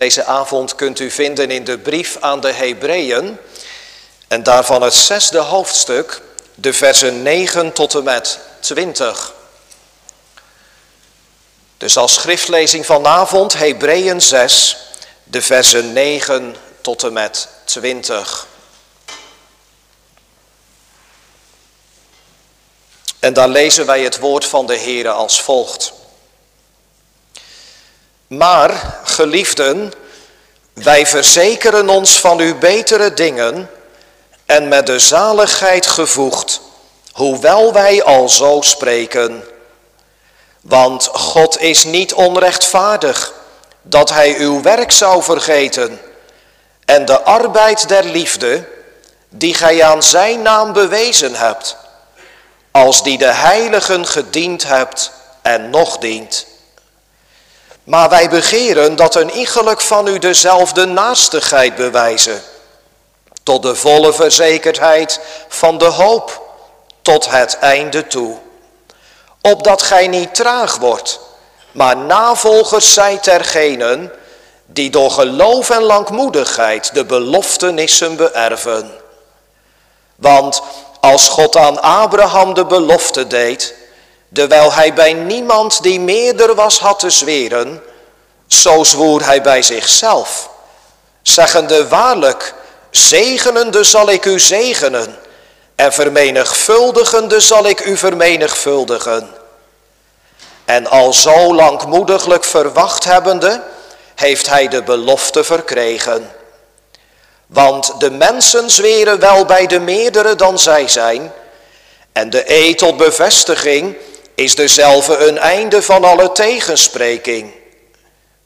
deze 0.00 0.24
avond 0.24 0.74
kunt 0.74 1.00
u 1.00 1.10
vinden 1.10 1.50
in 1.50 1.64
de 1.64 1.78
brief 1.78 2.16
aan 2.20 2.40
de 2.40 2.52
Hebreeën 2.52 3.38
en 4.28 4.42
daarvan 4.42 4.82
het 4.82 4.94
zesde 4.94 5.38
hoofdstuk, 5.38 6.20
de 6.54 6.72
versen 6.72 7.22
9 7.22 7.72
tot 7.72 7.94
en 7.94 8.04
met 8.04 8.38
20. 8.60 9.32
Dus 11.76 11.96
als 11.96 12.14
schriftlezing 12.14 12.86
vanavond 12.86 13.52
Hebreeën 13.52 14.20
6, 14.20 14.76
de 15.24 15.42
versen 15.42 15.92
9 15.92 16.56
tot 16.80 17.02
en 17.02 17.12
met 17.12 17.48
20. 17.64 18.46
En 23.18 23.32
daar 23.32 23.48
lezen 23.48 23.86
wij 23.86 24.02
het 24.02 24.18
woord 24.18 24.44
van 24.44 24.66
de 24.66 24.78
Heere 24.78 25.10
als 25.10 25.42
volgt. 25.42 25.92
Maar, 28.36 29.00
geliefden, 29.04 29.92
wij 30.72 31.06
verzekeren 31.06 31.88
ons 31.88 32.20
van 32.20 32.38
uw 32.38 32.58
betere 32.58 33.14
dingen 33.14 33.70
en 34.46 34.68
met 34.68 34.86
de 34.86 34.98
zaligheid 34.98 35.86
gevoegd, 35.86 36.60
hoewel 37.12 37.72
wij 37.72 38.02
al 38.02 38.28
zo 38.28 38.60
spreken. 38.60 39.44
Want 40.60 41.06
God 41.06 41.60
is 41.60 41.84
niet 41.84 42.14
onrechtvaardig 42.14 43.32
dat 43.82 44.10
hij 44.10 44.38
uw 44.38 44.62
werk 44.62 44.92
zou 44.92 45.22
vergeten 45.22 46.00
en 46.84 47.04
de 47.04 47.20
arbeid 47.20 47.88
der 47.88 48.04
liefde 48.04 48.68
die 49.28 49.54
gij 49.54 49.84
aan 49.84 50.02
zijn 50.02 50.42
naam 50.42 50.72
bewezen 50.72 51.34
hebt, 51.34 51.76
als 52.70 53.02
die 53.02 53.18
de 53.18 53.32
heiligen 53.32 54.06
gediend 54.06 54.62
hebt 54.62 55.12
en 55.42 55.70
nog 55.70 55.98
dient. 55.98 56.49
Maar 57.90 58.08
wij 58.08 58.28
begeren 58.28 58.96
dat 58.96 59.14
een 59.14 59.30
iegelijk 59.30 59.80
van 59.80 60.06
u 60.06 60.18
dezelfde 60.18 60.86
naastigheid 60.86 61.74
bewijzen, 61.74 62.42
tot 63.42 63.62
de 63.62 63.74
volle 63.74 64.12
verzekerdheid 64.12 65.20
van 65.48 65.78
de 65.78 65.84
hoop, 65.84 66.42
tot 67.02 67.30
het 67.30 67.58
einde 67.58 68.06
toe. 68.06 68.36
Opdat 69.40 69.82
gij 69.82 70.08
niet 70.08 70.34
traag 70.34 70.76
wordt, 70.76 71.20
maar 71.72 71.96
navolgers 71.96 72.94
zijt 72.94 73.28
ergenen, 73.28 74.12
die 74.66 74.90
door 74.90 75.10
geloof 75.10 75.70
en 75.70 75.82
langmoedigheid 75.82 76.94
de 76.94 77.04
beloftenissen 77.04 78.16
beërven. 78.16 78.90
Want 80.16 80.62
als 81.00 81.28
God 81.28 81.56
aan 81.56 81.82
Abraham 81.82 82.54
de 82.54 82.66
belofte 82.66 83.26
deed, 83.26 83.74
Terwijl 84.32 84.72
hij 84.72 84.94
bij 84.94 85.12
niemand 85.12 85.82
die 85.82 86.00
meerder 86.00 86.54
was 86.54 86.78
had 86.78 86.98
te 86.98 87.10
zweren, 87.10 87.82
zo 88.52 88.84
zwoer 88.84 89.24
hij 89.24 89.42
bij 89.42 89.62
zichzelf, 89.62 90.50
zeggende 91.22 91.88
waarlijk, 91.88 92.54
zegenende 92.90 93.84
zal 93.84 94.10
ik 94.10 94.24
u 94.24 94.40
zegenen 94.40 95.18
en 95.74 95.92
vermenigvuldigende 95.92 97.40
zal 97.40 97.66
ik 97.66 97.84
u 97.84 97.96
vermenigvuldigen. 97.96 99.28
En 100.64 100.86
al 100.86 101.12
zo 101.12 101.54
langmoediglijk 101.54 102.44
verwacht 102.44 103.04
hebbende, 103.04 103.62
heeft 104.14 104.48
hij 104.48 104.68
de 104.68 104.82
belofte 104.82 105.44
verkregen. 105.44 106.30
Want 107.46 108.00
de 108.00 108.10
mensen 108.10 108.70
zweren 108.70 109.20
wel 109.20 109.44
bij 109.44 109.66
de 109.66 109.80
meerdere 109.80 110.34
dan 110.34 110.58
zij 110.58 110.88
zijn, 110.88 111.32
en 112.12 112.30
de 112.30 112.50
eed 112.50 112.78
tot 112.78 112.96
bevestiging 112.96 113.96
is 114.34 114.54
dezelfde 114.54 115.16
een 115.16 115.38
einde 115.38 115.82
van 115.82 116.04
alle 116.04 116.32
tegenspreking, 116.32 117.52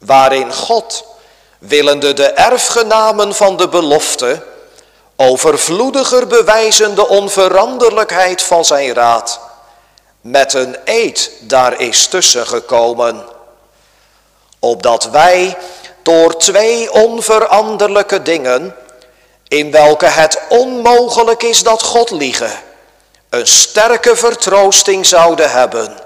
waarin 0.06 0.52
God, 0.52 1.04
willende 1.58 2.12
de 2.12 2.26
erfgenamen 2.26 3.34
van 3.34 3.56
de 3.56 3.68
belofte, 3.68 4.42
overvloediger 5.16 6.26
bewijzen 6.26 6.94
de 6.94 7.08
onveranderlijkheid 7.08 8.42
van 8.42 8.64
zijn 8.64 8.94
raad, 8.94 9.40
met 10.20 10.54
een 10.54 10.76
eed 10.84 11.30
daar 11.40 11.80
is 11.80 12.06
tussen 12.06 12.46
gekomen, 12.46 13.24
opdat 14.58 15.04
wij 15.04 15.56
door 16.02 16.36
twee 16.36 16.92
onveranderlijke 16.92 18.22
dingen, 18.22 18.76
in 19.48 19.70
welke 19.70 20.06
het 20.06 20.40
onmogelijk 20.48 21.42
is 21.42 21.62
dat 21.62 21.82
God 21.82 22.10
liegen, 22.10 22.52
een 23.28 23.46
sterke 23.46 24.16
vertroosting 24.16 25.06
zouden 25.06 25.50
hebben. 25.50 25.96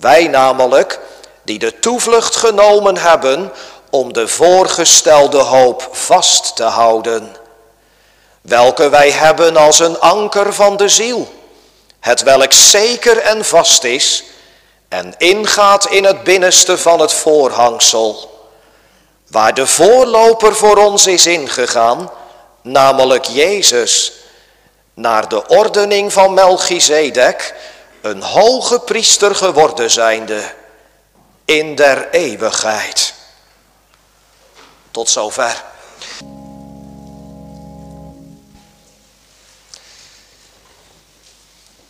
Wij 0.00 0.26
namelijk, 0.26 1.00
die 1.48 1.58
de 1.58 1.78
toevlucht 1.78 2.36
genomen 2.36 2.96
hebben 2.96 3.52
om 3.90 4.12
de 4.12 4.28
voorgestelde 4.28 5.38
hoop 5.38 5.88
vast 5.92 6.56
te 6.56 6.64
houden, 6.64 7.36
welke 8.40 8.88
wij 8.88 9.10
hebben 9.10 9.56
als 9.56 9.78
een 9.78 10.00
anker 10.00 10.54
van 10.54 10.76
de 10.76 10.88
ziel, 10.88 11.28
het 12.00 12.22
welk 12.22 12.52
zeker 12.52 13.18
en 13.18 13.44
vast 13.44 13.84
is 13.84 14.24
en 14.88 15.14
ingaat 15.18 15.86
in 15.86 16.04
het 16.04 16.24
binnenste 16.24 16.78
van 16.78 17.00
het 17.00 17.12
voorhangsel, 17.12 18.30
waar 19.30 19.54
de 19.54 19.66
voorloper 19.66 20.54
voor 20.54 20.76
ons 20.76 21.06
is 21.06 21.26
ingegaan, 21.26 22.10
namelijk 22.62 23.24
Jezus, 23.24 24.12
naar 24.94 25.28
de 25.28 25.46
ordening 25.46 26.12
van 26.12 26.34
Melchizedek 26.34 27.54
een 28.00 28.22
hoge 28.22 28.80
priester 28.80 29.34
geworden 29.34 29.90
zijnde 29.90 30.56
in 31.48 31.74
der 31.74 32.10
eeuwigheid. 32.10 33.14
Tot 34.90 35.08
zover. 35.08 35.64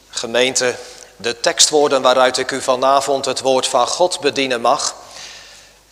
Gemeente, 0.08 0.74
de 1.16 1.40
tekstwoorden 1.40 2.02
waaruit 2.02 2.38
ik 2.38 2.50
u 2.50 2.62
vanavond 2.62 3.24
het 3.24 3.40
woord 3.40 3.66
van 3.66 3.86
God 3.86 4.20
bedienen 4.20 4.60
mag, 4.60 4.94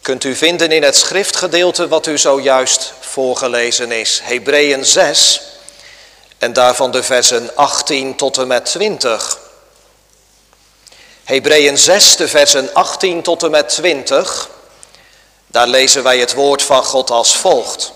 kunt 0.02 0.24
u 0.24 0.34
vinden 0.34 0.72
in 0.72 0.82
het 0.82 0.96
schriftgedeelte 0.96 1.88
wat 1.88 2.06
u 2.06 2.18
zojuist 2.18 2.92
voorgelezen 3.00 3.92
is. 3.92 4.20
Hebreeën 4.22 4.84
6, 4.84 5.42
en 6.38 6.52
daarvan 6.52 6.90
de 6.90 7.02
versen 7.02 7.56
18 7.56 8.16
tot 8.16 8.38
en 8.38 8.46
met 8.46 8.64
20. 8.64 9.45
Hebreeën 11.26 11.78
6, 11.78 12.16
de 12.16 12.28
versen 12.28 12.74
18 12.74 13.22
tot 13.22 13.42
en 13.42 13.50
met 13.50 13.68
20. 13.68 14.48
Daar 15.46 15.66
lezen 15.66 16.02
wij 16.02 16.18
het 16.18 16.34
woord 16.34 16.62
van 16.62 16.84
God 16.84 17.10
als 17.10 17.36
volgt. 17.36 17.92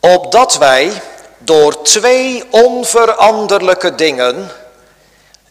Opdat 0.00 0.56
wij 0.56 1.02
door 1.38 1.82
twee 1.82 2.44
onveranderlijke 2.50 3.94
dingen, 3.94 4.50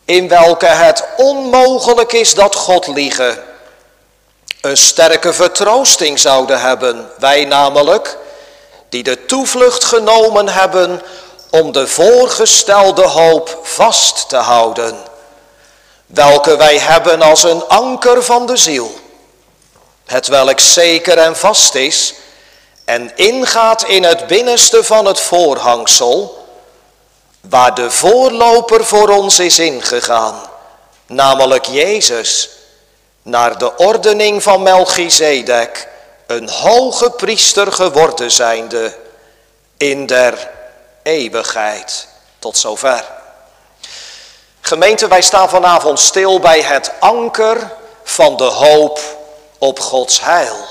in 0.06 0.28
welke 0.28 0.66
het 0.66 1.06
onmogelijk 1.18 2.14
is 2.14 2.34
dat 2.34 2.56
God 2.56 2.88
liegen, 2.88 3.44
een 4.62 4.78
sterke 4.78 5.34
vertroosting 5.34 6.20
zouden 6.20 6.62
hebben. 6.62 7.10
Wij 7.18 7.46
namelijk, 7.46 8.18
die 8.90 9.04
de 9.04 9.26
toevlucht 9.26 9.84
genomen 9.84 10.50
hebben 10.50 11.02
om 11.50 11.72
de 11.72 11.88
voorgestelde 11.88 13.08
hoop 13.08 13.60
vast 13.64 14.30
te 14.30 14.38
houden, 14.38 15.10
welke 16.14 16.58
wij 16.58 16.78
hebben 16.78 17.22
als 17.22 17.44
een 17.44 17.68
anker 17.68 18.24
van 18.24 18.46
de 18.46 18.58
ziel, 18.58 18.92
het 20.06 20.28
welk 20.28 20.60
zeker 20.60 21.18
en 21.18 21.38
vast 21.38 21.76
is 21.76 22.14
en 22.86 23.12
ingaat 23.16 23.84
in 23.84 24.04
het 24.04 24.28
binnenste 24.28 24.84
van 24.84 25.06
het 25.06 25.20
voorhangsel, 25.20 26.48
waar 27.42 27.76
de 27.76 27.92
voorloper 27.92 28.86
voor 28.86 29.10
ons 29.10 29.40
is 29.40 29.60
ingegaan, 29.60 30.42
namelijk 31.06 31.66
Jezus, 31.66 32.50
naar 33.22 33.58
de 33.58 33.78
ordening 33.78 34.44
van 34.44 34.64
Melchizedek, 34.64 35.88
een 36.28 36.50
hoge 36.50 37.12
priester 37.12 37.72
geworden 37.72 38.32
zijnde 38.32 38.96
in 39.78 40.06
der 40.06 40.50
eeuwigheid. 41.04 42.08
Tot 42.40 42.58
zover. 42.58 43.21
Gemeente, 44.72 45.08
wij 45.08 45.22
staan 45.22 45.50
vanavond 45.50 46.00
stil 46.00 46.40
bij 46.40 46.62
het 46.62 46.92
anker 47.00 47.72
van 48.04 48.38
de 48.38 48.44
hoop 48.44 49.00
op 49.58 49.80
Gods 49.80 50.22
heil. 50.22 50.66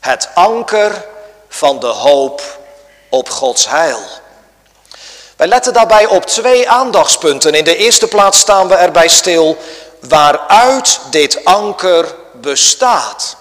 Het 0.00 0.28
anker 0.34 1.04
van 1.48 1.78
de 1.78 1.86
hoop 1.86 2.58
op 3.08 3.30
Gods 3.30 3.68
heil. 3.68 4.00
Wij 5.36 5.46
letten 5.46 5.72
daarbij 5.72 6.06
op 6.06 6.26
twee 6.26 6.68
aandachtspunten. 6.68 7.54
In 7.54 7.64
de 7.64 7.76
eerste 7.76 8.08
plaats 8.08 8.38
staan 8.38 8.68
we 8.68 8.74
erbij 8.74 9.08
stil 9.08 9.56
waaruit 10.00 11.00
dit 11.10 11.44
anker 11.44 12.14
bestaat. 12.32 13.36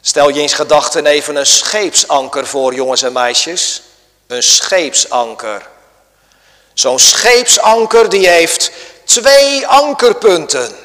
Stel 0.00 0.28
je 0.28 0.40
eens 0.40 0.54
gedachten 0.54 1.06
even 1.06 1.36
een 1.36 1.46
scheepsanker 1.46 2.46
voor, 2.46 2.74
jongens 2.74 3.02
en 3.02 3.12
meisjes. 3.12 3.82
Een 4.26 4.42
scheepsanker. 4.42 5.74
Zo'n 6.76 6.98
scheepsanker 6.98 8.08
die 8.08 8.28
heeft 8.28 8.70
twee 9.04 9.66
ankerpunten. 9.66 10.76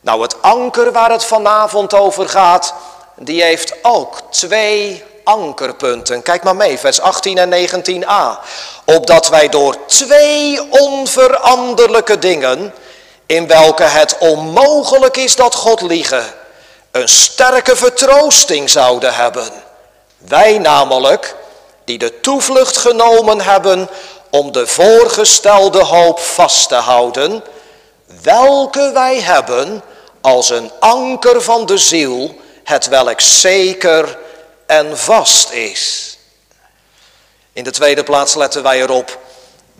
Nou, 0.00 0.22
het 0.22 0.42
anker 0.42 0.92
waar 0.92 1.10
het 1.10 1.24
vanavond 1.24 1.94
over 1.94 2.28
gaat, 2.28 2.74
die 3.16 3.42
heeft 3.42 3.74
ook 3.82 4.20
twee 4.30 5.04
ankerpunten. 5.24 6.22
Kijk 6.22 6.42
maar 6.42 6.56
mee, 6.56 6.78
vers 6.78 7.00
18 7.00 7.38
en 7.38 7.68
19a. 7.68 8.44
Opdat 8.84 9.28
wij 9.28 9.48
door 9.48 9.76
twee 9.86 10.70
onveranderlijke 10.70 12.18
dingen, 12.18 12.74
in 13.26 13.46
welke 13.46 13.82
het 13.82 14.18
onmogelijk 14.18 15.16
is 15.16 15.36
dat 15.36 15.54
God 15.54 15.80
liegen, 15.80 16.24
een 16.90 17.08
sterke 17.08 17.76
vertroosting 17.76 18.70
zouden 18.70 19.14
hebben. 19.14 19.50
Wij 20.18 20.58
namelijk, 20.58 21.34
die 21.84 21.98
de 21.98 22.20
toevlucht 22.20 22.76
genomen 22.76 23.40
hebben 23.40 23.88
om 24.32 24.52
de 24.52 24.66
voorgestelde 24.66 25.84
hoop 25.84 26.20
vast 26.20 26.68
te 26.68 26.74
houden, 26.74 27.42
welke 28.22 28.90
wij 28.92 29.20
hebben 29.20 29.82
als 30.20 30.50
een 30.50 30.70
anker 30.78 31.42
van 31.42 31.66
de 31.66 31.78
ziel, 31.78 32.40
het 32.64 32.88
welk 32.88 33.20
zeker 33.20 34.18
en 34.66 34.98
vast 34.98 35.50
is. 35.50 36.16
In 37.52 37.64
de 37.64 37.70
tweede 37.70 38.02
plaats 38.02 38.34
letten 38.34 38.62
wij 38.62 38.80
erop 38.80 39.18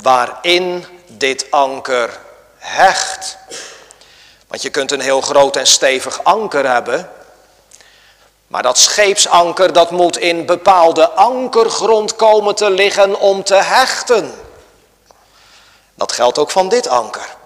waarin 0.02 0.84
dit 1.06 1.46
anker 1.50 2.20
hecht. 2.58 3.36
Want 4.48 4.62
je 4.62 4.70
kunt 4.70 4.92
een 4.92 5.00
heel 5.00 5.20
groot 5.20 5.56
en 5.56 5.66
stevig 5.66 6.24
anker 6.24 6.70
hebben. 6.70 7.10
Maar 8.52 8.62
dat 8.62 8.78
scheepsanker 8.78 9.72
dat 9.72 9.90
moet 9.90 10.18
in 10.18 10.46
bepaalde 10.46 11.10
ankergrond 11.10 12.16
komen 12.16 12.54
te 12.54 12.70
liggen 12.70 13.20
om 13.20 13.44
te 13.44 13.54
hechten. 13.54 14.34
Dat 15.94 16.12
geldt 16.12 16.38
ook 16.38 16.50
van 16.50 16.68
dit 16.68 16.88
anker. 16.88 17.36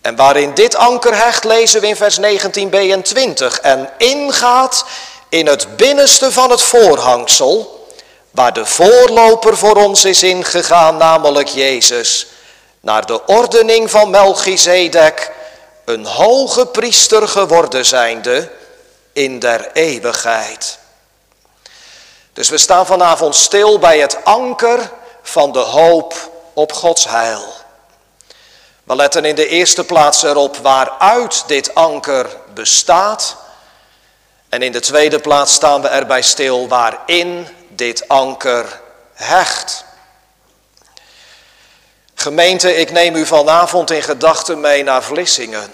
En 0.00 0.16
waarin 0.16 0.54
dit 0.54 0.76
anker 0.76 1.16
hecht 1.16 1.44
lezen 1.44 1.80
we 1.80 1.86
in 1.86 1.96
vers 1.96 2.18
19b 2.20 2.70
en 2.70 3.02
20. 3.02 3.60
En 3.60 3.90
ingaat 3.98 4.84
in 5.28 5.46
het 5.46 5.76
binnenste 5.76 6.32
van 6.32 6.50
het 6.50 6.62
voorhangsel, 6.62 7.86
waar 8.30 8.52
de 8.52 8.66
voorloper 8.66 9.56
voor 9.56 9.76
ons 9.76 10.04
is 10.04 10.22
ingegaan, 10.22 10.96
namelijk 10.96 11.48
Jezus, 11.48 12.26
naar 12.80 13.06
de 13.06 13.26
ordening 13.26 13.90
van 13.90 14.10
Melchizedek, 14.10 15.32
een 15.84 16.06
hoge 16.06 16.66
priester 16.66 17.28
geworden 17.28 17.86
zijnde 17.86 18.58
in 19.12 19.38
der 19.38 19.72
eeuwigheid. 19.72 20.78
Dus 22.32 22.48
we 22.48 22.58
staan 22.58 22.86
vanavond 22.86 23.34
stil 23.34 23.78
bij 23.78 23.98
het 23.98 24.24
anker 24.24 24.90
van 25.22 25.52
de 25.52 25.58
hoop 25.58 26.30
op 26.52 26.72
Gods 26.72 27.04
heil. 27.04 27.52
We 28.84 28.96
letten 28.96 29.24
in 29.24 29.34
de 29.34 29.46
eerste 29.46 29.84
plaats 29.84 30.22
erop 30.22 30.56
waaruit 30.56 31.44
dit 31.46 31.74
anker 31.74 32.26
bestaat. 32.54 33.36
En 34.48 34.62
in 34.62 34.72
de 34.72 34.80
tweede 34.80 35.18
plaats 35.18 35.54
staan 35.54 35.82
we 35.82 35.88
erbij 35.88 36.22
stil 36.22 36.68
waarin 36.68 37.48
dit 37.68 38.08
anker 38.08 38.80
hecht. 39.14 39.84
Gemeente, 42.14 42.76
ik 42.76 42.90
neem 42.90 43.16
u 43.16 43.26
vanavond 43.26 43.90
in 43.90 44.02
gedachten 44.02 44.60
mee 44.60 44.82
naar 44.82 45.02
Vlissingen. 45.02 45.72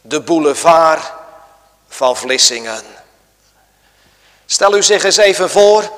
De 0.00 0.20
boulevard 0.20 1.12
van 1.94 2.16
Vlissingen. 2.16 2.82
Stel 4.46 4.76
u 4.76 4.82
zich 4.82 5.04
eens 5.04 5.16
even 5.16 5.50
voor 5.50 5.90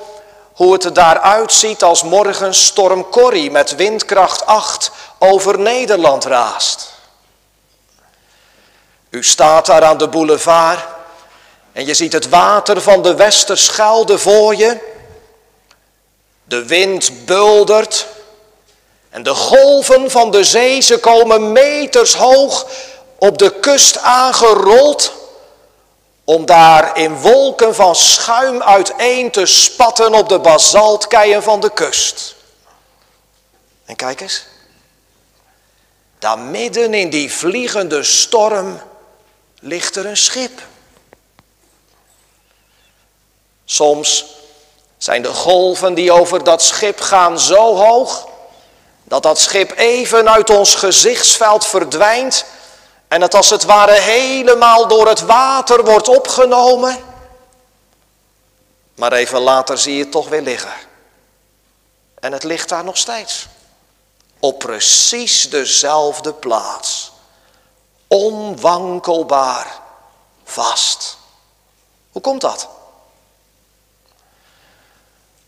hoe 0.52 0.72
het 0.72 0.84
er 0.84 0.92
daaruit 0.92 1.52
ziet 1.52 1.82
als 1.82 2.02
morgen 2.02 2.54
storm 2.54 3.08
Corrie 3.08 3.50
met 3.50 3.74
windkracht 3.74 4.46
8 4.46 4.90
over 5.18 5.58
Nederland 5.58 6.24
raast. 6.24 6.92
U 9.10 9.24
staat 9.24 9.66
daar 9.66 9.84
aan 9.84 9.98
de 9.98 10.08
boulevard 10.08 10.84
en 11.72 11.86
je 11.86 11.94
ziet 11.94 12.12
het 12.12 12.28
water 12.28 12.80
van 12.80 13.02
de 13.02 13.14
Westerschelde 13.14 14.18
voor 14.18 14.56
je. 14.56 14.78
De 16.44 16.64
wind 16.64 17.24
buldert 17.24 18.06
en 19.10 19.22
de 19.22 19.34
golven 19.34 20.10
van 20.10 20.30
de 20.30 20.44
zee, 20.44 20.80
ze 20.80 20.98
komen 20.98 21.52
meters 21.52 22.14
hoog 22.14 22.66
op 23.18 23.38
de 23.38 23.60
kust 23.60 23.98
aangerold 23.98 25.12
om 26.24 26.46
daar 26.46 26.96
in 26.96 27.20
wolken 27.20 27.74
van 27.74 27.96
schuim 27.96 28.62
uiteen 28.62 29.30
te 29.30 29.46
spatten 29.46 30.14
op 30.14 30.28
de 30.28 30.38
basaltkeien 30.38 31.42
van 31.42 31.60
de 31.60 31.72
kust. 31.72 32.34
En 33.84 33.96
kijk 33.96 34.20
eens, 34.20 34.44
daar 36.18 36.38
midden 36.38 36.94
in 36.94 37.10
die 37.10 37.32
vliegende 37.32 38.02
storm 38.02 38.80
ligt 39.60 39.96
er 39.96 40.06
een 40.06 40.16
schip. 40.16 40.62
Soms 43.64 44.24
zijn 44.98 45.22
de 45.22 45.32
golven 45.32 45.94
die 45.94 46.12
over 46.12 46.44
dat 46.44 46.62
schip 46.62 47.00
gaan 47.00 47.40
zo 47.40 47.76
hoog 47.76 48.28
dat 49.04 49.22
dat 49.22 49.38
schip 49.38 49.72
even 49.76 50.30
uit 50.30 50.50
ons 50.50 50.74
gezichtsveld 50.74 51.66
verdwijnt 51.66 52.44
en 53.14 53.20
het 53.20 53.34
als 53.34 53.50
het 53.50 53.64
ware 53.64 54.00
helemaal 54.00 54.88
door 54.88 55.08
het 55.08 55.20
water 55.20 55.84
wordt 55.84 56.08
opgenomen. 56.08 57.04
Maar 58.94 59.12
even 59.12 59.40
later 59.40 59.78
zie 59.78 59.94
je 59.96 60.02
het 60.02 60.10
toch 60.12 60.28
weer 60.28 60.42
liggen. 60.42 60.72
En 62.14 62.32
het 62.32 62.42
ligt 62.42 62.68
daar 62.68 62.84
nog 62.84 62.96
steeds. 62.96 63.46
Op 64.38 64.58
precies 64.58 65.50
dezelfde 65.50 66.32
plaats. 66.32 67.12
Onwankelbaar 68.08 69.80
vast. 70.44 71.16
Hoe 72.12 72.22
komt 72.22 72.40
dat? 72.40 72.68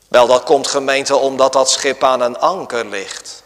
Wel, 0.09 0.27
dat 0.27 0.45
komt 0.45 0.67
gemeente 0.67 1.17
omdat 1.17 1.53
dat 1.53 1.71
schip 1.71 2.05
aan 2.05 2.21
een 2.21 2.39
anker 2.39 2.85
ligt 2.85 3.43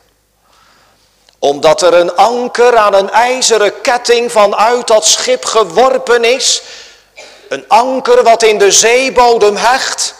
omdat 1.40 1.82
er 1.82 1.94
een 1.94 2.16
anker 2.16 2.76
aan 2.76 2.94
een 2.94 3.10
ijzeren 3.10 3.80
ketting 3.80 4.32
vanuit 4.32 4.86
dat 4.86 5.06
schip 5.06 5.44
geworpen 5.44 6.24
is. 6.24 6.62
Een 7.48 7.64
anker 7.68 8.22
wat 8.22 8.42
in 8.42 8.58
de 8.58 8.70
zeebodem 8.70 9.56
hecht. 9.56 10.14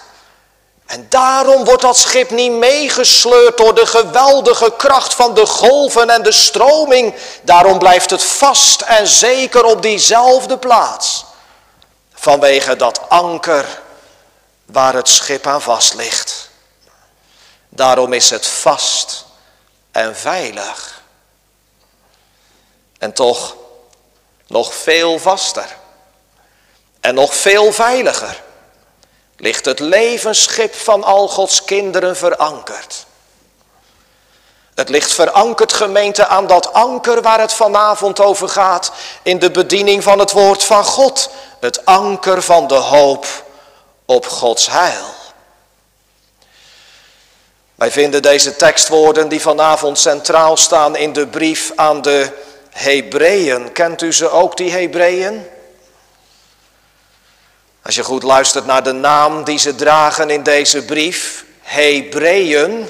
En 0.87 1.06
daarom 1.08 1.64
wordt 1.64 1.82
dat 1.82 1.96
schip 1.96 2.31
niet 2.31 2.52
meegesleurd 2.52 3.56
door 3.56 3.75
de 3.75 3.87
geweldige 3.87 4.72
kracht 4.76 5.14
van 5.14 5.34
de 5.34 5.46
golven 5.46 6.11
en 6.11 6.22
de 6.22 6.32
stroming. 6.32 7.14
Daarom 7.43 7.78
blijft 7.78 8.11
het 8.11 8.23
vast 8.23 8.80
en 8.80 9.06
zeker 9.06 9.64
op 9.64 9.83
diezelfde 9.83 10.59
plaats. 10.59 11.25
Vanwege 12.14 12.76
dat 12.76 13.00
anker 13.09 13.66
waar 14.66 14.94
het 14.94 15.09
schip 15.09 15.47
aan 15.47 15.62
vast 15.62 15.94
ligt. 15.94 16.50
Daarom 17.68 18.12
is 18.12 18.30
het 18.30 18.47
vast 18.47 19.25
en 19.92 20.16
veilig. 20.16 21.00
En 23.00 23.12
toch 23.12 23.57
nog 24.47 24.75
veel 24.75 25.19
vaster 25.19 25.76
en 27.00 27.14
nog 27.14 27.35
veel 27.35 27.73
veiliger 27.73 28.42
ligt 29.37 29.64
het 29.64 29.78
levensschip 29.78 30.75
van 30.75 31.04
al 31.04 31.28
Gods 31.28 31.64
kinderen 31.64 32.16
verankerd. 32.16 33.07
Het 34.75 34.88
ligt 34.88 35.12
verankerd 35.12 35.73
gemeente 35.73 36.26
aan 36.26 36.47
dat 36.47 36.73
anker 36.73 37.23
waar 37.23 37.40
het 37.40 37.52
vanavond 37.52 38.21
over 38.21 38.49
gaat 38.49 38.92
in 39.23 39.38
de 39.38 39.50
bediening 39.50 40.02
van 40.02 40.19
het 40.19 40.33
woord 40.33 40.62
van 40.62 40.85
God. 40.85 41.30
Het 41.61 41.85
anker 41.85 42.42
van 42.42 42.66
de 42.66 42.75
hoop 42.75 43.26
op 44.04 44.26
Gods 44.26 44.66
heil. 44.66 45.14
Wij 47.75 47.90
vinden 47.90 48.23
deze 48.23 48.57
tekstwoorden 48.57 49.28
die 49.28 49.40
vanavond 49.40 49.99
centraal 49.99 50.57
staan 50.57 50.97
in 50.97 51.12
de 51.12 51.26
brief 51.26 51.73
aan 51.76 52.02
de 52.02 52.49
Hebreeën. 52.80 53.72
Kent 53.72 54.02
u 54.02 54.12
ze 54.12 54.30
ook, 54.30 54.56
die 54.56 54.70
Hebreeën? 54.70 55.46
Als 57.82 57.94
je 57.94 58.04
goed 58.04 58.22
luistert 58.22 58.66
naar 58.66 58.82
de 58.82 58.92
naam 58.92 59.44
die 59.44 59.58
ze 59.58 59.75
dragen 59.75 60.30
in 60.30 60.42
deze 60.42 60.84
brief, 60.84 61.44
Hebreeën, 61.60 62.88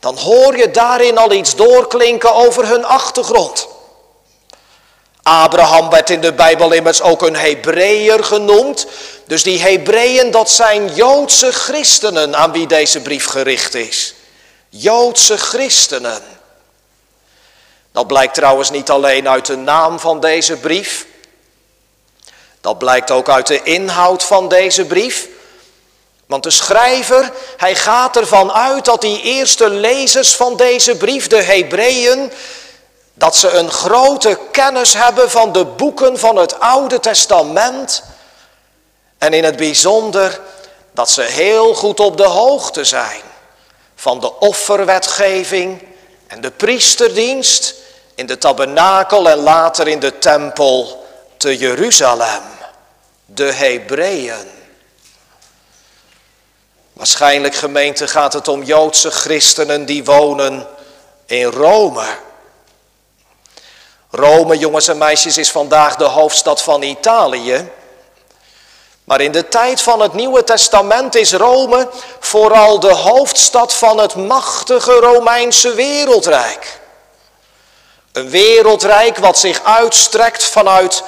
dan 0.00 0.16
hoor 0.16 0.56
je 0.56 0.70
daarin 0.70 1.18
al 1.18 1.32
iets 1.32 1.56
doorklinken 1.56 2.34
over 2.34 2.66
hun 2.66 2.84
achtergrond. 2.84 3.68
Abraham 5.22 5.90
werd 5.90 6.10
in 6.10 6.20
de 6.20 6.32
Bijbel 6.32 6.72
immers 6.72 7.02
ook 7.02 7.22
een 7.22 7.36
Hebreeër 7.36 8.24
genoemd. 8.24 8.86
Dus 9.26 9.42
die 9.42 9.60
Hebreeën, 9.60 10.30
dat 10.30 10.50
zijn 10.50 10.94
Joodse 10.94 11.52
christenen 11.52 12.36
aan 12.36 12.52
wie 12.52 12.66
deze 12.66 13.00
brief 13.00 13.26
gericht 13.26 13.74
is. 13.74 14.14
Joodse 14.68 15.38
christenen. 15.38 16.37
Dat 17.98 18.06
blijkt 18.06 18.34
trouwens 18.34 18.70
niet 18.70 18.90
alleen 18.90 19.28
uit 19.28 19.46
de 19.46 19.56
naam 19.56 20.00
van 20.00 20.20
deze 20.20 20.56
brief. 20.56 21.06
Dat 22.60 22.78
blijkt 22.78 23.10
ook 23.10 23.28
uit 23.28 23.46
de 23.46 23.62
inhoud 23.62 24.22
van 24.22 24.48
deze 24.48 24.84
brief. 24.84 25.28
Want 26.26 26.42
de 26.42 26.50
schrijver, 26.50 27.32
hij 27.56 27.74
gaat 27.74 28.16
ervan 28.16 28.52
uit 28.52 28.84
dat 28.84 29.00
die 29.00 29.22
eerste 29.22 29.70
lezers 29.70 30.34
van 30.34 30.56
deze 30.56 30.96
brief, 30.96 31.26
de 31.26 31.42
Hebreeën, 31.42 32.32
Dat 33.14 33.36
ze 33.36 33.48
een 33.48 33.70
grote 33.70 34.38
kennis 34.50 34.94
hebben 34.94 35.30
van 35.30 35.52
de 35.52 35.64
boeken 35.64 36.18
van 36.18 36.36
het 36.36 36.60
Oude 36.60 37.00
Testament. 37.00 38.02
En 39.18 39.32
in 39.32 39.44
het 39.44 39.56
bijzonder 39.56 40.40
dat 40.92 41.10
ze 41.10 41.22
heel 41.22 41.74
goed 41.74 42.00
op 42.00 42.16
de 42.16 42.26
hoogte 42.26 42.84
zijn 42.84 43.22
van 43.94 44.20
de 44.20 44.38
offerwetgeving 44.38 45.82
en 46.26 46.40
de 46.40 46.50
priesterdienst 46.50 47.74
in 48.18 48.26
de 48.26 48.38
tabernakel 48.38 49.30
en 49.30 49.36
later 49.36 49.88
in 49.88 49.98
de 49.98 50.18
tempel 50.18 51.06
te 51.36 51.56
Jeruzalem, 51.56 52.42
de 53.24 53.52
Hebreeën. 53.52 54.50
Waarschijnlijk 56.92 57.54
gemeente 57.54 58.08
gaat 58.08 58.32
het 58.32 58.48
om 58.48 58.62
Joodse 58.62 59.10
christenen 59.10 59.84
die 59.84 60.04
wonen 60.04 60.66
in 61.26 61.44
Rome. 61.44 62.06
Rome, 64.10 64.58
jongens 64.58 64.88
en 64.88 64.98
meisjes, 64.98 65.38
is 65.38 65.50
vandaag 65.50 65.96
de 65.96 66.04
hoofdstad 66.04 66.62
van 66.62 66.82
Italië. 66.82 67.70
Maar 69.04 69.20
in 69.20 69.32
de 69.32 69.48
tijd 69.48 69.80
van 69.80 70.00
het 70.00 70.12
Nieuwe 70.12 70.44
Testament 70.44 71.14
is 71.14 71.32
Rome 71.32 71.88
vooral 72.20 72.80
de 72.80 72.94
hoofdstad 72.94 73.74
van 73.74 73.98
het 73.98 74.14
machtige 74.14 74.92
Romeinse 74.92 75.74
wereldrijk. 75.74 76.77
Een 78.12 78.30
wereldrijk 78.30 79.16
wat 79.16 79.38
zich 79.38 79.64
uitstrekt 79.64 80.44
vanuit 80.44 81.02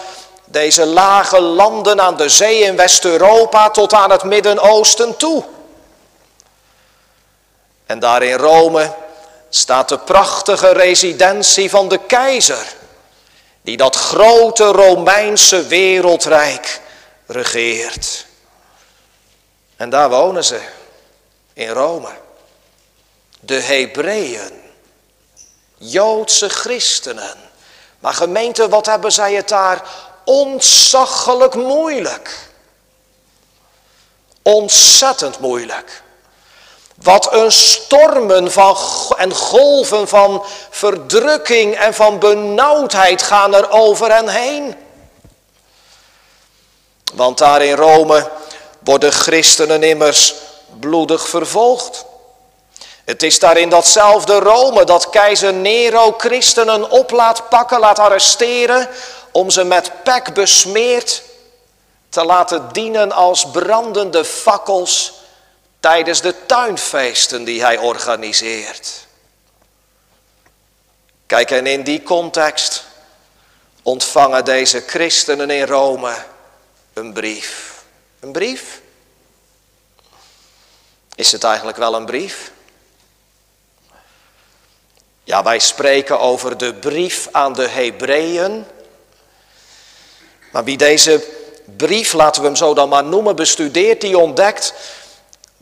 deze 0.45 0.87
lage 0.87 1.41
landen 1.41 2.01
aan 2.01 2.17
de 2.17 2.29
zee 2.29 2.59
in 2.59 2.77
West-Europa 2.77 3.71
tot 3.71 3.93
aan 3.93 4.11
het 4.11 4.23
Midden-Oosten 4.23 5.17
toe. 5.17 5.45
En 7.87 7.99
daar 7.99 8.23
in 8.23 8.37
Rome 8.37 8.95
staat 9.49 9.89
de 9.89 9.99
prachtige 9.99 10.73
residentie 10.73 11.71
van 11.71 11.89
de 11.89 11.99
keizer, 11.99 12.75
die 13.63 13.77
dat 13.77 13.97
grote 13.97 14.65
Romeinse 14.65 15.67
wereldrijk 15.67 16.81
regeert. 17.27 18.27
En 19.77 19.91
daar 19.91 20.09
wonen 20.11 20.45
ze, 20.45 20.61
in 21.53 21.69
Rome. 21.69 22.09
De 23.41 23.61
Hebreeën, 23.61 24.60
Joodse 25.83 26.49
christenen. 26.49 27.37
Maar 27.99 28.15
gemeente, 28.15 28.69
wat 28.69 28.87
hebben 28.87 29.13
zij 29.13 29.35
het 29.35 29.49
daar 29.49 29.83
ontzaglijk 30.25 31.55
moeilijk. 31.55 32.49
Ontzettend 34.43 35.39
moeilijk. 35.39 36.03
Wat 36.95 37.33
een 37.33 37.53
stormen 37.53 38.53
van, 38.53 38.77
en 39.17 39.35
golven 39.35 40.09
van 40.09 40.45
verdrukking 40.71 41.75
en 41.75 41.95
van 41.95 42.19
benauwdheid 42.19 43.23
gaan 43.23 43.55
er 43.55 43.71
over 43.71 44.15
hen 44.15 44.29
heen. 44.29 44.75
Want 47.15 47.39
daar 47.39 47.63
in 47.63 47.75
Rome 47.75 48.31
worden 48.79 49.13
christenen 49.13 49.83
immers 49.83 50.35
bloedig 50.81 51.29
vervolgd. 51.29 52.05
Het 53.05 53.23
is 53.23 53.39
daar 53.39 53.57
in 53.57 53.69
datzelfde 53.69 54.39
Rome 54.39 54.85
dat 54.85 55.11
keizer 55.11 55.53
Nero 55.53 56.15
christenen 56.19 56.91
op 56.91 57.11
laat 57.11 57.49
pakken, 57.49 57.81
laat 57.81 57.99
arresteren, 57.99 58.89
om 59.33 59.51
ze 59.51 59.65
met 59.65 60.03
pek 60.03 60.35
besmeerd 60.35 61.23
te 62.09 62.25
laten 62.25 62.69
dienen 62.73 63.13
als 63.13 63.51
brandende 63.51 64.25
fakkels 64.25 65.13
tijdens 65.81 66.21
de 66.21 66.47
tuinfeesten 66.47 67.45
die 67.45 67.63
hij 67.63 67.79
organiseert. 67.79 69.07
Kijk, 71.27 71.51
en 71.51 71.67
in 71.67 71.83
die 71.83 72.03
context 72.03 72.85
ontvangen 73.83 74.45
deze 74.45 74.81
christenen 74.87 75.51
in 75.51 75.67
Rome 75.67 76.15
een 76.93 77.13
brief. 77.13 77.83
Een 78.21 78.33
brief? 78.33 78.81
Is 81.15 81.33
het 81.33 81.45
eigenlijk 81.45 81.77
wel 81.77 81.95
een 81.95 82.07
brief? 82.07 82.53
Ja, 85.31 85.43
wij 85.43 85.59
spreken 85.59 86.21
over 86.21 86.57
de 86.57 86.75
brief 86.75 87.29
aan 87.33 87.53
de 87.53 87.69
Hebreeën. 87.69 88.65
Maar 90.53 90.65
wie 90.65 90.77
deze 90.77 91.25
brief, 91.77 92.13
laten 92.13 92.43
we 92.43 92.47
hem 92.47 92.57
zo 92.57 92.75
dan 92.75 92.89
maar 92.89 93.05
noemen, 93.05 93.37
bestudeert, 93.37 94.01
die 94.01 94.19
ontdekt 94.19 94.75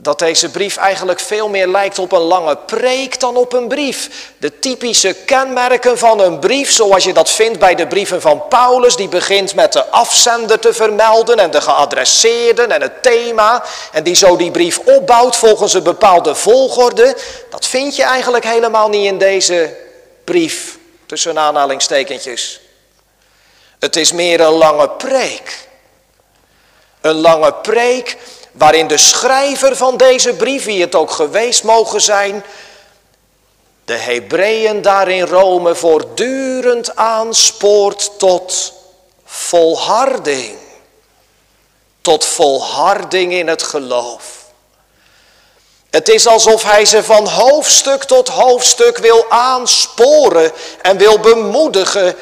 dat 0.01 0.19
deze 0.19 0.51
brief 0.51 0.77
eigenlijk 0.77 1.21
veel 1.21 1.49
meer 1.49 1.67
lijkt 1.67 1.99
op 1.99 2.13
een 2.13 2.21
lange 2.21 2.57
preek 2.57 3.21
dan 3.21 3.37
op 3.37 3.53
een 3.53 3.69
brief. 3.69 4.33
De 4.39 4.59
typische 4.59 5.13
kenmerken 5.13 5.99
van 5.99 6.21
een 6.21 6.39
brief, 6.39 6.71
zoals 6.71 7.05
je 7.05 7.13
dat 7.13 7.31
vindt 7.31 7.59
bij 7.59 7.75
de 7.75 7.87
brieven 7.87 8.21
van 8.21 8.49
Paulus, 8.49 8.97
die 8.97 9.09
begint 9.09 9.55
met 9.55 9.73
de 9.73 9.87
afzender 9.87 10.59
te 10.59 10.73
vermelden 10.73 11.39
en 11.39 11.51
de 11.51 11.61
geadresseerden 11.61 12.73
en 12.73 12.83
het 12.83 13.03
thema, 13.03 13.65
en 13.93 14.03
die 14.03 14.15
zo 14.15 14.37
die 14.37 14.51
brief 14.51 14.79
opbouwt 14.79 15.37
volgens 15.37 15.75
een 15.75 15.83
bepaalde 15.83 16.35
volgorde, 16.35 17.17
dat 17.51 17.67
vind 17.67 17.97
je 17.97 18.03
eigenlijk 18.03 18.45
helemaal 18.45 18.89
niet 18.89 19.07
in 19.07 19.19
deze 19.19 19.77
brief, 20.25 20.79
tussen 21.07 21.39
aanhalingstekentjes. 21.39 22.61
Het 23.79 23.97
is 23.97 24.13
meer 24.13 24.41
een 24.41 24.53
lange 24.53 24.89
preek. 24.89 25.67
Een 27.01 27.21
lange 27.21 27.55
preek 27.55 28.17
waarin 28.59 28.87
de 28.87 28.99
schrijver 28.99 29.77
van 29.77 29.97
deze 29.97 30.35
brief, 30.35 30.65
wie 30.65 30.81
het 30.81 30.95
ook 30.95 31.11
geweest 31.11 31.63
mogen 31.63 32.01
zijn, 32.01 32.45
de 33.85 33.97
Hebreeën 33.97 34.83
daar 34.83 35.09
in 35.09 35.27
Rome 35.27 35.75
voortdurend 35.75 36.97
aanspoort 36.97 38.11
tot 38.19 38.73
volharding. 39.25 40.57
Tot 42.01 42.25
volharding 42.25 43.33
in 43.33 43.49
het 43.49 43.63
geloof. 43.63 44.39
Het 45.91 46.09
is 46.09 46.27
alsof 46.27 46.63
hij 46.63 46.85
ze 46.85 47.03
van 47.03 47.29
hoofdstuk 47.29 48.05
tot 48.05 48.29
hoofdstuk 48.29 48.99
wil 48.99 49.25
aansporen 49.29 50.53
en 50.83 50.97
wil 50.97 51.19
bemoedigen 51.19 52.17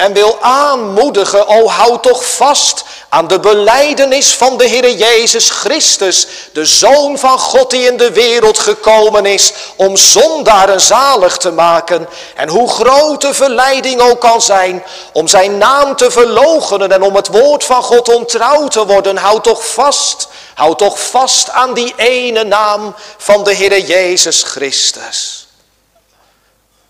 en 0.00 0.12
wil 0.12 0.38
aanmoedigen, 0.40 1.46
o 1.46 1.68
houd 1.68 2.02
toch 2.02 2.34
vast 2.36 2.84
aan 3.08 3.26
de 3.26 3.40
beleidenis 3.40 4.34
van 4.34 4.58
de 4.58 4.64
Heer 4.64 4.90
Jezus 4.90 5.50
Christus, 5.50 6.26
de 6.52 6.66
Zoon 6.66 7.18
van 7.18 7.38
God 7.38 7.70
die 7.70 7.86
in 7.86 7.96
de 7.96 8.12
wereld 8.12 8.58
gekomen 8.58 9.26
is 9.26 9.52
om 9.76 9.96
zondaren 9.96 10.80
zalig 10.80 11.36
te 11.36 11.50
maken. 11.50 12.08
En 12.34 12.48
hoe 12.48 12.68
groot 12.70 13.20
de 13.20 13.34
verleiding 13.34 14.00
ook 14.00 14.20
kan 14.20 14.42
zijn 14.42 14.84
om 15.12 15.28
zijn 15.28 15.58
naam 15.58 15.96
te 15.96 16.10
verloochenen 16.10 16.92
en 16.92 17.02
om 17.02 17.16
het 17.16 17.28
woord 17.28 17.64
van 17.64 17.82
God 17.82 18.14
ontrouw 18.14 18.68
te 18.68 18.86
worden, 18.86 19.16
houd 19.16 19.44
toch 19.44 19.66
vast, 19.66 20.28
houd 20.54 20.78
toch 20.78 21.00
vast 21.00 21.50
aan 21.50 21.74
die 21.74 21.94
ene 21.96 22.44
naam 22.44 22.94
van 23.16 23.44
de 23.44 23.52
Heer 23.54 23.80
Jezus 23.80 24.42
Christus. 24.42 25.46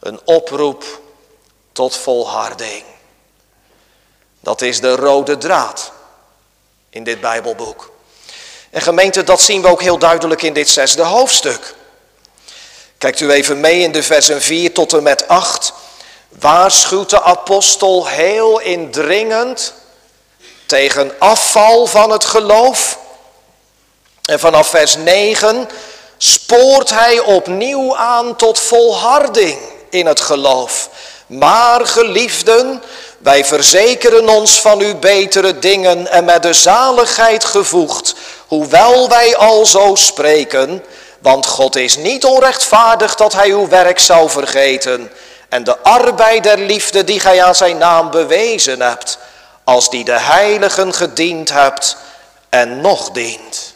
Een 0.01 0.21
oproep 0.25 0.85
tot 1.73 1.97
volharding. 1.97 2.85
Dat 4.41 4.63
is 4.63 4.81
de 4.81 4.95
rode 4.95 5.39
draad 5.39 5.93
in 6.91 7.05
dit 7.05 7.21
Bijbelboek. 7.21 7.93
En 8.71 8.83
gemeente, 8.83 9.25
dat 9.25 9.41
zien 9.41 9.63
we 9.63 9.69
ook 9.69 9.83
heel 9.83 9.99
duidelijk 9.99 10.43
in 10.43 10.53
dit 10.53 10.69
zesde 10.69 11.03
hoofdstuk. 11.03 11.75
Kijkt 12.99 13.21
u 13.21 13.31
even 13.31 13.61
mee 13.61 13.81
in 13.81 13.93
de 13.93 14.03
versen 14.03 14.43
4 14.43 14.73
tot 14.73 14.93
en 14.93 15.03
met 15.03 15.29
8. 15.29 15.73
Waarschuwt 16.29 17.11
de 17.11 17.23
apostel 17.23 18.07
heel 18.07 18.61
indringend 18.61 19.75
tegen 20.67 21.13
afval 21.19 21.87
van 21.87 22.11
het 22.11 22.25
geloof. 22.25 22.99
En 24.25 24.39
vanaf 24.39 24.69
vers 24.69 24.97
9 24.97 25.69
spoort 26.17 26.91
hij 26.91 27.19
opnieuw 27.19 27.97
aan 27.97 28.37
tot 28.37 28.59
volharding 28.59 29.59
in 29.91 30.07
het 30.07 30.21
geloof. 30.21 30.89
Maar 31.27 31.87
geliefden, 31.87 32.83
wij 33.21 33.45
verzekeren 33.45 34.29
ons 34.29 34.61
van 34.61 34.81
uw 34.81 34.99
betere 34.99 35.59
dingen 35.59 36.07
en 36.07 36.25
met 36.25 36.43
de 36.43 36.53
zaligheid 36.53 37.45
gevoegd, 37.45 38.15
hoewel 38.47 39.09
wij 39.09 39.37
al 39.37 39.67
zo 39.67 39.95
spreken, 39.95 40.85
want 41.19 41.47
God 41.47 41.77
is 41.77 41.97
niet 41.97 42.25
onrechtvaardig 42.25 43.15
dat 43.15 43.33
hij 43.33 43.49
uw 43.49 43.69
werk 43.69 43.99
zou 43.99 44.31
vergeten 44.31 45.11
en 45.49 45.65
de 45.65 45.79
arbeid 45.79 46.43
der 46.43 46.59
liefde 46.59 47.05
die 47.05 47.21
gij 47.21 47.43
aan 47.43 47.55
zijn 47.55 47.79
naam 47.79 48.11
bewezen 48.11 48.81
hebt, 48.81 49.19
als 49.65 49.91
die 49.91 50.05
de 50.05 50.19
heiligen 50.19 50.95
gediend 50.95 51.51
hebt 51.51 51.97
en 52.49 52.81
nog 52.81 53.11
dient. 53.11 53.75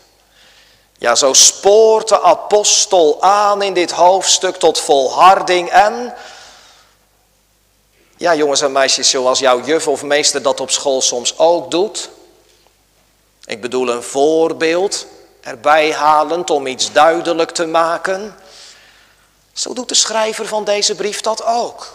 Ja, 0.99 1.15
zo 1.15 1.33
spoort 1.33 2.09
de 2.09 2.23
apostel 2.23 3.17
aan 3.21 3.63
in 3.63 3.75
dit 3.75 3.91
hoofdstuk 3.91 4.57
tot 4.57 4.81
volharding 4.81 5.71
en 5.71 6.15
ja, 8.17 8.35
jongens 8.35 8.61
en 8.61 8.73
meisjes, 8.73 9.11
zoals 9.11 9.39
jouw 9.39 9.61
juf 9.65 9.89
of 9.89 10.03
meester 10.03 10.43
dat 10.43 10.61
op 10.61 10.71
school 10.71 11.03
soms 11.03 11.39
ook 11.39 11.71
doet. 11.71 12.11
Ik 13.45 13.61
bedoel 13.61 13.89
een 13.89 14.03
voorbeeld 14.03 15.07
erbij 15.41 15.93
halend 15.93 16.51
om 16.51 16.67
iets 16.67 16.93
duidelijk 16.93 17.51
te 17.51 17.67
maken. 17.67 18.37
Zo 19.53 19.73
doet 19.73 19.89
de 19.89 19.95
schrijver 19.95 20.47
van 20.47 20.65
deze 20.65 20.95
brief 20.95 21.21
dat 21.21 21.45
ook. 21.45 21.93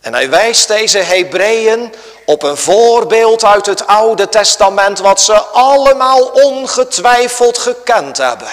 En 0.00 0.14
hij 0.14 0.30
wijst 0.30 0.68
deze 0.68 0.98
Hebreeën 0.98 1.94
op 2.26 2.42
een 2.42 2.56
voorbeeld 2.56 3.44
uit 3.44 3.66
het 3.66 3.86
Oude 3.86 4.28
Testament 4.28 4.98
wat 4.98 5.20
ze 5.20 5.40
allemaal 5.40 6.26
ongetwijfeld 6.26 7.58
gekend 7.58 8.16
hebben. 8.16 8.50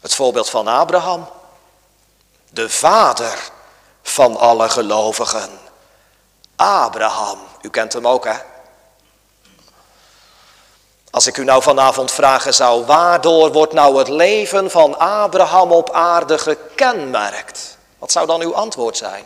Het 0.00 0.14
voorbeeld 0.14 0.50
van 0.50 0.68
Abraham, 0.68 1.28
de 2.50 2.68
vader 2.68 3.52
van 4.14 4.36
alle 4.36 4.68
gelovigen. 4.68 5.50
Abraham, 6.56 7.38
u 7.62 7.70
kent 7.70 7.92
hem 7.92 8.08
ook 8.08 8.24
hè? 8.24 8.34
Als 11.10 11.26
ik 11.26 11.36
u 11.36 11.44
nou 11.44 11.62
vanavond 11.62 12.12
vragen 12.12 12.54
zou, 12.54 12.84
waardoor 12.84 13.52
wordt 13.52 13.72
nou 13.72 13.98
het 13.98 14.08
leven 14.08 14.70
van 14.70 14.98
Abraham 14.98 15.72
op 15.72 15.90
aarde 15.90 16.38
gekenmerkt? 16.38 17.78
Wat 17.98 18.12
zou 18.12 18.26
dan 18.26 18.40
uw 18.40 18.54
antwoord 18.54 18.96
zijn? 18.96 19.24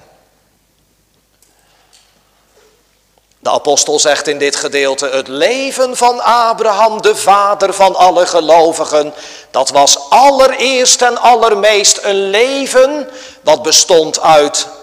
De 3.39 3.51
apostel 3.51 3.99
zegt 3.99 4.27
in 4.27 4.39
dit 4.39 4.57
gedeelte, 4.57 5.07
het 5.07 5.29
leven 5.29 5.97
van 5.97 6.21
Abraham, 6.21 7.03
de 7.03 7.17
vader 7.17 7.75
van 7.75 7.95
alle 7.95 8.27
gelovigen, 8.27 9.15
dat 9.51 9.71
was 9.71 10.11
allereerst 10.11 11.03
en 11.03 11.19
allermeest 11.19 11.99
een 12.03 12.31
leven 12.31 13.11
wat 13.43 13.63
bestond 13.63 14.21
uit 14.21 14.78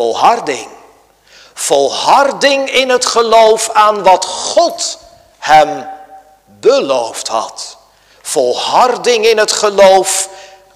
volharding. 0.00 0.68
Volharding 1.54 2.70
in 2.70 2.88
het 2.88 3.06
geloof 3.06 3.70
aan 3.70 4.02
wat 4.02 4.24
God 4.24 4.98
hem 5.38 5.88
beloofd 6.60 7.28
had. 7.28 7.76
Volharding 8.22 9.26
in 9.26 9.38
het 9.38 9.52
geloof 9.52 10.28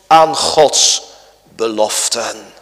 aan 0.07 0.37
Gods 0.37 1.03
beloften. 1.43 2.55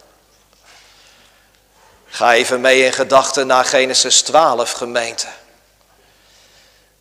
Ga 2.07 2.33
even 2.33 2.61
mee 2.61 2.85
in 2.85 2.92
gedachten 2.92 3.47
naar 3.47 3.64
Genesis 3.64 4.23
12 4.23 4.73
gemeente. 4.73 5.26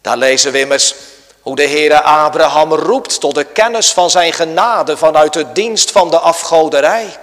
Daar 0.01 0.17
lezen 0.17 0.51
we 0.51 0.59
immers 0.59 0.95
hoe 1.41 1.55
de 1.55 1.67
Heere 1.67 2.01
Abraham 2.01 2.73
roept 2.73 3.19
tot 3.19 3.35
de 3.35 3.43
kennis 3.43 3.91
van 3.91 4.09
zijn 4.09 4.33
genade 4.33 4.97
vanuit 4.97 5.33
de 5.33 5.51
dienst 5.51 5.91
van 5.91 6.09
de 6.09 6.19
afgoderij. 6.19 7.19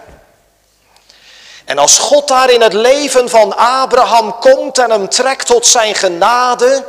En 1.69 1.79
als 1.79 1.99
God 1.99 2.29
daar 2.29 2.51
in 2.51 2.61
het 2.61 2.73
leven 2.73 3.29
van 3.29 3.57
Abraham 3.57 4.39
komt 4.39 4.79
en 4.79 4.91
hem 4.91 5.09
trekt 5.09 5.47
tot 5.47 5.67
zijn 5.67 5.95
genade, 5.95 6.85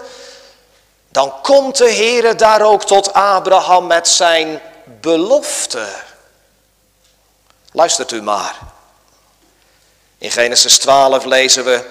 dan 1.09 1.33
komt 1.41 1.77
de 1.77 1.93
Heere 1.93 2.35
daar 2.35 2.61
ook 2.61 2.83
tot 2.83 3.13
Abraham 3.13 3.87
met 3.87 4.07
zijn 4.07 4.61
belofte. 5.01 5.85
Luistert 7.71 8.11
u 8.11 8.21
maar. 8.21 8.55
In 10.17 10.31
Genesis 10.31 10.77
12 10.77 11.25
lezen 11.25 11.63
we, 11.63 11.85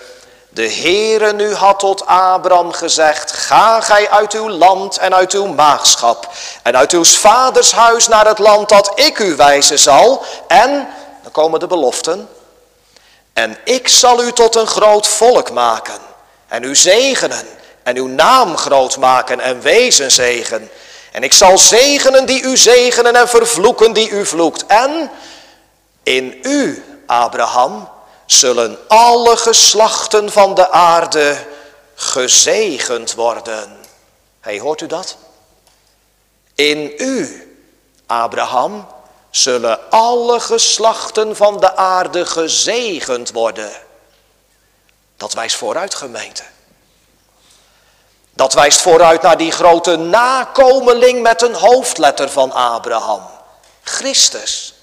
de 0.49 0.73
Heere 0.73 1.33
nu 1.33 1.54
had 1.54 1.78
tot 1.78 2.07
Abraham 2.07 2.73
gezegd, 2.73 3.33
ga 3.33 3.80
gij 3.80 4.11
uit 4.11 4.33
uw 4.33 4.49
land 4.49 4.99
en 4.99 5.14
uit 5.14 5.33
uw 5.33 5.47
maagschap 5.47 6.28
en 6.62 6.76
uit 6.76 6.92
uw 6.92 7.04
vaders 7.04 7.73
huis 7.73 8.09
naar 8.09 8.26
het 8.26 8.38
land 8.38 8.68
dat 8.68 8.92
ik 8.95 9.18
u 9.18 9.37
wijzen 9.37 9.78
zal. 9.78 10.25
En, 10.47 10.88
dan 11.23 11.33
komen 11.33 11.61
de 11.61 11.66
beloften, 11.66 12.28
en 13.38 13.57
ik 13.64 13.88
zal 13.88 14.25
u 14.25 14.33
tot 14.33 14.54
een 14.54 14.66
groot 14.66 15.07
volk 15.07 15.50
maken 15.50 16.00
en 16.49 16.62
u 16.62 16.76
zegenen 16.76 17.47
en 17.83 17.97
uw 17.97 18.07
naam 18.07 18.57
groot 18.57 18.97
maken 18.97 19.40
en 19.40 19.61
wezen 19.61 20.11
zegen. 20.11 20.71
En 21.12 21.23
ik 21.23 21.33
zal 21.33 21.59
zegenen 21.59 22.26
die 22.26 22.42
u 22.42 22.57
zegenen 22.57 23.16
en 23.16 23.28
vervloeken 23.28 23.92
die 23.92 24.11
u 24.11 24.26
vloekt. 24.26 24.66
En 24.66 25.11
in 26.02 26.38
u, 26.42 26.85
Abraham, 27.07 27.88
zullen 28.26 28.78
alle 28.88 29.37
geslachten 29.37 30.33
van 30.33 30.54
de 30.54 30.71
aarde 30.71 31.37
gezegend 31.94 33.14
worden. 33.14 33.77
Hé, 34.40 34.59
hoort 34.59 34.81
u 34.81 34.87
dat? 34.87 35.16
In 36.55 36.92
u, 36.96 37.48
Abraham, 38.07 38.87
zullen 39.38 39.90
alle 39.90 40.40
geslachten 40.40 41.37
van 41.37 41.61
de 41.61 41.77
aarde 41.77 42.27
gezegend 42.27 43.33
worden. 43.33 43.72
Dat 45.16 45.33
wijst 45.33 45.57
vooruit, 45.57 45.94
gemeente. 45.94 46.42
Dat 48.33 48.53
wijst 48.53 48.81
vooruit 48.81 49.22
naar 49.22 49.37
die 49.37 49.53
grote 49.53 49.96
nakomeling 49.96 51.22
met 51.22 51.42
een 51.42 51.55
hoofdletter 51.55 52.31
van 52.31 52.53
Abraham. 52.53 53.22
Christus. 53.83 54.74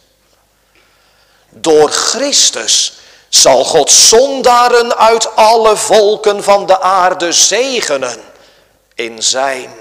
Door 1.49 1.89
Christus 1.89 2.93
zal 3.29 3.63
God 3.63 3.91
zondaren 3.91 4.97
uit 4.97 5.35
alle 5.35 5.77
volken 5.77 6.43
van 6.43 6.65
de 6.65 6.81
aarde 6.81 7.33
zegenen 7.33 8.23
in 8.95 9.23
zijn 9.23 9.73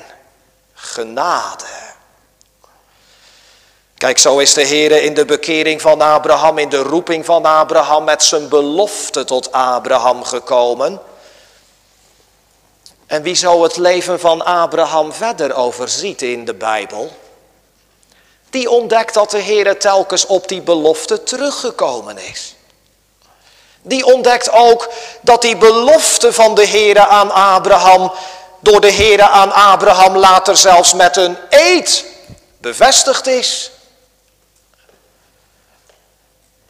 genade. 0.75 1.94
Kijk, 4.05 4.19
zo 4.19 4.39
is 4.39 4.55
de 4.55 4.63
Heer 4.63 5.03
in 5.03 5.15
de 5.15 5.25
bekering 5.25 5.81
van 5.81 6.01
Abraham, 6.01 6.59
in 6.59 6.69
de 6.69 6.83
roeping 6.83 7.25
van 7.25 7.45
Abraham, 7.45 8.05
met 8.05 8.23
zijn 8.23 8.49
belofte 8.49 9.25
tot 9.25 9.53
Abraham 9.53 10.25
gekomen. 10.25 11.01
En 13.07 13.23
wie 13.23 13.35
zo 13.35 13.63
het 13.63 13.77
leven 13.77 14.21
van 14.21 14.45
Abraham 14.45 15.13
verder 15.13 15.55
overziet 15.55 16.23
in 16.23 16.45
de 16.45 16.55
Bijbel, 16.55 17.17
die 18.51 18.71
ontdekt 18.71 19.15
dat 19.15 19.31
de 19.31 19.39
Heer 19.39 19.79
telkens 19.79 20.27
op 20.27 20.49
die 20.49 20.63
belofte 20.63 21.23
teruggekomen 21.23 22.19
is. 22.19 22.55
Die 23.83 24.05
ontdekt 24.07 24.51
ook 24.51 24.89
dat 25.21 25.43
die 25.43 25.57
belofte 25.57 26.33
van 26.33 26.55
de 26.55 26.67
Heere 26.67 27.07
aan 27.07 27.31
Abraham, 27.31 28.13
door 28.61 28.81
de 28.81 28.93
Heere 28.93 29.29
aan 29.29 29.53
Abraham 29.53 30.17
later 30.17 30.57
zelfs 30.57 30.95
met 30.95 31.17
een 31.17 31.37
eed 31.49 32.05
bevestigd 32.61 33.27
is. 33.27 33.69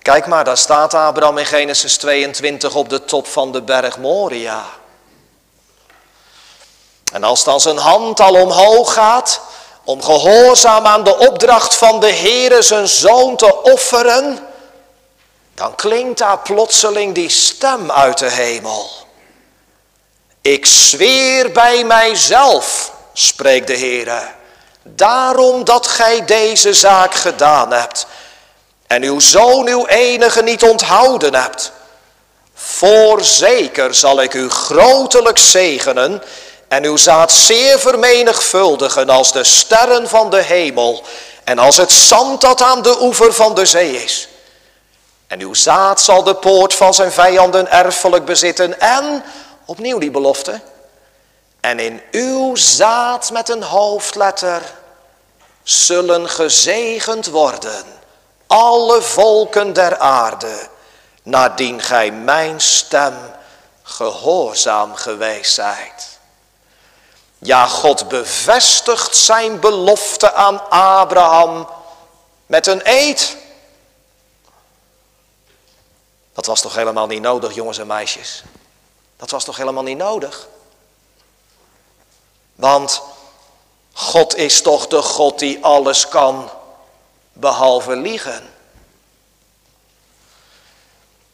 Kijk 0.05 0.27
maar, 0.27 0.45
daar 0.45 0.59
staat 0.59 0.95
Abraham 0.95 1.38
in 1.38 1.47
Genesis 1.47 1.97
22 1.97 2.75
op 2.75 2.88
de 2.88 3.05
top 3.05 3.27
van 3.27 3.53
de 3.53 3.62
berg 3.62 3.99
Moria. 3.99 4.64
En 7.12 7.25
als 7.25 7.45
dan 7.45 7.61
zijn 7.61 7.77
hand 7.77 8.21
al 8.21 8.35
omhoog 8.35 8.93
gaat, 8.93 9.40
om 9.85 10.03
gehoorzaam 10.03 10.87
aan 10.87 11.05
de 11.05 11.17
opdracht 11.19 11.75
van 11.75 12.01
de 12.01 12.12
Heere 12.12 12.62
zijn 12.62 12.88
zoon 12.88 13.37
te 13.37 13.62
offeren, 13.62 14.49
dan 15.55 15.75
klinkt 15.75 16.19
daar 16.19 16.38
plotseling 16.38 17.14
die 17.14 17.29
stem 17.29 17.90
uit 17.90 18.19
de 18.19 18.31
hemel. 18.31 18.90
Ik 20.40 20.67
zweer 20.67 21.53
bij 21.53 21.85
mijzelf, 21.85 22.93
spreekt 23.12 23.67
de 23.67 23.79
Heere, 23.79 24.23
daarom 24.83 25.64
dat 25.64 25.87
gij 25.87 26.25
deze 26.25 26.75
zaak 26.75 27.14
gedaan 27.14 27.73
hebt 27.73 28.07
en 28.95 29.03
uw 29.03 29.21
zoon 29.21 29.69
uw 29.69 29.87
enige 29.87 30.43
niet 30.43 30.63
onthouden 30.63 31.35
hebt. 31.35 31.73
Voorzeker 32.55 33.95
zal 33.95 34.23
ik 34.23 34.35
u 34.35 34.51
grotelijk 34.51 35.39
zegenen 35.39 36.23
en 36.69 36.85
uw 36.85 36.97
zaad 36.97 37.33
zeer 37.33 37.79
vermenigvuldigen 37.79 39.09
als 39.11 39.33
de 39.33 39.45
sterren 39.45 40.09
van 40.09 40.31
de 40.31 40.43
hemel 40.43 41.03
en 41.45 41.59
als 41.59 41.77
het 41.77 41.93
zand 41.93 42.41
dat 42.41 42.63
aan 42.63 42.83
de 42.83 42.97
oever 43.01 43.33
van 43.33 43.55
de 43.55 43.67
zee 43.67 44.03
is. 44.03 44.29
En 45.27 45.41
uw 45.41 45.55
zaad 45.55 46.01
zal 46.01 46.23
de 46.23 46.35
poort 46.35 46.75
van 46.75 46.95
zijn 46.95 47.13
vijanden 47.13 47.71
erfelijk 47.71 48.25
bezitten. 48.25 48.81
En, 48.81 49.25
opnieuw 49.67 49.99
die 49.99 50.11
belofte. 50.11 50.61
En 51.61 51.79
in 51.79 52.03
uw 52.11 52.57
zaad 52.57 53.31
met 53.31 53.49
een 53.49 53.63
hoofdletter 53.63 54.63
zullen 55.63 56.29
gezegend 56.29 57.27
worden 57.27 57.94
alle 58.55 59.03
volken 59.03 59.73
der 59.73 59.99
aarde, 59.99 60.69
nadien 61.23 61.81
gij 61.81 62.12
mijn 62.12 62.61
stem 62.61 63.14
gehoorzaam 63.83 64.95
geweest 64.95 65.55
zijt. 65.55 66.19
Ja, 67.38 67.67
God 67.67 68.09
bevestigt 68.09 69.17
zijn 69.17 69.61
belofte 69.61 70.33
aan 70.33 70.71
Abraham 70.71 71.69
met 72.47 72.67
een 72.67 72.81
eed. 72.85 73.37
Dat 76.33 76.47
was 76.47 76.61
toch 76.61 76.75
helemaal 76.75 77.07
niet 77.07 77.23
nodig, 77.23 77.55
jongens 77.55 77.79
en 77.79 77.87
meisjes? 77.87 78.43
Dat 79.17 79.31
was 79.31 79.45
toch 79.45 79.57
helemaal 79.57 79.83
niet 79.83 79.99
nodig? 79.99 80.49
Want 82.55 83.03
God 83.93 84.37
is 84.37 84.62
toch 84.62 84.87
de 84.87 85.03
God 85.03 85.38
die 85.38 85.64
alles 85.64 86.09
kan, 86.09 86.51
behalve 87.35 87.97
liegen. 87.97 88.53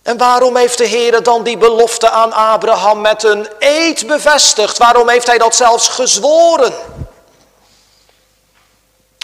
En 0.03 0.19
waarom 0.19 0.57
heeft 0.57 0.79
de 0.79 0.87
Heer 0.87 1.23
dan 1.23 1.43
die 1.43 1.59
belofte 1.59 2.11
aan 2.11 2.33
Abraham 2.33 3.01
met 3.01 3.23
een 3.23 3.49
eed 3.59 4.07
bevestigd? 4.07 4.79
Waarom 4.79 5.09
heeft 5.09 5.27
hij 5.27 5.39
dat 5.39 5.55
zelfs 5.57 5.89
gezworen? 5.89 6.75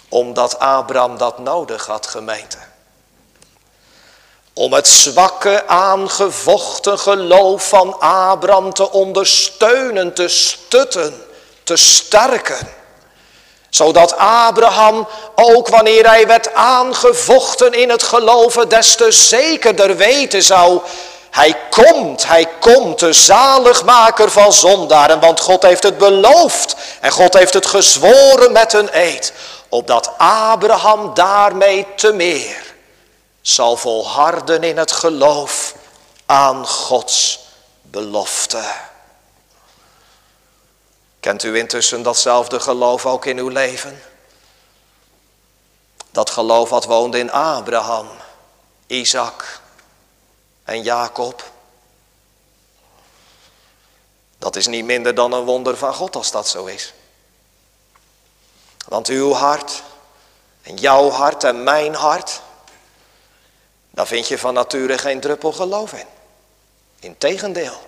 Omdat 0.08 0.58
Abraham 0.58 1.18
dat 1.18 1.38
nodig 1.38 1.86
had, 1.86 2.06
gemeente. 2.06 2.58
om 4.52 4.72
het 4.72 4.88
zwakke 4.88 5.66
aangevochten 5.66 6.98
geloof 6.98 7.68
van 7.68 8.00
Abraham 8.00 8.72
te 8.72 8.90
ondersteunen, 8.90 10.14
te 10.14 10.28
stutten, 10.28 11.26
te 11.62 11.76
sterken. 11.76 12.75
Zodat 13.76 14.16
Abraham, 14.16 15.08
ook 15.34 15.68
wanneer 15.68 16.06
hij 16.08 16.26
werd 16.26 16.54
aangevochten 16.54 17.72
in 17.72 17.90
het 17.90 18.02
geloven, 18.02 18.68
des 18.68 18.94
te 18.94 19.12
zekerder 19.12 19.96
weten 19.96 20.42
zou, 20.42 20.80
hij 21.30 21.56
komt, 21.70 22.26
hij 22.26 22.46
komt, 22.60 22.98
de 22.98 23.12
zaligmaker 23.12 24.30
van 24.30 24.52
zondaren, 24.52 25.20
want 25.20 25.40
God 25.40 25.62
heeft 25.62 25.82
het 25.82 25.98
beloofd 25.98 26.76
en 27.00 27.10
God 27.10 27.34
heeft 27.34 27.54
het 27.54 27.66
gezworen 27.66 28.52
met 28.52 28.72
een 28.72 28.88
eed, 28.92 29.32
opdat 29.68 30.10
Abraham 30.18 31.14
daarmee 31.14 31.86
te 31.96 32.12
meer 32.12 32.74
zal 33.40 33.76
volharden 33.76 34.62
in 34.62 34.78
het 34.78 34.92
geloof 34.92 35.74
aan 36.26 36.66
Gods 36.66 37.40
belofte. 37.82 38.62
Kent 41.26 41.42
u 41.42 41.58
intussen 41.58 42.02
datzelfde 42.02 42.60
geloof 42.60 43.06
ook 43.06 43.24
in 43.24 43.38
uw 43.38 43.48
leven? 43.48 44.02
Dat 46.10 46.30
geloof 46.30 46.68
wat 46.68 46.84
woonde 46.84 47.18
in 47.18 47.30
Abraham, 47.30 48.08
Isaac 48.86 49.60
en 50.64 50.82
Jacob. 50.82 51.50
Dat 54.38 54.56
is 54.56 54.66
niet 54.66 54.84
minder 54.84 55.14
dan 55.14 55.32
een 55.32 55.44
wonder 55.44 55.76
van 55.76 55.94
God 55.94 56.16
als 56.16 56.30
dat 56.30 56.48
zo 56.48 56.64
is. 56.64 56.94
Want 58.88 59.08
uw 59.08 59.32
hart 59.32 59.82
en 60.62 60.74
jouw 60.74 61.10
hart 61.10 61.44
en 61.44 61.62
mijn 61.62 61.94
hart 61.94 62.40
dan 63.90 64.06
vind 64.06 64.28
je 64.28 64.38
van 64.38 64.54
nature 64.54 64.98
geen 64.98 65.20
druppel 65.20 65.52
geloof 65.52 65.92
in. 65.92 66.06
Integendeel. 67.00 67.80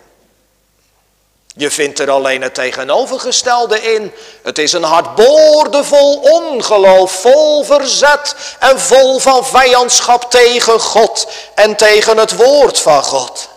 Je 1.59 1.71
vindt 1.71 1.99
er 1.99 2.11
alleen 2.11 2.42
het 2.42 2.55
tegenovergestelde 2.55 3.83
in. 3.83 4.12
Het 4.42 4.59
is 4.59 4.73
een 4.73 4.83
hart 4.83 5.14
boordevol 5.14 6.21
ongeloof, 6.21 7.12
vol 7.12 7.64
verzet 7.64 8.35
en 8.59 8.81
vol 8.81 9.18
van 9.18 9.47
vijandschap 9.47 10.31
tegen 10.31 10.81
God 10.81 11.29
en 11.55 11.77
tegen 11.77 12.16
het 12.16 12.37
woord 12.37 12.79
van 12.79 13.05
God. 13.05 13.49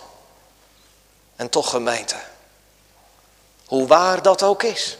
En 1.36 1.48
toch 1.48 1.70
gemeente, 1.70 2.14
hoe 3.66 3.86
waar 3.86 4.22
dat 4.22 4.42
ook 4.42 4.62
is. 4.62 4.98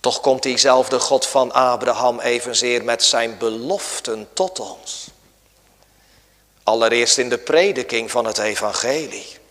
Toch 0.00 0.20
komt 0.20 0.42
diezelfde 0.42 0.98
God 0.98 1.26
van 1.26 1.52
Abraham 1.52 2.20
evenzeer 2.20 2.84
met 2.84 3.04
zijn 3.04 3.38
beloften 3.38 4.28
tot 4.32 4.60
ons. 4.60 5.06
Allereerst 6.62 7.18
in 7.18 7.28
de 7.28 7.38
prediking 7.38 8.10
van 8.10 8.24
het 8.24 8.38
evangelie. 8.38 9.42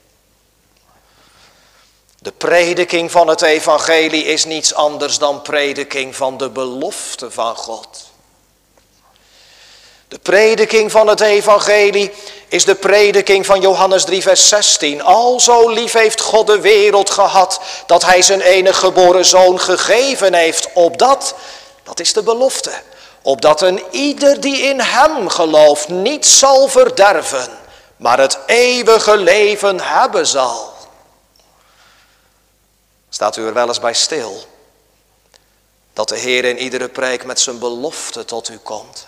De 2.24 2.32
prediking 2.32 3.12
van 3.12 3.28
het 3.28 3.42
evangelie 3.42 4.24
is 4.26 4.46
niets 4.46 4.74
anders 4.74 5.18
dan 5.18 5.42
prediking 5.42 6.16
van 6.16 6.38
de 6.38 6.50
belofte 6.50 7.32
van 7.32 7.56
God. 7.56 7.88
De 10.08 10.20
prediking 10.20 10.92
van 10.92 11.08
het 11.08 11.22
evangelie 11.22 12.12
is 12.48 12.66
de 12.66 12.76
prediking 12.76 13.46
van 13.46 13.62
Johannes 13.62 14.04
3 14.04 14.22
vers 14.22 14.48
16. 14.48 15.02
Al 15.02 15.40
zo 15.40 15.70
lief 15.70 15.94
heeft 15.94 16.22
God 16.22 16.48
de 16.48 16.60
wereld 16.60 17.10
gehad 17.10 17.62
dat 17.86 18.06
hij 18.06 18.22
zijn 18.22 18.42
enige 18.42 18.80
geboren 18.80 19.26
zoon 19.26 19.60
gegeven 19.60 20.34
heeft. 20.34 20.70
Opdat, 20.74 21.36
dat 21.84 22.00
is 22.00 22.14
de 22.14 22.24
belofte, 22.24 22.72
opdat 23.22 23.62
een 23.62 23.84
ieder 23.92 24.40
die 24.42 24.62
in 24.62 24.80
hem 24.80 25.30
gelooft 25.30 25.90
niet 25.90 26.26
zal 26.26 26.68
verderven, 26.68 27.50
maar 27.98 28.20
het 28.20 28.38
eeuwige 28.46 29.18
leven 29.18 29.80
hebben 29.80 30.28
zal. 30.28 30.73
Staat 33.14 33.36
u 33.36 33.46
er 33.46 33.54
wel 33.54 33.68
eens 33.68 33.80
bij 33.80 33.94
stil? 33.94 34.46
Dat 35.94 36.10
de 36.10 36.18
Heer 36.18 36.46
in 36.46 36.58
iedere 36.58 36.90
preek 36.90 37.26
met 37.26 37.40
zijn 37.40 37.60
belofte 37.60 38.26
tot 38.26 38.50
u 38.50 38.58
komt. 38.58 39.08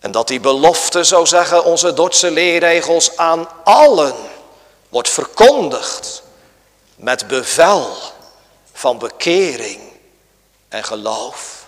En 0.00 0.10
dat 0.10 0.28
die 0.28 0.40
belofte, 0.40 1.04
zo 1.04 1.24
zeggen 1.24 1.64
onze 1.64 1.92
Dordtse 1.92 2.30
leerregels, 2.30 3.16
aan 3.16 3.48
allen 3.64 4.14
wordt 4.88 5.08
verkondigd 5.08 6.22
met 6.96 7.26
bevel 7.26 7.96
van 8.72 8.98
bekering 8.98 9.80
en 10.68 10.84
geloof. 10.84 11.66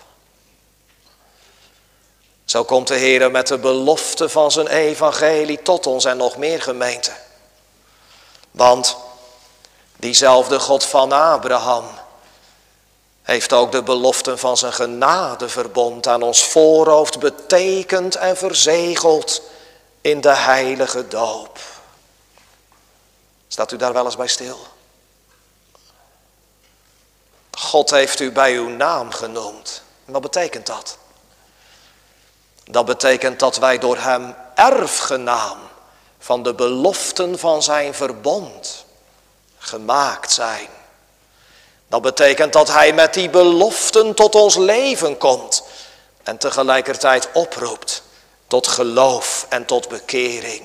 Zo 2.45 2.63
komt 2.63 2.87
de 2.87 2.95
Heer 2.95 3.31
met 3.31 3.47
de 3.47 3.57
belofte 3.57 4.29
van 4.29 4.51
zijn 4.51 4.67
evangelie 4.67 5.61
tot 5.61 5.87
ons 5.87 6.05
en 6.05 6.17
nog 6.17 6.37
meer 6.37 6.61
gemeente. 6.61 7.11
Want 8.51 8.97
diezelfde 9.97 10.59
God 10.59 10.85
van 10.85 11.11
Abraham 11.11 11.85
heeft 13.21 13.53
ook 13.53 13.71
de 13.71 13.83
beloften 13.83 14.39
van 14.39 14.57
zijn 14.57 14.73
genadeverbond 14.73 16.07
aan 16.07 16.21
ons 16.21 16.43
voorhoofd 16.43 17.19
betekend 17.19 18.15
en 18.15 18.37
verzegeld 18.37 19.41
in 20.01 20.21
de 20.21 20.35
heilige 20.35 21.07
doop. 21.07 21.59
Staat 23.47 23.71
u 23.71 23.77
daar 23.77 23.93
wel 23.93 24.05
eens 24.05 24.15
bij 24.15 24.27
stil? 24.27 24.59
God 27.51 27.89
heeft 27.89 28.19
u 28.19 28.31
bij 28.31 28.53
uw 28.55 28.69
naam 28.69 29.11
genoemd. 29.11 29.81
wat 30.05 30.21
betekent 30.21 30.65
dat? 30.65 30.97
Dat 32.63 32.85
betekent 32.85 33.39
dat 33.39 33.57
wij 33.57 33.77
door 33.77 33.97
Hem 33.97 34.35
erfgenaam 34.55 35.57
van 36.19 36.43
de 36.43 36.53
beloften 36.53 37.39
van 37.39 37.63
Zijn 37.63 37.93
verbond 37.93 38.85
gemaakt 39.57 40.31
zijn. 40.31 40.67
Dat 41.89 42.01
betekent 42.01 42.53
dat 42.53 42.67
Hij 42.67 42.93
met 42.93 43.13
die 43.13 43.29
beloften 43.29 44.13
tot 44.13 44.35
ons 44.35 44.55
leven 44.55 45.17
komt 45.17 45.63
en 46.23 46.37
tegelijkertijd 46.37 47.29
oproept 47.33 48.01
tot 48.47 48.67
geloof 48.67 49.45
en 49.49 49.65
tot 49.65 49.87
bekering. 49.87 50.61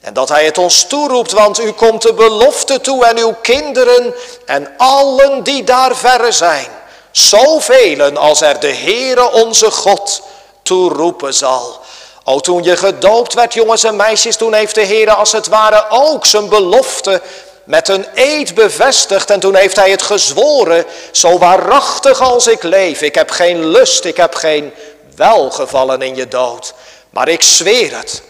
En 0.00 0.12
dat 0.12 0.28
hij 0.28 0.44
het 0.44 0.58
ons 0.58 0.84
toeroept, 0.84 1.32
want 1.32 1.60
u 1.60 1.72
komt 1.72 2.02
de 2.02 2.14
belofte 2.14 2.80
toe 2.80 3.06
en 3.06 3.18
uw 3.18 3.34
kinderen 3.42 4.14
en 4.44 4.74
allen 4.76 5.42
die 5.42 5.64
daar 5.64 5.96
verre 5.96 6.32
zijn. 6.32 6.66
Zoveel 7.10 8.16
als 8.16 8.40
er 8.40 8.60
de 8.60 8.74
Heere 8.74 9.30
onze 9.30 9.70
God 9.70 10.22
toeroepen 10.62 11.34
zal. 11.34 11.80
O, 12.24 12.40
toen 12.40 12.62
je 12.62 12.76
gedoopt 12.76 13.34
werd, 13.34 13.54
jongens 13.54 13.84
en 13.84 13.96
meisjes, 13.96 14.36
toen 14.36 14.54
heeft 14.54 14.74
de 14.74 14.84
Heere 14.84 15.14
als 15.14 15.32
het 15.32 15.46
ware 15.46 15.86
ook 15.88 16.26
zijn 16.26 16.48
belofte 16.48 17.22
met 17.66 17.88
een 17.88 18.06
eed 18.14 18.54
bevestigd. 18.54 19.30
En 19.30 19.40
toen 19.40 19.54
heeft 19.54 19.76
hij 19.76 19.90
het 19.90 20.02
gezworen, 20.02 20.84
zo 21.10 21.38
waarachtig 21.38 22.20
als 22.20 22.46
ik 22.46 22.62
leef. 22.62 23.00
Ik 23.00 23.14
heb 23.14 23.30
geen 23.30 23.66
lust, 23.66 24.04
ik 24.04 24.16
heb 24.16 24.34
geen 24.34 24.72
welgevallen 25.16 26.02
in 26.02 26.16
je 26.16 26.28
dood. 26.28 26.74
Maar 27.10 27.28
ik 27.28 27.42
zweer 27.42 27.96
het, 27.96 28.22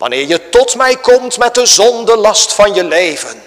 Wanneer 0.00 0.26
je 0.26 0.48
tot 0.48 0.74
mij 0.74 0.96
komt 0.96 1.38
met 1.38 1.54
de 1.54 1.66
zonde 1.66 2.16
last 2.16 2.52
van 2.52 2.74
je 2.74 2.84
leven, 2.84 3.42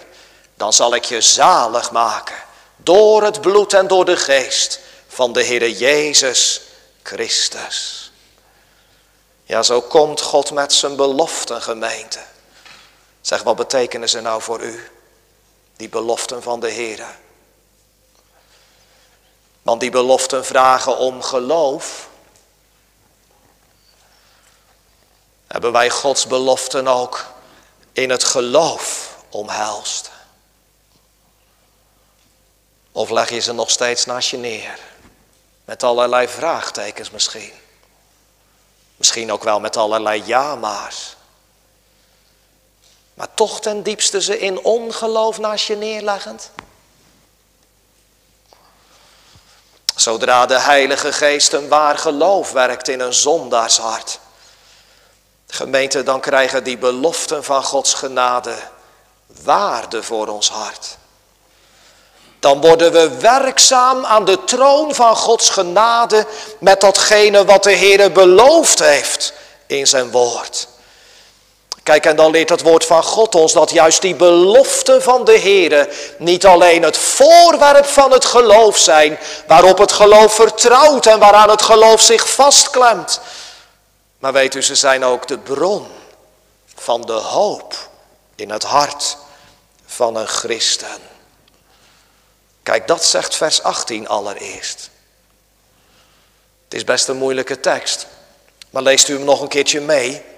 dan 0.55 0.73
zal 0.73 0.95
ik 0.95 1.05
je 1.05 1.21
zalig 1.21 1.91
maken 1.91 2.35
door 2.75 3.23
het 3.23 3.41
bloed 3.41 3.73
en 3.73 3.87
door 3.87 4.05
de 4.05 4.17
geest 4.17 4.79
van 5.07 5.33
de 5.33 5.45
Heere 5.45 5.77
Jezus 5.77 6.61
Christus. 7.03 8.11
Ja, 9.43 9.63
zo 9.63 9.81
komt 9.81 10.21
God 10.21 10.51
met 10.51 10.73
zijn 10.73 10.95
beloften 10.95 11.61
gemeente. 11.61 12.19
Zeg, 13.21 13.43
wat 13.43 13.55
betekenen 13.55 14.09
ze 14.09 14.21
nou 14.21 14.41
voor 14.41 14.61
u? 14.61 14.89
Die 15.83 15.91
beloften 15.91 16.43
van 16.43 16.59
de 16.59 16.71
Heere. 16.71 17.05
Want 19.61 19.81
die 19.81 19.91
beloften 19.91 20.45
vragen 20.45 20.97
om 20.97 21.21
geloof 21.21 22.09
hebben 25.47 25.71
wij 25.71 25.89
Gods 25.89 26.27
beloften 26.27 26.87
ook 26.87 27.25
in 27.91 28.09
het 28.09 28.23
geloof 28.23 29.17
omhelst? 29.29 30.11
Of 32.91 33.09
leg 33.09 33.29
je 33.29 33.39
ze 33.39 33.53
nog 33.53 33.69
steeds 33.69 34.05
naast 34.05 34.29
je 34.29 34.37
neer? 34.37 34.79
Met 35.65 35.83
allerlei 35.83 36.27
vraagtekens 36.27 37.11
misschien. 37.11 37.53
Misschien 38.95 39.31
ook 39.31 39.43
wel 39.43 39.59
met 39.59 39.77
allerlei 39.77 40.23
ja-maars 40.25 41.15
maar 43.13 43.33
toch 43.33 43.61
ten 43.61 43.83
diepste 43.83 44.21
ze 44.21 44.39
in 44.39 44.59
ongeloof 44.63 45.37
naast 45.39 45.65
je 45.65 45.75
neerleggend. 45.75 46.51
Zodra 49.95 50.45
de 50.45 50.59
Heilige 50.59 51.13
Geest 51.13 51.53
een 51.53 51.67
waar 51.67 51.97
geloof 51.97 52.51
werkt 52.51 52.87
in 52.87 52.99
een 52.99 53.13
zondaarshart, 53.13 54.19
gemeente, 55.47 56.03
dan 56.03 56.19
krijgen 56.19 56.63
die 56.63 56.77
beloften 56.77 57.43
van 57.43 57.63
Gods 57.63 57.93
genade 57.93 58.55
waarde 59.43 60.03
voor 60.03 60.27
ons 60.27 60.49
hart. 60.49 60.97
Dan 62.39 62.61
worden 62.61 62.91
we 62.91 63.17
werkzaam 63.19 64.05
aan 64.05 64.25
de 64.25 64.43
troon 64.43 64.95
van 64.95 65.15
Gods 65.15 65.49
genade 65.49 66.27
met 66.59 66.81
datgene 66.81 67.45
wat 67.45 67.63
de 67.63 67.71
Heer 67.71 68.11
beloofd 68.11 68.79
heeft 68.79 69.33
in 69.65 69.87
zijn 69.87 70.11
woord. 70.11 70.67
Kijk, 71.83 72.05
en 72.05 72.15
dan 72.15 72.31
leert 72.31 72.49
het 72.49 72.61
woord 72.61 72.85
van 72.85 73.03
God 73.03 73.35
ons 73.35 73.53
dat 73.53 73.71
juist 73.71 74.01
die 74.01 74.15
beloften 74.15 75.03
van 75.03 75.25
de 75.25 75.37
Heer 75.37 75.89
niet 76.17 76.45
alleen 76.45 76.83
het 76.83 76.97
voorwerp 76.97 77.85
van 77.85 78.11
het 78.11 78.25
geloof 78.25 78.77
zijn, 78.77 79.19
waarop 79.47 79.77
het 79.77 79.91
geloof 79.91 80.33
vertrouwt 80.33 81.05
en 81.05 81.19
waaraan 81.19 81.49
het 81.49 81.61
geloof 81.61 82.01
zich 82.01 82.29
vastklemt. 82.29 83.19
Maar 84.19 84.33
weet 84.33 84.55
u, 84.55 84.61
ze 84.61 84.75
zijn 84.75 85.03
ook 85.03 85.27
de 85.27 85.37
bron 85.37 85.87
van 86.75 87.01
de 87.01 87.11
hoop 87.11 87.75
in 88.35 88.49
het 88.49 88.63
hart 88.63 89.17
van 89.85 90.15
een 90.15 90.27
christen. 90.27 91.01
Kijk, 92.63 92.87
dat 92.87 93.03
zegt 93.05 93.35
vers 93.35 93.63
18 93.63 94.07
allereerst. 94.07 94.89
Het 96.63 96.73
is 96.73 96.83
best 96.83 97.07
een 97.07 97.17
moeilijke 97.17 97.59
tekst, 97.59 98.07
maar 98.69 98.83
leest 98.83 99.07
u 99.07 99.13
hem 99.13 99.23
nog 99.23 99.41
een 99.41 99.47
keertje 99.47 99.81
mee. 99.81 100.31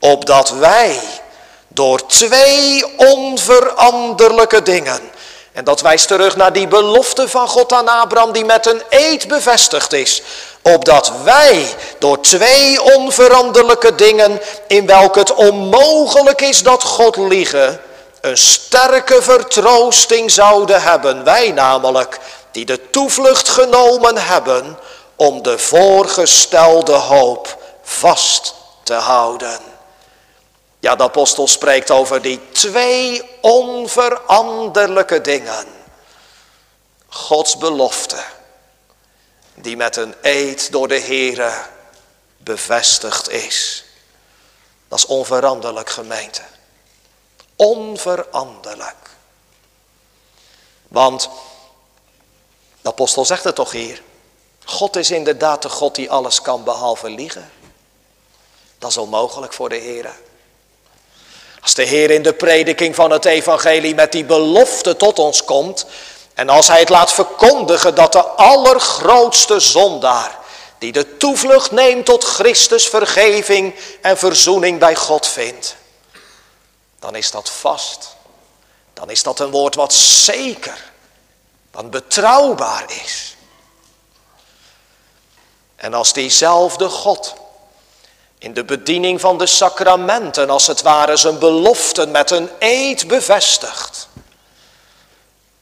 Opdat 0.00 0.50
wij 0.50 1.00
door 1.68 2.06
twee 2.06 2.84
onveranderlijke 2.96 4.62
dingen. 4.62 5.00
En 5.52 5.64
dat 5.64 5.80
wijst 5.80 6.08
terug 6.08 6.36
naar 6.36 6.52
die 6.52 6.68
belofte 6.68 7.28
van 7.28 7.48
God 7.48 7.72
aan 7.72 7.88
Abraham 7.88 8.32
die 8.32 8.44
met 8.44 8.66
een 8.66 8.82
eed 8.88 9.28
bevestigd 9.28 9.92
is. 9.92 10.22
Opdat 10.62 11.12
wij 11.24 11.74
door 11.98 12.20
twee 12.20 12.82
onveranderlijke 12.82 13.94
dingen 13.94 14.40
in 14.66 14.86
welke 14.86 15.18
het 15.18 15.34
onmogelijk 15.34 16.40
is 16.40 16.62
dat 16.62 16.82
God 16.82 17.16
liegen, 17.16 17.80
een 18.20 18.38
sterke 18.38 19.22
vertroosting 19.22 20.30
zouden 20.30 20.82
hebben. 20.82 21.24
Wij 21.24 21.50
namelijk 21.50 22.18
die 22.50 22.64
de 22.64 22.90
toevlucht 22.90 23.48
genomen 23.48 24.16
hebben 24.16 24.78
om 25.16 25.42
de 25.42 25.58
voorgestelde 25.58 26.92
hoop 26.92 27.56
vast 27.82 28.54
te 28.82 28.94
houden. 28.94 29.69
Ja, 30.80 30.96
de 30.96 31.02
apostel 31.02 31.48
spreekt 31.48 31.90
over 31.90 32.22
die 32.22 32.50
twee 32.50 33.22
onveranderlijke 33.40 35.20
dingen. 35.20 35.66
Gods 37.08 37.56
belofte, 37.56 38.24
die 39.54 39.76
met 39.76 39.96
een 39.96 40.14
eed 40.22 40.72
door 40.72 40.88
de 40.88 41.00
Here 41.00 41.52
bevestigd 42.36 43.28
is. 43.28 43.84
Dat 44.88 44.98
is 44.98 45.06
onveranderlijk 45.06 45.90
gemeente. 45.90 46.42
Onveranderlijk. 47.56 49.10
Want 50.88 51.28
de 52.80 52.88
apostel 52.88 53.24
zegt 53.24 53.44
het 53.44 53.54
toch 53.54 53.70
hier. 53.72 54.02
God 54.64 54.96
is 54.96 55.10
inderdaad 55.10 55.62
de 55.62 55.68
God 55.68 55.94
die 55.94 56.10
alles 56.10 56.42
kan 56.42 56.64
behalve 56.64 57.10
liegen. 57.10 57.50
Dat 58.78 58.90
is 58.90 58.96
onmogelijk 58.96 59.52
voor 59.52 59.68
de 59.68 59.76
Heer. 59.76 60.14
Als 61.60 61.74
de 61.74 61.82
Heer 61.82 62.10
in 62.10 62.22
de 62.22 62.32
prediking 62.32 62.94
van 62.94 63.10
het 63.10 63.24
evangelie 63.24 63.94
met 63.94 64.12
die 64.12 64.24
belofte 64.24 64.96
tot 64.96 65.18
ons 65.18 65.44
komt. 65.44 65.86
En 66.34 66.48
als 66.48 66.68
hij 66.68 66.78
het 66.78 66.88
laat 66.88 67.12
verkondigen 67.12 67.94
dat 67.94 68.12
de 68.12 68.22
allergrootste 68.22 69.60
zondaar. 69.60 70.38
Die 70.78 70.92
de 70.92 71.16
toevlucht 71.16 71.70
neemt 71.70 72.06
tot 72.06 72.24
Christus 72.24 72.88
vergeving 72.88 73.74
en 74.00 74.18
verzoening 74.18 74.78
bij 74.78 74.94
God 74.94 75.26
vindt. 75.26 75.76
Dan 76.98 77.16
is 77.16 77.30
dat 77.30 77.50
vast. 77.50 78.16
Dan 78.94 79.10
is 79.10 79.22
dat 79.22 79.40
een 79.40 79.50
woord 79.50 79.74
wat 79.74 79.92
zeker, 79.92 80.90
wat 81.70 81.90
betrouwbaar 81.90 82.84
is. 83.04 83.36
En 85.76 85.94
als 85.94 86.12
diezelfde 86.12 86.88
God 86.88 87.34
in 88.40 88.54
de 88.54 88.64
bediening 88.64 89.20
van 89.20 89.38
de 89.38 89.46
sacramenten 89.46 90.50
als 90.50 90.66
het 90.66 90.82
ware 90.82 91.16
zijn 91.16 91.38
beloften 91.38 92.10
met 92.10 92.30
een 92.30 92.50
eed 92.58 93.08
bevestigt, 93.08 94.08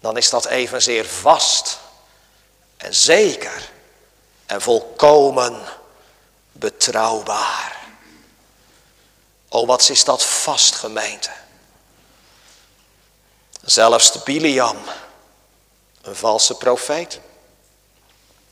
dan 0.01 0.17
is 0.17 0.31
dat 0.31 0.47
evenzeer 0.47 1.07
vast 1.07 1.79
en 2.77 2.95
zeker 2.95 3.71
en 4.47 4.61
volkomen 4.61 5.63
betrouwbaar. 6.53 7.77
O, 9.49 9.67
wat 9.67 9.89
is 9.89 10.05
dat 10.05 10.25
vast, 10.25 10.75
gemeente. 10.75 11.31
Zelfs 13.65 14.13
de 14.13 14.21
Biliam, 14.25 14.77
een 16.03 16.17
valse 16.17 16.55
profeet. 16.55 17.21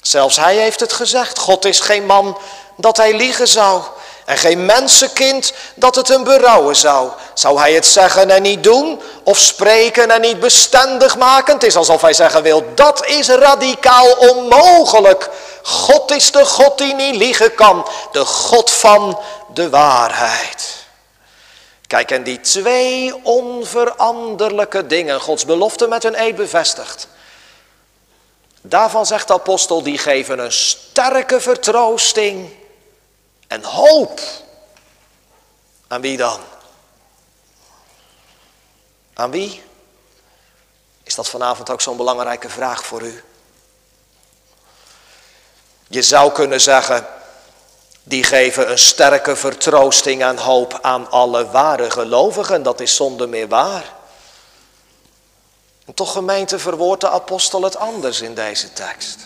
Zelfs 0.00 0.36
hij 0.36 0.56
heeft 0.56 0.80
het 0.80 0.92
gezegd. 0.92 1.38
God 1.38 1.64
is 1.64 1.80
geen 1.80 2.06
man 2.06 2.38
dat 2.76 2.96
hij 2.96 3.16
liegen 3.16 3.48
zou. 3.48 3.84
En 4.26 4.36
geen 4.36 4.66
mensenkind 4.66 5.52
dat 5.74 5.94
het 5.94 6.08
hem 6.08 6.24
berouwen 6.24 6.76
zou. 6.76 7.10
Zou 7.34 7.58
hij 7.58 7.72
het 7.72 7.86
zeggen 7.86 8.30
en 8.30 8.42
niet 8.42 8.62
doen? 8.62 9.00
Of 9.22 9.38
spreken 9.38 10.10
en 10.10 10.20
niet 10.20 10.40
bestendig 10.40 11.16
maken? 11.16 11.54
Het 11.54 11.62
is 11.62 11.76
alsof 11.76 12.00
hij 12.00 12.12
zeggen 12.12 12.42
wil, 12.42 12.64
dat 12.74 13.06
is 13.06 13.28
radicaal 13.28 14.12
onmogelijk. 14.12 15.30
God 15.62 16.10
is 16.10 16.30
de 16.32 16.44
God 16.44 16.78
die 16.78 16.94
niet 16.94 17.16
liegen 17.16 17.54
kan. 17.54 17.88
De 18.12 18.24
God 18.24 18.70
van 18.70 19.20
de 19.54 19.70
waarheid. 19.70 20.74
Kijk, 21.86 22.10
en 22.10 22.22
die 22.22 22.40
twee 22.40 23.14
onveranderlijke 23.22 24.86
dingen, 24.86 25.20
Gods 25.20 25.44
belofte 25.44 25.86
met 25.86 26.04
een 26.04 26.20
eed 26.20 26.36
bevestigd. 26.36 27.08
Daarvan 28.62 29.06
zegt 29.06 29.26
de 29.26 29.32
apostel, 29.32 29.82
die 29.82 29.98
geven 29.98 30.38
een 30.38 30.52
sterke 30.52 31.40
vertroosting 31.40 32.50
en 33.46 33.64
hoop. 33.64 34.20
Aan 35.88 36.00
wie 36.00 36.16
dan? 36.16 36.40
Aan 39.14 39.30
wie? 39.30 39.62
Is 41.02 41.14
dat 41.14 41.28
vanavond 41.28 41.70
ook 41.70 41.80
zo'n 41.80 41.96
belangrijke 41.96 42.48
vraag 42.48 42.85
voor 42.85 43.02
u? 43.02 43.24
Je 45.88 46.02
zou 46.02 46.32
kunnen 46.32 46.61
zeggen, 46.61 47.06
die 48.02 48.24
geven 48.24 48.70
een 48.70 48.78
sterke 48.78 49.37
vertroosting 49.37 50.22
en 50.22 50.38
hoop 50.38 50.78
aan 50.82 51.11
alle 51.11 51.50
ware 51.50 51.90
gelovigen. 51.90 52.62
Dat 52.62 52.80
is 52.80 52.96
zonder 52.96 53.28
meer 53.28 53.48
waar. 53.48 53.94
En 55.87 55.94
toch 55.94 56.12
gemeente 56.12 56.59
verwoordt 56.59 57.00
de 57.00 57.11
apostel 57.11 57.62
het 57.62 57.76
anders 57.76 58.20
in 58.20 58.35
deze 58.35 58.72
tekst. 58.72 59.18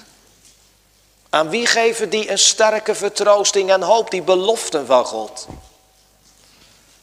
Aan 1.30 1.48
wie 1.48 1.66
geven 1.66 2.10
die 2.10 2.30
een 2.30 2.38
sterke 2.38 2.94
vertroosting 2.94 3.70
en 3.70 3.82
hoop, 3.82 4.10
die 4.10 4.22
beloften 4.22 4.86
van 4.86 5.04
God? 5.04 5.46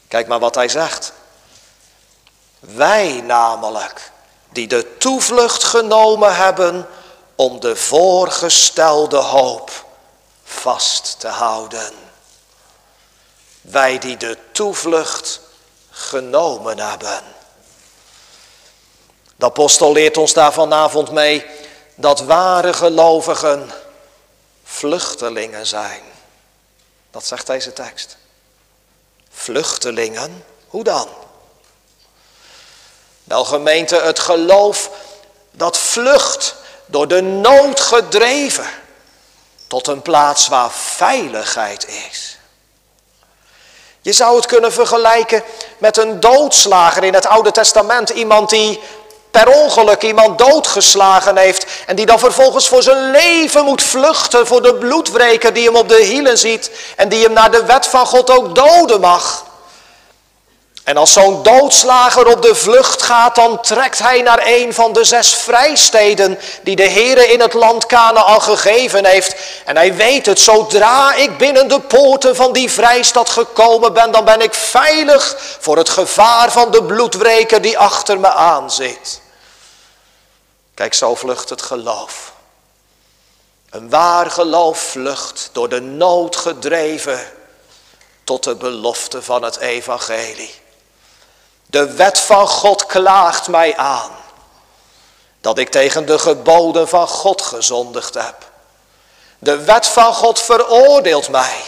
Kijk 0.08 0.26
maar 0.26 0.38
wat 0.38 0.54
hij 0.54 0.68
zegt. 0.68 1.12
Wij 2.60 3.20
namelijk, 3.20 4.10
die 4.48 4.66
de 4.66 4.96
toevlucht 4.98 5.64
genomen 5.64 6.36
hebben 6.36 6.88
om 7.34 7.60
de 7.60 7.76
voorgestelde 7.76 9.16
hoop 9.16 9.70
vast 10.44 11.20
te 11.20 11.28
houden. 11.28 11.92
Wij 13.60 13.98
die 13.98 14.16
de 14.16 14.38
toevlucht 14.52 15.40
genomen 15.90 16.78
hebben. 16.78 17.22
De 19.36 19.44
apostel 19.44 19.92
leert 19.92 20.16
ons 20.16 20.32
daar 20.32 20.52
vanavond 20.52 21.10
mee 21.10 21.46
dat 21.94 22.20
ware 22.20 22.72
gelovigen 22.72 23.72
vluchtelingen 24.68 25.66
zijn. 25.66 26.02
Dat 27.10 27.26
zegt 27.26 27.46
deze 27.46 27.72
tekst. 27.72 28.16
Vluchtelingen, 29.30 30.44
hoe 30.66 30.84
dan? 30.84 31.08
Wel 33.24 33.44
gemeente, 33.44 33.96
het 33.96 34.18
geloof 34.18 34.90
dat 35.50 35.78
vlucht 35.78 36.54
door 36.86 37.08
de 37.08 37.20
nood 37.22 37.80
gedreven 37.80 38.70
tot 39.66 39.86
een 39.86 40.02
plaats 40.02 40.48
waar 40.48 40.70
veiligheid 40.70 41.88
is. 42.10 42.38
Je 44.00 44.12
zou 44.12 44.36
het 44.36 44.46
kunnen 44.46 44.72
vergelijken 44.72 45.42
met 45.78 45.96
een 45.96 46.20
doodslager 46.20 47.04
in 47.04 47.14
het 47.14 47.26
Oude 47.26 47.50
Testament. 47.50 48.10
Iemand 48.10 48.50
die 48.50 48.80
per 49.44 49.52
ongeluk 49.52 50.02
iemand 50.02 50.38
doodgeslagen 50.38 51.36
heeft. 51.36 51.66
En 51.86 51.96
die 51.96 52.06
dan 52.06 52.18
vervolgens 52.18 52.68
voor 52.68 52.82
zijn 52.82 53.10
leven 53.10 53.64
moet 53.64 53.82
vluchten 53.82 54.46
voor 54.46 54.62
de 54.62 54.74
bloedwreker 54.74 55.52
die 55.52 55.64
hem 55.64 55.76
op 55.76 55.88
de 55.88 56.02
hielen 56.04 56.38
ziet. 56.38 56.70
En 56.96 57.08
die 57.08 57.22
hem 57.22 57.32
naar 57.32 57.50
de 57.50 57.64
wet 57.64 57.86
van 57.86 58.06
God 58.06 58.30
ook 58.30 58.54
doden 58.54 59.00
mag. 59.00 59.46
En 60.84 60.96
als 60.96 61.12
zo'n 61.12 61.42
doodslager 61.42 62.26
op 62.26 62.42
de 62.42 62.54
vlucht 62.54 63.02
gaat, 63.02 63.34
dan 63.34 63.60
trekt 63.60 63.98
hij 63.98 64.22
naar 64.22 64.42
een 64.44 64.74
van 64.74 64.92
de 64.92 65.04
zes 65.04 65.34
vrijsteden 65.34 66.38
die 66.62 66.76
de 66.76 66.88
Heere 66.88 67.26
in 67.26 67.40
het 67.40 67.54
land 67.54 67.94
al 68.14 68.40
gegeven 68.40 69.04
heeft. 69.04 69.34
En 69.64 69.76
hij 69.76 69.94
weet 69.94 70.26
het, 70.26 70.40
zodra 70.40 71.14
ik 71.14 71.38
binnen 71.38 71.68
de 71.68 71.80
poorten 71.80 72.36
van 72.36 72.52
die 72.52 72.70
vrijstad 72.70 73.28
gekomen 73.28 73.92
ben, 73.92 74.10
dan 74.10 74.24
ben 74.24 74.40
ik 74.40 74.54
veilig 74.54 75.36
voor 75.60 75.76
het 75.76 75.88
gevaar 75.88 76.52
van 76.52 76.70
de 76.70 76.82
bloedwreker 76.82 77.62
die 77.62 77.78
achter 77.78 78.20
me 78.20 78.28
aan 78.28 78.70
zit. 78.70 79.20
Kijk, 80.78 80.94
zo 80.94 81.14
vlucht 81.14 81.48
het 81.48 81.62
geloof. 81.62 82.32
Een 83.70 83.90
waar 83.90 84.30
geloof 84.30 84.78
vlucht 84.78 85.50
door 85.52 85.68
de 85.68 85.80
nood 85.80 86.36
gedreven 86.36 87.20
tot 88.24 88.44
de 88.44 88.54
belofte 88.54 89.22
van 89.22 89.42
het 89.42 89.56
evangelie. 89.56 90.54
De 91.66 91.92
wet 91.92 92.18
van 92.20 92.48
God 92.48 92.86
klaagt 92.86 93.48
mij 93.48 93.76
aan 93.76 94.10
dat 95.40 95.58
ik 95.58 95.68
tegen 95.68 96.06
de 96.06 96.18
geboden 96.18 96.88
van 96.88 97.08
God 97.08 97.42
gezondigd 97.42 98.14
heb. 98.14 98.36
De 99.38 99.64
wet 99.64 99.86
van 99.86 100.14
God 100.14 100.40
veroordeelt 100.40 101.28
mij. 101.28 101.62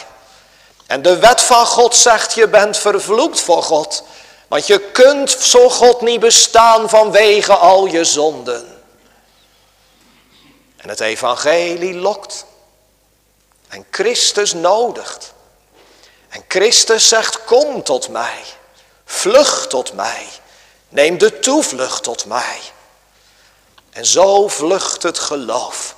En 0.87 1.03
de 1.03 1.18
wet 1.18 1.40
van 1.40 1.66
God 1.66 1.96
zegt 1.96 2.35
je 2.35 2.49
bent 2.49 2.77
vervloekt 2.77 3.40
voor 3.40 3.62
God. 3.62 4.03
Want 4.49 4.66
je 4.66 4.79
kunt 4.79 5.31
zo 5.31 5.68
God 5.68 6.01
niet 6.01 6.20
bestaan 6.20 6.88
vanwege 6.88 7.55
al 7.55 7.87
je 7.87 8.05
zonden. 8.05 8.69
En 10.82 10.88
het 10.88 11.00
evangelie 11.00 11.94
lokt. 11.94 12.44
En 13.68 13.86
Christus 13.90 14.52
nodigt. 14.52 15.32
En 16.28 16.44
Christus 16.48 17.08
zegt 17.08 17.44
kom 17.44 17.82
tot 17.82 18.08
mij. 18.08 18.42
Vlucht 19.04 19.70
tot 19.70 19.92
mij. 19.92 20.26
Neem 20.88 21.18
de 21.18 21.38
toevlucht 21.38 22.02
tot 22.02 22.24
mij. 22.26 22.58
En 23.90 24.06
zo 24.06 24.48
vlucht 24.48 25.02
het 25.02 25.18
geloof 25.18 25.96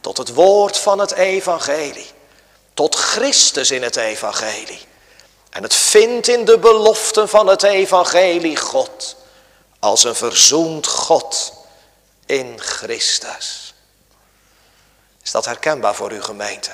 tot 0.00 0.16
het 0.16 0.34
woord 0.34 0.78
van 0.78 0.98
het 0.98 1.12
evangelie. 1.12 2.10
Tot 2.74 2.94
Christus 2.94 3.70
in 3.70 3.82
het 3.82 3.96
evangelie. 3.96 4.80
En 5.50 5.62
het 5.62 5.74
vindt 5.74 6.28
in 6.28 6.44
de 6.44 6.58
beloften 6.58 7.28
van 7.28 7.46
het 7.46 7.62
evangelie 7.62 8.56
God 8.56 9.16
als 9.78 10.04
een 10.04 10.14
verzoend 10.14 10.86
God 10.86 11.52
in 12.26 12.60
Christus. 12.60 13.63
Is 15.24 15.30
dat 15.30 15.44
herkenbaar 15.44 15.94
voor 15.94 16.10
uw 16.10 16.22
gemeente? 16.22 16.70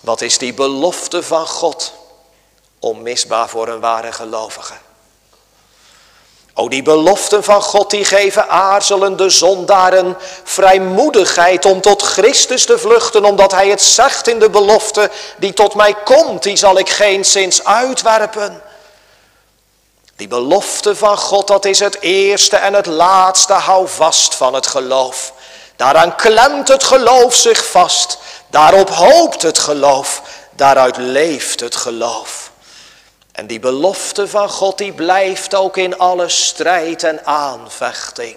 Wat 0.00 0.20
is 0.20 0.38
die 0.38 0.54
belofte 0.54 1.22
van 1.22 1.46
God 1.46 1.92
onmisbaar 2.78 3.48
voor 3.48 3.68
een 3.68 3.80
ware 3.80 4.12
gelovige? 4.12 4.74
O, 6.54 6.68
die 6.68 6.82
beloften 6.82 7.44
van 7.44 7.62
God 7.62 7.90
die 7.90 8.04
geven 8.04 8.48
aarzelende 8.48 9.30
zondaren 9.30 10.16
vrijmoedigheid 10.44 11.64
om 11.64 11.80
tot 11.80 12.02
Christus 12.02 12.66
te 12.66 12.78
vluchten, 12.78 13.24
omdat 13.24 13.52
Hij 13.52 13.68
het 13.68 13.82
zegt 13.82 14.28
in 14.28 14.38
de 14.38 14.50
belofte, 14.50 15.10
die 15.36 15.52
tot 15.52 15.74
mij 15.74 15.94
komt, 15.94 16.42
die 16.42 16.56
zal 16.56 16.78
ik 16.78 16.88
geen 16.88 17.24
zins 17.24 17.64
uitwerpen. 17.64 18.62
Die 20.16 20.28
belofte 20.28 20.96
van 20.96 21.18
God, 21.18 21.46
dat 21.46 21.64
is 21.64 21.78
het 21.78 22.00
eerste 22.00 22.56
en 22.56 22.74
het 22.74 22.86
laatste 22.86 23.52
houvast 23.52 24.34
van 24.34 24.54
het 24.54 24.66
geloof. 24.66 25.32
Daaraan 25.78 26.16
klemt 26.16 26.68
het 26.68 26.84
geloof 26.84 27.34
zich 27.34 27.66
vast, 27.70 28.18
daarop 28.50 28.88
hoopt 28.88 29.42
het 29.42 29.58
geloof, 29.58 30.22
daaruit 30.50 30.96
leeft 30.96 31.60
het 31.60 31.76
geloof. 31.76 32.50
En 33.32 33.46
die 33.46 33.60
belofte 33.60 34.28
van 34.28 34.48
God 34.48 34.78
die 34.78 34.92
blijft 34.92 35.54
ook 35.54 35.76
in 35.76 35.98
alle 35.98 36.28
strijd 36.28 37.02
en 37.02 37.26
aanvechting. 37.26 38.36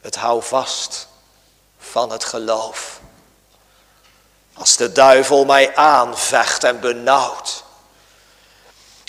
Het 0.00 0.16
hou 0.16 0.42
vast 0.42 1.08
van 1.78 2.10
het 2.10 2.24
geloof. 2.24 3.00
Als 4.54 4.76
de 4.76 4.92
duivel 4.92 5.44
mij 5.44 5.76
aanvecht 5.76 6.64
en 6.64 6.80
benauwt. 6.80 7.62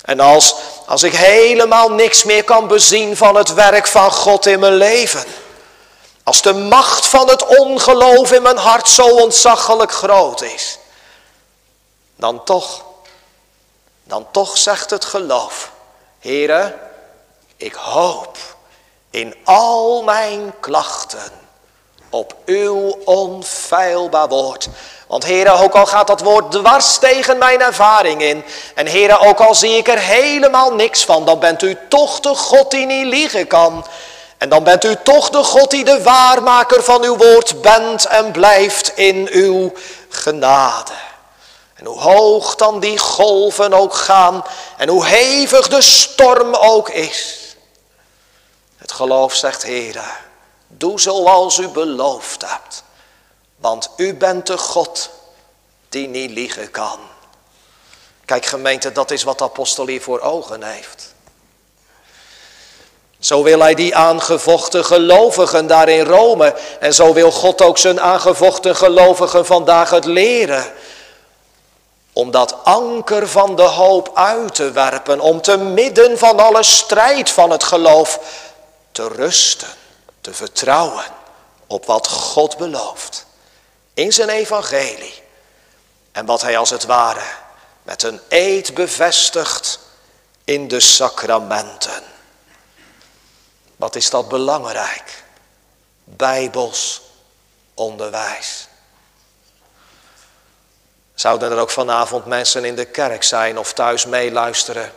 En 0.04 0.20
als, 0.20 0.54
als 0.86 1.02
ik 1.02 1.14
helemaal 1.14 1.90
niks 1.90 2.24
meer 2.24 2.44
kan 2.44 2.68
bezien 2.68 3.16
van 3.16 3.36
het 3.36 3.54
werk 3.54 3.86
van 3.86 4.10
God 4.12 4.46
in 4.46 4.60
mijn 4.60 4.76
leven. 4.76 5.24
Als 6.30 6.42
de 6.42 6.54
macht 6.54 7.06
van 7.06 7.28
het 7.28 7.46
ongeloof 7.58 8.32
in 8.32 8.42
mijn 8.42 8.56
hart 8.56 8.88
zo 8.88 9.06
ontzaglijk 9.06 9.92
groot 9.92 10.42
is. 10.42 10.78
Dan 12.16 12.44
toch 12.44 12.84
dan 14.04 14.26
toch 14.30 14.58
zegt 14.58 14.90
het 14.90 15.04
geloof, 15.04 15.70
Heere, 16.18 16.78
ik 17.56 17.74
hoop 17.74 18.36
in 19.10 19.34
al 19.44 20.02
mijn 20.02 20.54
klachten 20.60 21.32
op 22.10 22.36
uw 22.44 22.98
onfeilbaar 23.04 24.28
woord. 24.28 24.68
Want 25.06 25.24
heren, 25.24 25.52
ook 25.52 25.74
al 25.74 25.86
gaat 25.86 26.06
dat 26.06 26.20
woord 26.20 26.50
dwars 26.50 26.98
tegen 26.98 27.38
mijn 27.38 27.60
ervaring 27.60 28.22
in. 28.22 28.44
En 28.74 28.86
heren, 28.86 29.20
ook 29.20 29.40
al 29.40 29.54
zie 29.54 29.76
ik 29.76 29.88
er 29.88 29.98
helemaal 29.98 30.74
niks 30.74 31.04
van. 31.04 31.24
Dan 31.24 31.38
bent 31.38 31.62
u 31.62 31.78
toch 31.88 32.20
de 32.20 32.34
God 32.34 32.70
die 32.70 32.86
niet 32.86 33.06
liegen 33.06 33.46
kan. 33.46 33.86
En 34.40 34.48
dan 34.48 34.64
bent 34.64 34.84
u 34.84 34.96
toch 35.02 35.30
de 35.30 35.44
God 35.44 35.70
die 35.70 35.84
de 35.84 36.02
waarmaker 36.02 36.82
van 36.82 37.02
uw 37.02 37.16
woord 37.16 37.62
bent 37.62 38.04
en 38.04 38.32
blijft 38.32 38.96
in 38.96 39.28
uw 39.30 39.72
genade. 40.08 40.92
En 41.74 41.86
hoe 41.86 42.00
hoog 42.00 42.54
dan 42.54 42.80
die 42.80 42.98
golven 42.98 43.72
ook 43.72 43.94
gaan 43.94 44.44
en 44.76 44.88
hoe 44.88 45.06
hevig 45.06 45.68
de 45.68 45.82
storm 45.82 46.54
ook 46.54 46.88
is. 46.88 47.38
Het 48.76 48.92
geloof 48.92 49.34
zegt, 49.34 49.62
Heere, 49.62 50.04
doe 50.66 51.00
zoals 51.00 51.58
u 51.58 51.68
beloofd 51.68 52.42
hebt. 52.46 52.82
Want 53.56 53.90
u 53.96 54.14
bent 54.14 54.46
de 54.46 54.58
God 54.58 55.10
die 55.88 56.08
niet 56.08 56.30
liegen 56.30 56.70
kan. 56.70 56.98
Kijk 58.24 58.46
gemeente, 58.46 58.92
dat 58.92 59.10
is 59.10 59.22
wat 59.22 59.38
de 59.38 59.44
apostel 59.44 59.86
hier 59.86 60.02
voor 60.02 60.20
ogen 60.20 60.62
heeft. 60.62 61.09
Zo 63.20 63.42
wil 63.42 63.60
hij 63.60 63.74
die 63.74 63.96
aangevochten 63.96 64.84
gelovigen 64.84 65.66
daar 65.66 65.88
in 65.88 66.04
Rome. 66.04 66.54
En 66.80 66.94
zo 66.94 67.12
wil 67.12 67.30
God 67.30 67.62
ook 67.62 67.78
zijn 67.78 68.00
aangevochten 68.00 68.76
gelovigen 68.76 69.46
vandaag 69.46 69.90
het 69.90 70.04
leren 70.04 70.72
om 72.12 72.30
dat 72.30 72.56
anker 72.64 73.28
van 73.28 73.56
de 73.56 73.62
hoop 73.62 74.10
uit 74.14 74.54
te 74.54 74.70
werpen, 74.70 75.20
om 75.20 75.40
te 75.40 75.56
midden 75.56 76.18
van 76.18 76.40
alle 76.40 76.62
strijd 76.62 77.30
van 77.30 77.50
het 77.50 77.64
geloof 77.64 78.20
te 78.92 79.08
rusten, 79.08 79.68
te 80.20 80.34
vertrouwen 80.34 81.04
op 81.66 81.86
wat 81.86 82.08
God 82.08 82.56
belooft 82.56 83.26
in 83.94 84.12
zijn 84.12 84.28
evangelie 84.28 85.22
en 86.12 86.26
wat 86.26 86.42
hij 86.42 86.58
als 86.58 86.70
het 86.70 86.84
ware 86.84 87.24
met 87.82 88.02
een 88.02 88.20
eed 88.28 88.74
bevestigt 88.74 89.78
in 90.44 90.68
de 90.68 90.80
sacramenten. 90.80 92.02
Wat 93.80 93.96
is 93.96 94.10
dat 94.10 94.28
belangrijk? 94.28 95.22
Bijbels 96.04 97.02
onderwijs. 97.74 98.68
Zouden 101.14 101.50
er 101.50 101.58
ook 101.58 101.70
vanavond 101.70 102.26
mensen 102.26 102.64
in 102.64 102.76
de 102.76 102.84
kerk 102.84 103.22
zijn 103.22 103.58
of 103.58 103.72
thuis 103.72 104.06
meeluisteren 104.06 104.92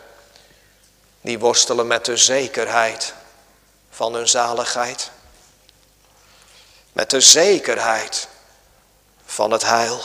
die 1.20 1.38
worstelen 1.38 1.86
met 1.86 2.04
de 2.04 2.16
zekerheid 2.16 3.14
van 3.90 4.14
hun 4.14 4.28
zaligheid? 4.28 5.10
Met 6.92 7.10
de 7.10 7.20
zekerheid 7.20 8.28
van 9.26 9.50
het 9.50 9.62
heil. 9.62 10.00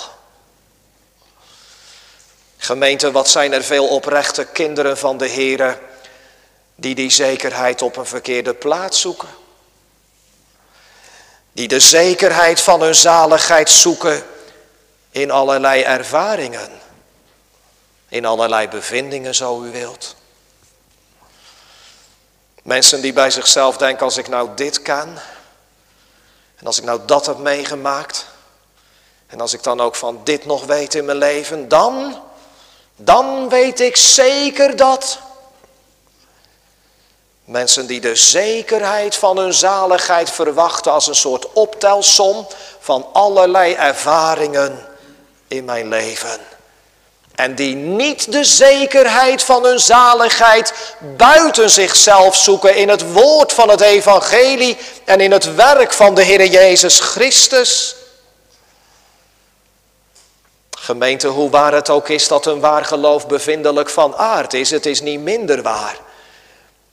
Gemeente, 2.58 3.12
wat 3.12 3.30
zijn 3.30 3.54
er 3.54 3.64
veel 3.64 3.88
oprechte 3.88 4.46
kinderen 4.46 4.98
van 4.98 5.18
de 5.18 5.30
Here 5.30 5.89
die 6.80 6.96
die 6.96 7.10
zekerheid 7.10 7.82
op 7.82 7.98
een 7.98 8.06
verkeerde 8.06 8.54
plaats 8.54 9.02
zoeken? 9.02 9.30
Die 11.52 11.68
de 11.68 11.80
zekerheid 11.80 12.62
van 12.62 12.82
hun 12.82 12.96
zaligheid 12.96 13.70
zoeken 13.70 14.24
in 15.12 15.32
allerlei 15.32 15.82
ervaringen, 15.82 16.70
in 18.10 18.26
allerlei 18.26 18.68
bevindingen 18.68 19.36
zo 19.36 19.64
u 19.64 19.72
wilt. 19.72 20.16
Mensen 22.64 23.02
die 23.02 23.14
bij 23.14 23.32
zichzelf 23.32 23.78
denken, 23.78 24.06
als 24.06 24.18
ik 24.18 24.28
nou 24.28 24.50
dit 24.56 24.82
kan, 24.82 25.20
en 26.56 26.66
als 26.66 26.78
ik 26.78 26.84
nou 26.84 27.00
dat 27.06 27.26
heb 27.26 27.38
meegemaakt, 27.38 28.26
en 29.28 29.42
als 29.42 29.54
ik 29.54 29.64
dan 29.64 29.82
ook 29.82 29.96
van 29.96 30.22
dit 30.24 30.46
nog 30.46 30.66
weet 30.66 30.96
in 30.96 31.06
mijn 31.06 31.18
leven, 31.18 31.68
dan, 31.68 32.22
dan 32.96 33.50
weet 33.50 33.80
ik 33.80 33.98
zeker 33.98 34.76
dat. 34.76 35.20
Mensen 37.50 37.88
die 37.88 38.00
de 38.00 38.16
zekerheid 38.16 39.16
van 39.16 39.38
hun 39.38 39.54
zaligheid 39.54 40.32
verwachten 40.32 40.92
als 40.92 41.08
een 41.08 41.16
soort 41.16 41.54
optelsom 41.54 42.48
van 42.80 43.08
allerlei 43.14 43.74
ervaringen 43.74 44.88
in 45.48 45.66
mijn 45.66 45.88
leven. 45.88 46.38
En 47.36 47.56
die 47.56 47.76
niet 47.76 48.32
de 48.32 48.44
zekerheid 48.44 49.44
van 49.44 49.64
hun 49.64 49.80
zaligheid 49.80 50.74
buiten 51.18 51.70
zichzelf 51.70 52.36
zoeken 52.36 52.76
in 52.76 52.90
het 52.90 53.12
woord 53.12 53.54
van 53.54 53.70
het 53.70 53.82
evangelie 53.82 54.78
en 55.06 55.20
in 55.20 55.32
het 55.32 55.56
werk 55.56 55.94
van 55.94 56.16
de 56.16 56.24
Heer 56.24 56.46
Jezus 56.46 57.00
Christus. 57.00 57.96
Gemeente, 60.70 61.28
hoe 61.28 61.50
waar 61.50 61.74
het 61.74 61.90
ook 61.90 62.10
is 62.10 62.28
dat 62.28 62.46
een 62.46 62.60
waar 62.60 62.86
geloof 62.86 63.28
bevindelijk 63.28 63.90
van 63.90 64.16
aard 64.16 64.54
is, 64.54 64.72
het 64.72 64.86
is 64.86 65.02
niet 65.02 65.20
minder 65.20 65.62
waar. 65.62 66.08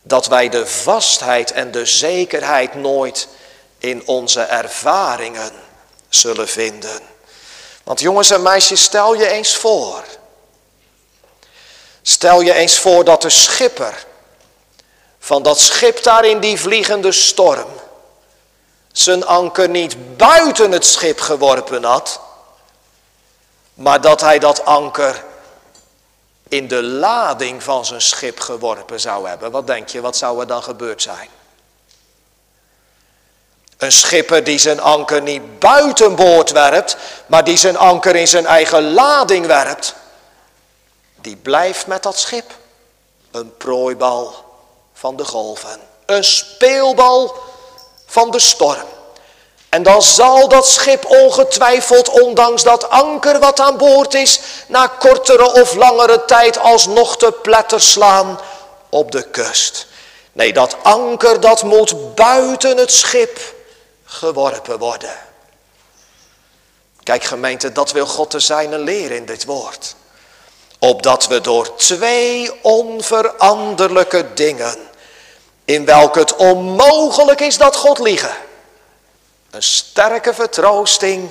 Dat 0.06 0.26
wij 0.26 0.48
de 0.48 0.66
vastheid 0.66 1.52
en 1.52 1.70
de 1.70 1.86
zekerheid 1.86 2.74
nooit 2.74 3.28
in 3.78 4.06
onze 4.06 4.40
ervaringen 4.40 5.52
zullen 6.08 6.48
vinden. 6.48 7.00
Want 7.84 8.00
jongens 8.00 8.30
en 8.30 8.42
meisjes, 8.42 8.82
stel 8.82 9.14
je 9.14 9.30
eens 9.30 9.56
voor. 9.56 10.04
Stel 12.02 12.40
je 12.40 12.52
eens 12.52 12.78
voor 12.78 13.04
dat 13.04 13.22
de 13.22 13.30
schipper 13.30 14.06
van 15.18 15.42
dat 15.42 15.60
schip 15.60 16.02
daar 16.02 16.24
in 16.24 16.40
die 16.40 16.60
vliegende 16.60 17.12
storm 17.12 17.68
zijn 18.92 19.26
anker 19.26 19.68
niet 19.68 20.16
buiten 20.16 20.72
het 20.72 20.86
schip 20.86 21.20
geworpen 21.20 21.84
had, 21.84 22.20
maar 23.74 24.00
dat 24.00 24.20
hij 24.20 24.38
dat 24.38 24.64
anker 24.64 25.24
in 26.48 26.68
de 26.68 26.82
lading 26.82 27.62
van 27.62 27.84
zijn 27.84 28.00
schip 28.00 28.40
geworpen 28.40 29.00
zou 29.00 29.28
hebben. 29.28 29.50
Wat 29.50 29.66
denk 29.66 29.88
je, 29.88 30.00
wat 30.00 30.16
zou 30.16 30.40
er 30.40 30.46
dan 30.46 30.62
gebeurd 30.62 31.02
zijn? 31.02 31.28
Een 33.76 33.92
schipper 33.92 34.44
die 34.44 34.58
zijn 34.58 34.80
anker 34.80 35.22
niet 35.22 35.58
buiten 35.58 36.14
boord 36.14 36.50
werpt, 36.50 36.96
maar 37.26 37.44
die 37.44 37.56
zijn 37.56 37.76
anker 37.76 38.16
in 38.16 38.28
zijn 38.28 38.46
eigen 38.46 38.92
lading 38.92 39.46
werpt, 39.46 39.94
die 41.20 41.36
blijft 41.36 41.86
met 41.86 42.02
dat 42.02 42.18
schip 42.18 42.50
een 43.30 43.56
prooibal 43.56 44.44
van 44.92 45.16
de 45.16 45.24
golven, 45.24 45.80
een 46.06 46.24
speelbal 46.24 47.36
van 48.06 48.30
de 48.30 48.38
storm. 48.38 48.95
En 49.68 49.82
dan 49.82 50.02
zal 50.02 50.48
dat 50.48 50.68
schip 50.68 51.04
ongetwijfeld, 51.04 52.08
ondanks 52.08 52.62
dat 52.62 52.90
anker 52.90 53.38
wat 53.38 53.60
aan 53.60 53.76
boord 53.76 54.14
is, 54.14 54.40
na 54.68 54.86
kortere 54.86 55.52
of 55.52 55.74
langere 55.74 56.24
tijd 56.24 56.58
alsnog 56.58 57.16
te 57.16 57.32
pletter 57.42 57.80
slaan 57.80 58.40
op 58.88 59.12
de 59.12 59.22
kust. 59.30 59.86
Nee, 60.32 60.52
dat 60.52 60.76
anker 60.82 61.40
dat 61.40 61.62
moet 61.62 62.14
buiten 62.14 62.76
het 62.76 62.92
schip 62.92 63.54
geworpen 64.04 64.78
worden. 64.78 65.16
Kijk 67.02 67.24
gemeente, 67.24 67.72
dat 67.72 67.92
wil 67.92 68.06
God 68.06 68.30
te 68.30 68.40
zijn 68.40 68.72
en 68.72 68.80
leren 68.80 69.16
in 69.16 69.26
dit 69.26 69.44
woord. 69.44 69.94
Opdat 70.78 71.26
we 71.26 71.40
door 71.40 71.76
twee 71.76 72.62
onveranderlijke 72.62 74.34
dingen, 74.34 74.76
in 75.64 75.84
welke 75.84 76.18
het 76.18 76.36
onmogelijk 76.36 77.40
is 77.40 77.58
dat 77.58 77.76
God 77.76 77.98
liegen, 77.98 78.36
een 79.56 79.62
sterke 79.62 80.34
vertroosting 80.34 81.30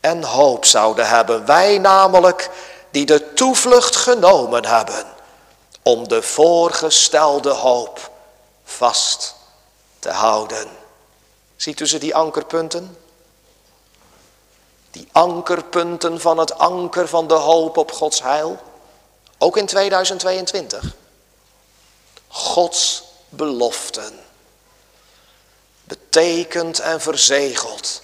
en 0.00 0.24
hoop 0.24 0.64
zouden 0.64 1.08
hebben. 1.08 1.46
Wij 1.46 1.78
namelijk 1.78 2.50
die 2.90 3.06
de 3.06 3.32
toevlucht 3.32 3.96
genomen 3.96 4.66
hebben 4.66 5.04
om 5.82 6.08
de 6.08 6.22
voorgestelde 6.22 7.50
hoop 7.50 8.10
vast 8.64 9.34
te 9.98 10.10
houden. 10.10 10.68
Ziet 11.56 11.80
u 11.80 11.86
ze 11.86 11.98
die 11.98 12.14
ankerpunten? 12.14 12.98
Die 14.90 15.08
ankerpunten 15.12 16.20
van 16.20 16.38
het 16.38 16.58
anker 16.58 17.08
van 17.08 17.28
de 17.28 17.34
hoop 17.34 17.76
op 17.76 17.92
Gods 17.92 18.22
heil. 18.22 18.58
Ook 19.38 19.56
in 19.56 19.66
2022. 19.66 20.94
Gods 22.28 23.02
beloften 23.28 24.23
betekend 25.84 26.78
en 26.78 27.00
verzegeld. 27.00 28.02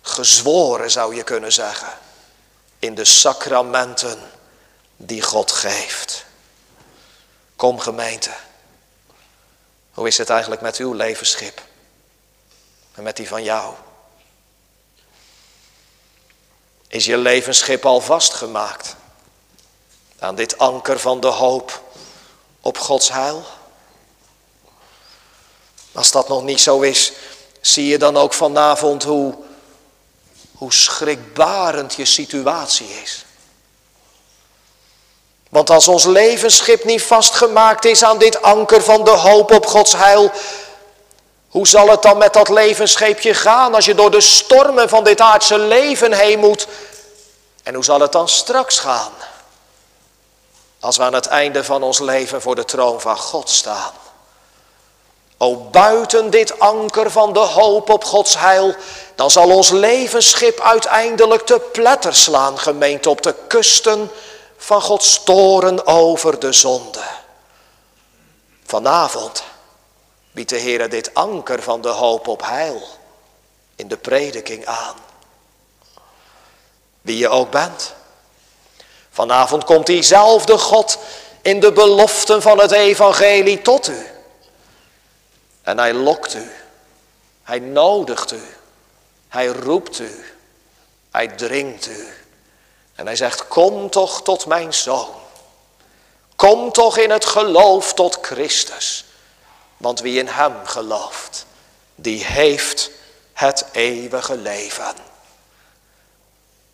Gezworen 0.00 0.90
zou 0.90 1.14
je 1.14 1.22
kunnen 1.22 1.52
zeggen. 1.52 1.98
In 2.78 2.94
de 2.94 3.04
sacramenten 3.04 4.30
die 4.96 5.22
God 5.22 5.52
geeft. 5.52 6.24
Kom 7.56 7.78
gemeente. 7.78 8.30
Hoe 9.92 10.06
is 10.06 10.18
het 10.18 10.30
eigenlijk 10.30 10.60
met 10.60 10.76
uw 10.76 10.92
levensschip? 10.92 11.62
En 12.94 13.02
met 13.02 13.16
die 13.16 13.28
van 13.28 13.42
jou? 13.42 13.74
Is 16.88 17.04
je 17.04 17.16
levensschip 17.16 17.86
al 17.86 18.00
vastgemaakt? 18.00 18.96
Aan 20.18 20.34
dit 20.34 20.58
anker 20.58 20.98
van 20.98 21.20
de 21.20 21.26
hoop 21.26 21.82
op 22.60 22.78
Gods 22.78 23.08
heil? 23.08 23.46
Als 25.98 26.10
dat 26.10 26.28
nog 26.28 26.42
niet 26.42 26.60
zo 26.60 26.80
is, 26.80 27.12
zie 27.60 27.86
je 27.86 27.98
dan 27.98 28.16
ook 28.16 28.32
vanavond 28.32 29.04
hoe, 29.04 29.34
hoe 30.54 30.72
schrikbarend 30.72 31.94
je 31.94 32.04
situatie 32.04 33.00
is. 33.02 33.24
Want 35.50 35.70
als 35.70 35.88
ons 35.88 36.04
levensschip 36.04 36.84
niet 36.84 37.02
vastgemaakt 37.02 37.84
is 37.84 38.04
aan 38.04 38.18
dit 38.18 38.42
anker 38.42 38.82
van 38.82 39.04
de 39.04 39.10
hoop 39.10 39.52
op 39.52 39.66
Gods 39.66 39.92
heil, 39.92 40.30
hoe 41.48 41.66
zal 41.66 41.88
het 41.88 42.02
dan 42.02 42.18
met 42.18 42.32
dat 42.32 42.48
levensscheepje 42.48 43.34
gaan 43.34 43.74
als 43.74 43.84
je 43.84 43.94
door 43.94 44.10
de 44.10 44.20
stormen 44.20 44.88
van 44.88 45.04
dit 45.04 45.20
aardse 45.20 45.58
leven 45.58 46.12
heen 46.12 46.38
moet? 46.38 46.66
En 47.62 47.74
hoe 47.74 47.84
zal 47.84 48.00
het 48.00 48.12
dan 48.12 48.28
straks 48.28 48.78
gaan? 48.78 49.12
Als 50.80 50.96
we 50.96 51.02
aan 51.02 51.14
het 51.14 51.26
einde 51.26 51.64
van 51.64 51.82
ons 51.82 51.98
leven 51.98 52.42
voor 52.42 52.54
de 52.54 52.64
troon 52.64 53.00
van 53.00 53.16
God 53.16 53.50
staan. 53.50 53.92
O 55.40 55.56
buiten 55.56 56.30
dit 56.30 56.58
anker 56.58 57.10
van 57.10 57.32
de 57.32 57.38
hoop 57.38 57.90
op 57.90 58.04
Gods 58.04 58.38
heil, 58.38 58.74
dan 59.14 59.30
zal 59.30 59.50
ons 59.50 59.70
levensschip 59.70 60.60
uiteindelijk 60.60 61.46
te 61.46 61.60
pletter 61.72 62.14
slaan, 62.14 62.58
gemeend 62.58 63.06
op 63.06 63.22
de 63.22 63.34
kusten 63.48 64.10
van 64.56 64.82
Gods 64.82 65.22
toren 65.24 65.86
over 65.86 66.38
de 66.38 66.52
zonde. 66.52 67.02
Vanavond 68.64 69.42
biedt 70.32 70.50
de 70.50 70.56
Heer 70.56 70.88
dit 70.88 71.14
anker 71.14 71.62
van 71.62 71.80
de 71.80 71.88
hoop 71.88 72.28
op 72.28 72.42
heil 72.42 72.82
in 73.76 73.88
de 73.88 73.96
prediking 73.96 74.66
aan. 74.66 74.94
Wie 77.00 77.18
je 77.18 77.28
ook 77.28 77.50
bent. 77.50 77.92
Vanavond 79.10 79.64
komt 79.64 79.86
diezelfde 79.86 80.58
God 80.58 80.98
in 81.42 81.60
de 81.60 81.72
beloften 81.72 82.42
van 82.42 82.60
het 82.60 82.70
evangelie 82.70 83.62
tot 83.62 83.88
u. 83.88 84.17
En 85.68 85.78
hij 85.78 85.94
lokt 85.94 86.34
u. 86.34 86.50
Hij 87.42 87.58
nodigt 87.58 88.32
u. 88.32 88.42
Hij 89.28 89.46
roept 89.46 89.98
u. 89.98 90.24
Hij 91.10 91.28
dringt 91.28 91.86
u. 91.86 92.08
En 92.94 93.06
hij 93.06 93.16
zegt, 93.16 93.48
kom 93.48 93.90
toch 93.90 94.22
tot 94.22 94.46
mijn 94.46 94.74
zoon. 94.74 95.14
Kom 96.36 96.72
toch 96.72 96.96
in 96.98 97.10
het 97.10 97.24
geloof 97.24 97.94
tot 97.94 98.18
Christus. 98.20 99.04
Want 99.76 100.00
wie 100.00 100.18
in 100.18 100.28
hem 100.28 100.66
gelooft, 100.66 101.46
die 101.94 102.24
heeft 102.24 102.90
het 103.32 103.64
eeuwige 103.72 104.36
leven. 104.36 104.94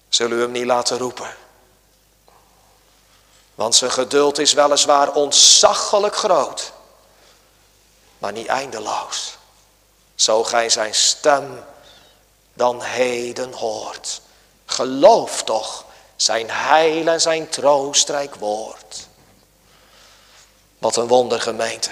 Zullen 0.09 0.37
we 0.37 0.43
hem 0.43 0.53
niet 0.53 0.67
laten 0.67 0.99
roepen? 0.99 1.37
Want 3.55 3.75
zijn 3.75 3.91
geduld 3.91 4.39
is 4.39 4.53
weliswaar 4.53 5.13
ontzaglijk 5.13 6.17
groot 6.17 6.74
maar 8.25 8.33
niet 8.33 8.47
eindeloos. 8.47 9.37
Zo 10.15 10.45
gij 10.45 10.69
zijn 10.71 10.95
stem 10.95 11.65
dan 12.55 12.83
heden 12.83 13.53
hoort. 13.53 14.21
Geloof 14.67 15.43
toch 15.43 15.85
zijn 16.17 16.51
heil 16.51 17.07
en 17.07 17.21
zijn 17.21 17.49
troostrijk 17.49 18.35
woord. 18.35 19.07
Wat 20.79 20.97
een 20.97 21.07
wonder 21.07 21.41
gemeente. 21.41 21.91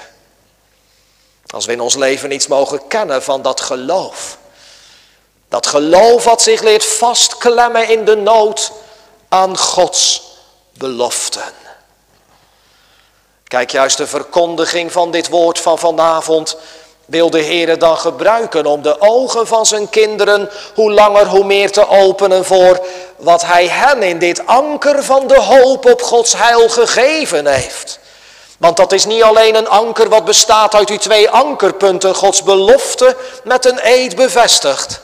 Als 1.46 1.66
we 1.66 1.72
in 1.72 1.80
ons 1.80 1.94
leven 1.94 2.32
iets 2.32 2.46
mogen 2.46 2.86
kennen 2.86 3.22
van 3.22 3.42
dat 3.42 3.60
geloof. 3.60 4.38
Dat 5.48 5.66
geloof 5.66 6.24
wat 6.24 6.42
zich 6.42 6.62
leert 6.62 6.84
vastklemmen 6.84 7.88
in 7.88 8.04
de 8.04 8.16
nood 8.16 8.72
aan 9.28 9.58
Gods 9.58 10.22
beloften. 10.72 11.61
Kijk, 13.52 13.70
juist 13.70 13.96
de 13.96 14.06
verkondiging 14.06 14.92
van 14.92 15.10
dit 15.10 15.28
woord 15.28 15.58
van 15.60 15.78
vanavond 15.78 16.56
wil 17.04 17.30
de 17.30 17.40
Heer 17.40 17.78
dan 17.78 17.98
gebruiken 17.98 18.66
om 18.66 18.82
de 18.82 19.00
ogen 19.00 19.46
van 19.46 19.66
zijn 19.66 19.90
kinderen 19.90 20.50
hoe 20.74 20.92
langer 20.92 21.26
hoe 21.26 21.44
meer 21.44 21.72
te 21.72 21.88
openen 21.88 22.44
voor 22.44 22.86
wat 23.16 23.42
Hij 23.42 23.68
hen 23.68 24.02
in 24.02 24.18
dit 24.18 24.46
anker 24.46 25.04
van 25.04 25.26
de 25.26 25.40
hoop 25.40 25.86
op 25.86 26.02
Gods 26.02 26.32
heil 26.36 26.68
gegeven 26.68 27.46
heeft. 27.46 27.98
Want 28.58 28.76
dat 28.76 28.92
is 28.92 29.04
niet 29.04 29.22
alleen 29.22 29.54
een 29.54 29.68
anker 29.68 30.08
wat 30.08 30.24
bestaat 30.24 30.74
uit 30.74 30.88
die 30.88 30.98
twee 30.98 31.30
ankerpunten, 31.30 32.14
Gods 32.14 32.42
belofte 32.42 33.16
met 33.44 33.64
een 33.64 33.78
eed 33.82 34.16
bevestigd. 34.16 35.00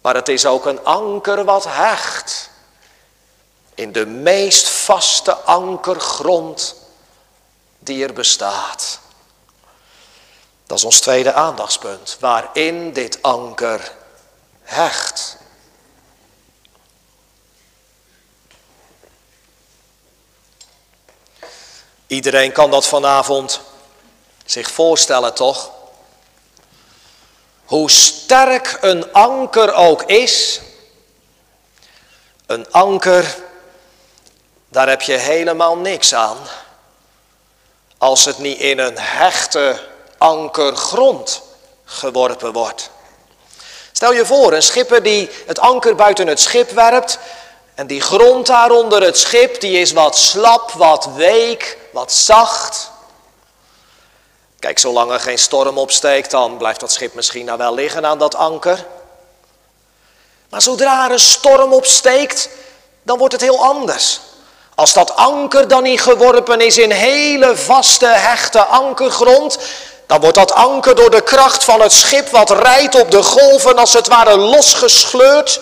Maar 0.00 0.14
het 0.14 0.28
is 0.28 0.46
ook 0.46 0.66
een 0.66 0.84
anker 0.84 1.44
wat 1.44 1.64
hecht 1.68 2.50
in 3.74 3.92
de 3.92 4.06
meest 4.06 4.68
vaste 4.68 5.36
ankergrond 5.36 6.78
die 7.90 8.04
er 8.04 8.12
bestaat. 8.12 9.00
Dat 10.66 10.78
is 10.78 10.84
ons 10.84 11.00
tweede 11.00 11.32
aandachtspunt, 11.32 12.16
waarin 12.20 12.92
dit 12.92 13.22
anker 13.22 13.92
hecht. 14.62 15.36
Iedereen 22.06 22.52
kan 22.52 22.70
dat 22.70 22.86
vanavond 22.86 23.60
zich 24.44 24.70
voorstellen, 24.70 25.34
toch? 25.34 25.70
Hoe 27.64 27.90
sterk 27.90 28.78
een 28.80 29.12
anker 29.12 29.74
ook 29.74 30.02
is, 30.02 30.60
een 32.46 32.70
anker, 32.70 33.36
daar 34.68 34.88
heb 34.88 35.02
je 35.02 35.16
helemaal 35.16 35.76
niks 35.76 36.14
aan 36.14 36.38
als 38.00 38.24
het 38.24 38.38
niet 38.38 38.58
in 38.58 38.78
een 38.78 38.98
hechte 38.98 39.80
ankergrond 40.18 41.42
geworpen 41.84 42.52
wordt. 42.52 42.90
Stel 43.92 44.12
je 44.12 44.26
voor, 44.26 44.52
een 44.52 44.62
schipper 44.62 45.02
die 45.02 45.30
het 45.46 45.58
anker 45.58 45.94
buiten 45.94 46.26
het 46.26 46.40
schip 46.40 46.70
werpt 46.70 47.18
en 47.74 47.86
die 47.86 48.00
grond 48.00 48.46
daaronder 48.46 49.02
het 49.02 49.18
schip, 49.18 49.60
die 49.60 49.80
is 49.80 49.92
wat 49.92 50.16
slap, 50.16 50.70
wat 50.70 51.08
week, 51.14 51.78
wat 51.92 52.12
zacht. 52.12 52.90
Kijk, 54.58 54.78
zolang 54.78 55.10
er 55.10 55.20
geen 55.20 55.38
storm 55.38 55.78
opsteekt, 55.78 56.30
dan 56.30 56.56
blijft 56.56 56.80
dat 56.80 56.92
schip 56.92 57.14
misschien 57.14 57.44
nou 57.44 57.58
wel 57.58 57.74
liggen 57.74 58.06
aan 58.06 58.18
dat 58.18 58.34
anker. 58.34 58.86
Maar 60.48 60.62
zodra 60.62 61.04
er 61.04 61.12
een 61.12 61.18
storm 61.18 61.72
opsteekt, 61.72 62.48
dan 63.02 63.18
wordt 63.18 63.32
het 63.32 63.42
heel 63.42 63.64
anders. 63.64 64.20
Als 64.80 64.92
dat 64.92 65.16
anker 65.16 65.68
dan 65.68 65.82
niet 65.82 66.00
geworpen 66.00 66.60
is 66.60 66.78
in 66.78 66.90
hele 66.90 67.56
vaste, 67.56 68.06
hechte 68.06 68.64
ankergrond, 68.64 69.58
dan 70.06 70.20
wordt 70.20 70.36
dat 70.36 70.52
anker 70.52 70.94
door 70.94 71.10
de 71.10 71.20
kracht 71.20 71.64
van 71.64 71.80
het 71.80 71.92
schip 71.92 72.28
wat 72.28 72.50
rijdt 72.50 73.00
op 73.00 73.10
de 73.10 73.22
golven 73.22 73.78
als 73.78 73.92
het 73.92 74.08
ware 74.08 74.36
losgescheurd. 74.36 75.60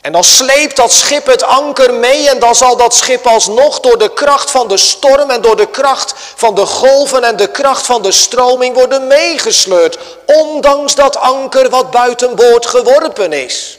En 0.00 0.12
dan 0.12 0.24
sleept 0.24 0.76
dat 0.76 0.92
schip 0.92 1.26
het 1.26 1.42
anker 1.42 1.94
mee 1.94 2.28
en 2.28 2.38
dan 2.38 2.54
zal 2.54 2.76
dat 2.76 2.94
schip 2.94 3.26
alsnog 3.26 3.80
door 3.80 3.98
de 3.98 4.12
kracht 4.12 4.50
van 4.50 4.68
de 4.68 4.76
storm 4.76 5.30
en 5.30 5.40
door 5.40 5.56
de 5.56 5.70
kracht 5.70 6.14
van 6.34 6.54
de 6.54 6.66
golven 6.66 7.24
en 7.24 7.36
de 7.36 7.50
kracht 7.50 7.86
van 7.86 8.02
de 8.02 8.12
stroming 8.12 8.74
worden 8.74 9.06
meegesleurd. 9.06 9.98
Ondanks 10.26 10.94
dat 10.94 11.16
anker 11.16 11.70
wat 11.70 11.90
buiten 11.90 12.34
boord 12.34 12.66
geworpen 12.66 13.32
is. 13.32 13.78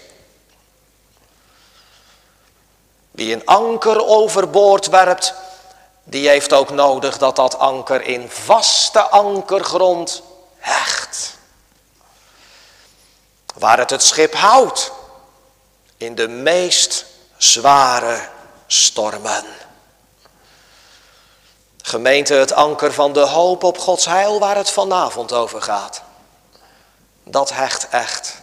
Wie 3.15 3.33
een 3.33 3.45
anker 3.45 4.05
overboord 4.05 4.87
werpt, 4.87 5.33
die 6.03 6.27
heeft 6.29 6.53
ook 6.53 6.69
nodig 6.69 7.17
dat 7.17 7.35
dat 7.35 7.57
anker 7.57 8.01
in 8.01 8.29
vaste 8.29 9.01
ankergrond 9.01 10.21
hecht. 10.57 11.37
Waar 13.53 13.77
het 13.77 13.89
het 13.89 14.03
schip 14.03 14.33
houdt 14.33 14.91
in 15.97 16.15
de 16.15 16.27
meest 16.27 17.05
zware 17.37 18.29
stormen. 18.67 19.45
Gemeente, 21.81 22.33
het 22.33 22.51
anker 22.51 22.93
van 22.93 23.13
de 23.13 23.19
hoop 23.19 23.63
op 23.63 23.77
Gods 23.77 24.05
heil 24.05 24.39
waar 24.39 24.55
het 24.55 24.69
vanavond 24.69 25.33
over 25.33 25.61
gaat. 25.61 26.01
Dat 27.23 27.49
hecht 27.49 27.89
echt 27.89 28.41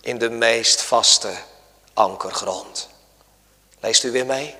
in 0.00 0.18
de 0.18 0.30
meest 0.30 0.82
vaste 0.82 1.32
ankergrond. 1.94 2.90
Leest 3.82 4.02
u 4.04 4.10
weer 4.10 4.26
mee? 4.26 4.54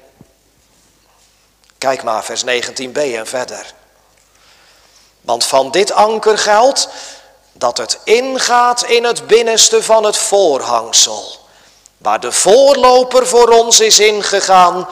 Kijk 1.78 2.02
maar, 2.02 2.24
vers 2.24 2.44
19b 2.44 2.92
en 2.92 3.26
verder. 3.26 3.74
Want 5.20 5.44
van 5.44 5.70
dit 5.70 5.92
anker 5.92 6.38
geldt 6.38 6.88
dat 7.52 7.78
het 7.78 7.98
ingaat 8.04 8.84
in 8.84 9.04
het 9.04 9.26
binnenste 9.26 9.82
van 9.82 10.04
het 10.04 10.16
voorhangsel, 10.16 11.38
waar 11.98 12.20
de 12.20 12.32
voorloper 12.32 13.26
voor 13.26 13.48
ons 13.48 13.80
is 13.80 13.98
ingegaan, 13.98 14.88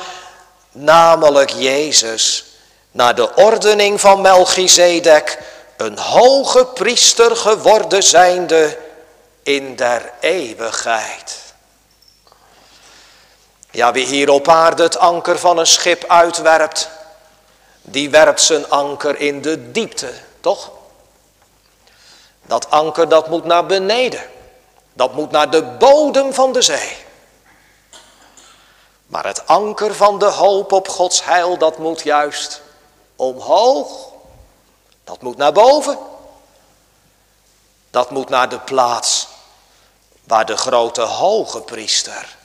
namelijk 0.73 1.51
Jezus, 1.51 2.45
naar 2.91 3.15
de 3.15 3.35
ordening 3.35 4.01
van 4.01 4.21
Melchizedek, 4.21 5.39
een 5.77 5.99
hoge 5.99 6.67
priester 6.67 7.37
geworden 7.37 8.03
zijnde 8.03 8.79
in 9.43 9.77
der 9.77 10.13
eeuwigheid. 10.21 11.40
Ja, 13.71 13.93
wie 13.93 14.07
hier 14.07 14.31
op 14.31 14.49
aarde 14.49 14.83
het 14.83 14.99
anker 14.99 15.39
van 15.39 15.59
een 15.59 15.67
schip 15.67 16.05
uitwerpt, 16.05 16.91
die 17.83 18.11
werpt 18.11 18.41
zijn 18.41 18.71
anker 18.71 19.21
in 19.21 19.43
de 19.43 19.71
diepte, 19.71 20.13
toch? 20.41 20.71
Dat 22.43 22.71
anker 22.71 23.09
dat 23.09 23.29
moet 23.29 23.45
naar 23.45 23.67
beneden. 23.67 24.23
Dat 24.93 25.15
moet 25.15 25.31
naar 25.31 25.51
de 25.51 25.63
bodem 25.63 26.35
van 26.35 26.53
de 26.53 26.63
zee. 26.63 26.97
Maar 29.07 29.27
het 29.27 29.47
anker 29.47 29.95
van 29.95 30.19
de 30.19 30.25
hoop 30.25 30.73
op 30.73 30.89
Gods 30.89 31.25
heil, 31.25 31.59
dat 31.59 31.79
moet 31.79 32.03
juist 32.03 32.63
omhoog. 33.17 34.09
Dat 35.05 35.23
moet 35.23 35.37
naar 35.37 35.53
boven. 35.53 35.99
Dat 37.91 38.11
moet 38.11 38.29
naar 38.29 38.49
de 38.49 38.59
plaats 38.59 39.29
waar 40.25 40.47
de 40.47 40.57
grote 40.57 41.01
hoge 41.01 41.61
priester 41.61 42.39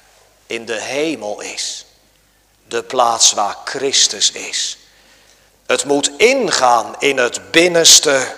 in 0.47 0.65
de 0.65 0.81
hemel 0.81 1.41
is. 1.41 1.85
De 2.67 2.83
plaats 2.83 3.31
waar 3.31 3.57
Christus 3.65 4.31
is. 4.31 4.77
Het 5.65 5.85
moet 5.85 6.11
ingaan 6.17 6.95
in 6.99 7.17
het 7.17 7.51
binnenste 7.51 8.35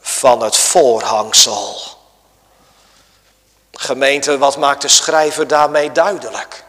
van 0.00 0.42
het 0.42 0.56
voorhangsel. 0.56 1.80
Gemeente, 3.72 4.38
wat 4.38 4.56
maakt 4.56 4.82
de 4.82 4.88
schrijver 4.88 5.46
daarmee 5.46 5.92
duidelijk? 5.92 6.64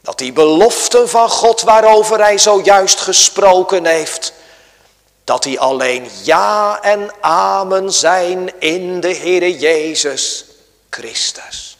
Dat 0.00 0.18
die 0.18 0.32
beloften 0.32 1.08
van 1.08 1.30
God 1.30 1.60
waarover 1.60 2.20
hij 2.20 2.38
zojuist 2.38 3.00
gesproken 3.00 3.86
heeft, 3.86 4.32
dat 5.24 5.42
die 5.42 5.60
alleen 5.60 6.10
ja 6.22 6.82
en 6.82 7.10
amen 7.20 7.92
zijn 7.92 8.60
in 8.60 9.00
de 9.00 9.14
Heere 9.14 9.58
Jezus 9.58 10.44
Christus. 10.90 11.75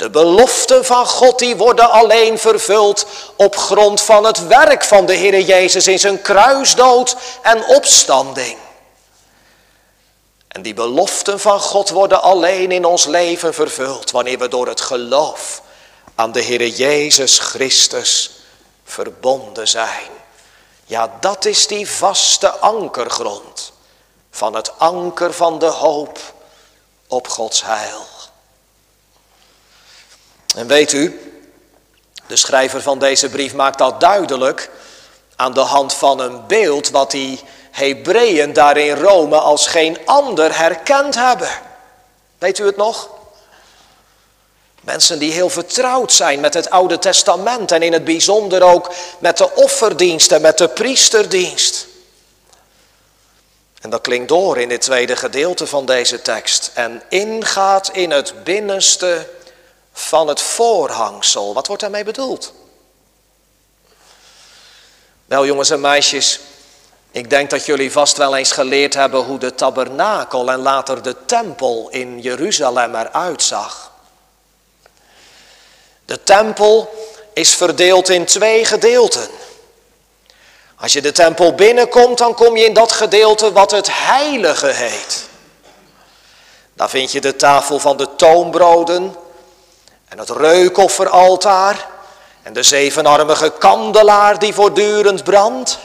De 0.00 0.10
beloften 0.10 0.84
van 0.84 1.06
God 1.06 1.38
die 1.38 1.56
worden 1.56 1.90
alleen 1.90 2.38
vervuld 2.38 3.06
op 3.36 3.56
grond 3.56 4.00
van 4.00 4.24
het 4.24 4.46
werk 4.46 4.84
van 4.84 5.06
de 5.06 5.12
Heer 5.12 5.40
Jezus 5.40 5.86
in 5.86 5.98
zijn 5.98 6.22
kruisdood 6.22 7.16
en 7.42 7.64
opstanding. 7.64 8.58
En 10.48 10.62
die 10.62 10.74
beloften 10.74 11.40
van 11.40 11.60
God 11.60 11.90
worden 11.90 12.22
alleen 12.22 12.72
in 12.72 12.84
ons 12.84 13.06
leven 13.06 13.54
vervuld 13.54 14.10
wanneer 14.10 14.38
we 14.38 14.48
door 14.48 14.66
het 14.66 14.80
geloof 14.80 15.62
aan 16.14 16.32
de 16.32 16.40
Heer 16.40 16.66
Jezus 16.66 17.38
Christus 17.38 18.30
verbonden 18.84 19.68
zijn. 19.68 20.10
Ja, 20.84 21.16
dat 21.20 21.44
is 21.44 21.66
die 21.66 21.90
vaste 21.90 22.50
ankergrond 22.50 23.72
van 24.30 24.54
het 24.54 24.78
anker 24.78 25.32
van 25.32 25.58
de 25.58 25.66
hoop 25.66 26.18
op 27.08 27.28
Gods 27.28 27.62
heil. 27.64 28.09
En 30.56 30.66
weet 30.66 30.92
u, 30.92 31.20
de 32.26 32.36
schrijver 32.36 32.82
van 32.82 32.98
deze 32.98 33.28
brief 33.28 33.54
maakt 33.54 33.78
dat 33.78 34.00
duidelijk 34.00 34.70
aan 35.36 35.54
de 35.54 35.60
hand 35.60 35.94
van 35.94 36.20
een 36.20 36.46
beeld 36.46 36.90
wat 36.90 37.10
die 37.10 37.40
Hebreeën 37.70 38.52
daar 38.52 38.76
in 38.76 38.96
Rome 38.96 39.38
als 39.38 39.66
geen 39.66 39.98
ander 40.04 40.58
herkend 40.58 41.14
hebben. 41.14 41.48
Weet 42.38 42.58
u 42.58 42.66
het 42.66 42.76
nog? 42.76 43.08
Mensen 44.80 45.18
die 45.18 45.32
heel 45.32 45.50
vertrouwd 45.50 46.12
zijn 46.12 46.40
met 46.40 46.54
het 46.54 46.70
Oude 46.70 46.98
Testament 46.98 47.72
en 47.72 47.82
in 47.82 47.92
het 47.92 48.04
bijzonder 48.04 48.62
ook 48.62 48.92
met 49.18 49.38
de 49.38 49.54
offerdienst 49.54 50.32
en 50.32 50.40
met 50.40 50.58
de 50.58 50.68
priesterdienst. 50.68 51.86
En 53.80 53.90
dat 53.90 54.00
klinkt 54.00 54.28
door 54.28 54.58
in 54.58 54.68
dit 54.68 54.80
tweede 54.80 55.16
gedeelte 55.16 55.66
van 55.66 55.86
deze 55.86 56.22
tekst. 56.22 56.70
En 56.74 57.02
ingaat 57.08 57.90
in 57.92 58.10
het 58.10 58.44
binnenste 58.44 59.28
van 60.00 60.28
het 60.28 60.40
voorhangsel. 60.40 61.54
Wat 61.54 61.66
wordt 61.66 61.82
daarmee 61.82 62.04
bedoeld? 62.04 62.52
Wel 65.26 65.46
jongens 65.46 65.70
en 65.70 65.80
meisjes, 65.80 66.40
ik 67.10 67.30
denk 67.30 67.50
dat 67.50 67.66
jullie 67.66 67.92
vast 67.92 68.16
wel 68.16 68.36
eens 68.36 68.52
geleerd 68.52 68.94
hebben 68.94 69.20
hoe 69.24 69.38
de 69.38 69.54
tabernakel 69.54 70.50
en 70.50 70.58
later 70.58 71.02
de 71.02 71.16
tempel 71.24 71.88
in 71.90 72.20
Jeruzalem 72.20 72.94
eruit 72.94 73.42
zag. 73.42 73.92
De 76.04 76.22
tempel 76.22 76.90
is 77.32 77.54
verdeeld 77.54 78.08
in 78.08 78.24
twee 78.24 78.64
gedeelten. 78.64 79.28
Als 80.76 80.92
je 80.92 81.00
de 81.00 81.12
tempel 81.12 81.54
binnenkomt, 81.54 82.18
dan 82.18 82.34
kom 82.34 82.56
je 82.56 82.64
in 82.64 82.74
dat 82.74 82.92
gedeelte 82.92 83.52
wat 83.52 83.70
het 83.70 83.88
heilige 83.90 84.66
heet. 84.66 85.28
Daar 86.74 86.90
vind 86.90 87.12
je 87.12 87.20
de 87.20 87.36
tafel 87.36 87.78
van 87.78 87.96
de 87.96 88.08
toonbroden, 88.16 89.16
en 90.10 90.18
het 90.18 90.30
reukofferaltaar 90.30 91.88
en 92.42 92.52
de 92.52 92.62
zevenarmige 92.62 93.52
kandelaar 93.58 94.38
die 94.38 94.54
voortdurend 94.54 95.24
brandt. 95.24 95.78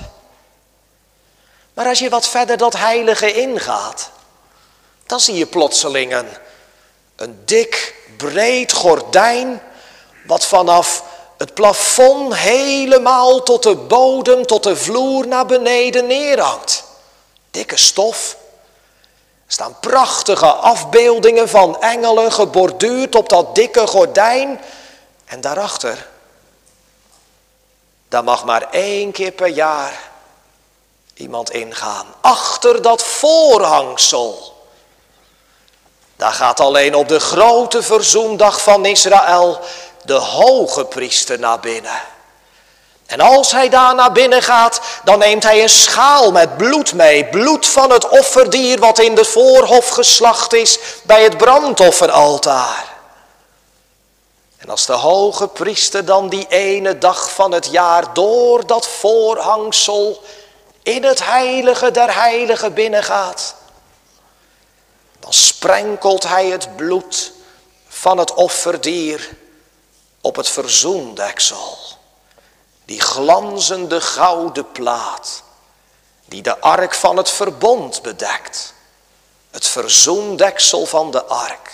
Maar 1.74 1.88
als 1.88 2.00
je 2.00 2.10
wat 2.10 2.28
verder 2.28 2.58
dat 2.58 2.78
heilige 2.78 3.34
ingaat, 3.34 4.10
dan 5.06 5.20
zie 5.20 5.36
je 5.36 5.46
plotseling 5.46 6.14
een, 6.14 6.28
een 7.16 7.42
dik, 7.46 7.96
breed 8.18 8.74
gordijn 8.74 9.62
wat 10.26 10.46
vanaf 10.46 11.04
het 11.38 11.54
plafond 11.54 12.36
helemaal 12.36 13.44
tot 13.44 13.64
de 13.64 13.76
bodem, 13.76 14.46
tot 14.46 14.64
de 14.64 14.76
vloer 14.76 15.28
naar 15.28 15.46
beneden 15.46 16.08
neerhangt. 16.08 16.84
Dikke 17.52 17.78
stof. 17.78 18.38
Staan 19.56 19.80
prachtige 19.80 20.46
afbeeldingen 20.46 21.50
van 21.50 21.82
engelen 21.82 22.32
geborduurd 22.32 23.16
op 23.16 23.30
dat 23.30 23.56
dikke 23.56 23.88
gordijn. 23.88 24.62
En 25.26 25.42
daarachter, 25.42 26.08
daar 28.10 28.24
mag 28.24 28.46
maar 28.46 28.70
één 28.72 29.12
keer 29.12 29.32
per 29.32 29.48
jaar 29.48 30.00
iemand 31.14 31.52
ingaan. 31.52 32.06
Achter 32.22 32.82
dat 32.82 33.04
voorhangsel. 33.04 34.56
Daar 36.16 36.34
gaat 36.34 36.60
alleen 36.60 36.96
op 36.96 37.08
de 37.08 37.20
grote 37.20 37.84
verzoendag 37.84 38.62
van 38.62 38.86
Israël 38.86 39.60
de 40.04 40.14
hoge 40.14 40.86
priester 40.86 41.40
naar 41.40 41.60
binnen. 41.60 42.02
En 43.06 43.20
als 43.20 43.52
hij 43.52 43.70
daar 43.70 43.96
naar 43.96 44.12
binnen 44.12 44.42
gaat, 44.42 44.82
dan 45.04 45.20
neemt 45.20 45.44
hij 45.44 45.64
een 45.64 45.70
schaal 45.70 46.32
met 46.32 46.58
bloed 46.58 46.94
mee. 46.94 47.26
Bloed 47.26 47.68
van 47.68 47.92
het 47.92 48.10
offerdier 48.10 48.80
wat 48.80 49.00
in 49.00 49.16
de 49.16 49.26
voorhof 49.26 49.90
geslacht 49.90 50.54
is 50.54 50.80
bij 51.04 51.24
het 51.24 51.38
brandofferaltaar. 51.38 52.94
En 54.58 54.70
als 54.70 54.86
de 54.86 54.94
hoge 54.94 55.48
priester 55.48 56.06
dan 56.06 56.30
die 56.30 56.48
ene 56.48 56.98
dag 56.98 57.32
van 57.32 57.52
het 57.52 57.66
jaar 57.66 58.14
door 58.14 58.68
dat 58.68 58.88
voorhangsel 58.88 60.24
in 60.84 61.04
het 61.04 61.26
heilige 61.26 61.92
der 61.92 62.16
heiligen 62.16 62.74
binnengaat, 62.74 63.56
dan 65.20 65.34
sprenkelt 65.34 66.28
hij 66.28 66.46
het 66.46 66.76
bloed 66.76 67.32
van 67.88 68.18
het 68.18 68.34
offerdier 68.34 69.30
op 70.22 70.36
het 70.36 70.50
verzoendeksel. 70.50 71.78
Die 72.86 73.02
glanzende 73.02 74.02
gouden 74.02 74.72
plaat 74.72 75.44
die 76.26 76.42
de 76.42 76.60
ark 76.60 76.94
van 76.94 77.18
het 77.18 77.30
verbond 77.30 78.02
bedekt. 78.02 78.74
Het 79.52 79.68
verzoendeksel 79.68 80.86
van 80.86 81.12
de 81.12 81.26
ark. 81.26 81.72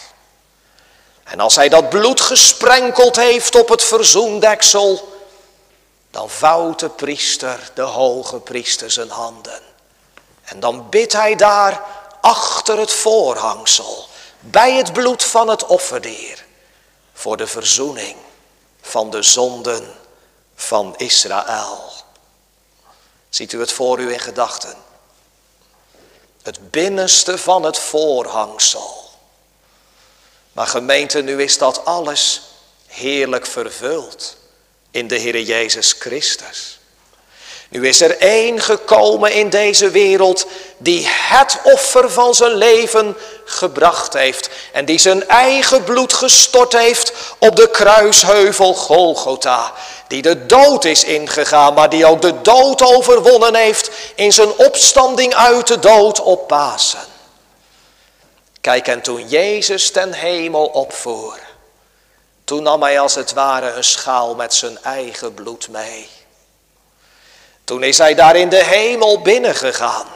En 1.23 1.39
als 1.39 1.55
hij 1.55 1.69
dat 1.69 1.89
bloed 1.89 2.21
gesprenkeld 2.21 3.15
heeft 3.15 3.55
op 3.55 3.69
het 3.69 3.83
verzoendeksel, 3.83 5.19
dan 6.11 6.29
vouwt 6.29 6.79
de 6.79 6.89
priester, 6.89 7.71
de 7.73 7.81
hoge 7.81 8.39
priester, 8.39 8.91
zijn 8.91 9.09
handen. 9.09 9.61
En 10.43 10.59
dan 10.59 10.89
bidt 10.89 11.13
hij 11.13 11.35
daar 11.35 11.83
achter 12.21 12.77
het 12.77 12.91
voorhangsel, 12.91 14.07
bij 14.39 14.73
het 14.73 14.93
bloed 14.93 15.23
van 15.23 15.47
het 15.47 15.65
offerdier, 15.65 16.45
voor 17.13 17.37
de 17.37 17.47
verzoening 17.47 18.15
van 18.81 19.09
de 19.09 19.23
zonden 19.23 20.00
van 20.61 20.93
Israël. 20.97 21.91
Ziet 23.29 23.53
u 23.53 23.59
het 23.59 23.71
voor 23.71 23.99
u 23.99 24.11
in 24.11 24.19
gedachten? 24.19 24.75
Het 26.41 26.71
binnenste 26.71 27.37
van 27.37 27.63
het 27.63 27.79
voorhangsel. 27.79 29.09
Maar 30.51 30.67
gemeente, 30.67 31.21
nu 31.21 31.43
is 31.43 31.57
dat 31.57 31.85
alles 31.85 32.41
heerlijk 32.87 33.45
vervuld 33.45 34.37
in 34.91 35.07
de 35.07 35.15
Heer 35.15 35.41
Jezus 35.41 35.95
Christus. 35.99 36.79
Nu 37.69 37.87
is 37.87 38.01
er 38.01 38.17
één 38.17 38.61
gekomen 38.61 39.31
in 39.33 39.49
deze 39.49 39.89
wereld 39.89 40.45
die 40.77 41.07
het 41.09 41.59
offer 41.63 42.11
van 42.11 42.35
zijn 42.35 42.53
leven 42.53 43.17
gebracht 43.45 44.13
heeft. 44.13 44.49
En 44.71 44.85
die 44.85 44.99
zijn 44.99 45.27
eigen 45.27 45.83
bloed 45.83 46.13
gestort 46.13 46.73
heeft 46.73 47.13
op 47.37 47.55
de 47.55 47.69
kruisheuvel 47.69 48.73
Golgotha. 48.73 49.73
Die 50.11 50.21
de 50.21 50.45
dood 50.45 50.85
is 50.85 51.03
ingegaan, 51.03 51.73
maar 51.73 51.89
die 51.89 52.05
ook 52.05 52.21
de 52.21 52.41
dood 52.41 52.81
overwonnen 52.81 53.55
heeft 53.55 53.91
in 54.15 54.33
zijn 54.33 54.51
opstanding 54.57 55.35
uit 55.35 55.67
de 55.67 55.79
dood 55.79 56.21
op 56.21 56.47
Pasen. 56.47 57.05
Kijk, 58.61 58.87
en 58.87 59.01
toen 59.01 59.27
Jezus 59.27 59.91
ten 59.91 60.13
hemel 60.13 60.65
opvoer, 60.65 61.39
toen 62.43 62.63
nam 62.63 62.81
hij 62.81 62.99
als 62.99 63.15
het 63.15 63.33
ware 63.33 63.71
een 63.71 63.83
schaal 63.83 64.35
met 64.35 64.53
zijn 64.53 64.83
eigen 64.83 65.33
bloed 65.33 65.69
mee. 65.69 66.09
Toen 67.63 67.83
is 67.83 67.97
hij 67.97 68.15
daar 68.15 68.35
in 68.35 68.49
de 68.49 68.63
hemel 68.63 69.21
binnengegaan. 69.21 70.07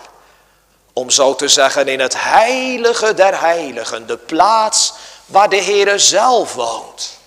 Om 0.93 1.09
zo 1.09 1.35
te 1.35 1.47
zeggen 1.47 1.87
in 1.87 1.99
het 1.99 2.13
heilige 2.17 3.13
der 3.13 3.39
heiligen. 3.39 4.07
De 4.07 4.17
plaats 4.17 4.93
waar 5.25 5.49
de 5.49 5.61
Heere 5.61 5.99
zelf 5.99 6.53
woont. 6.53 7.17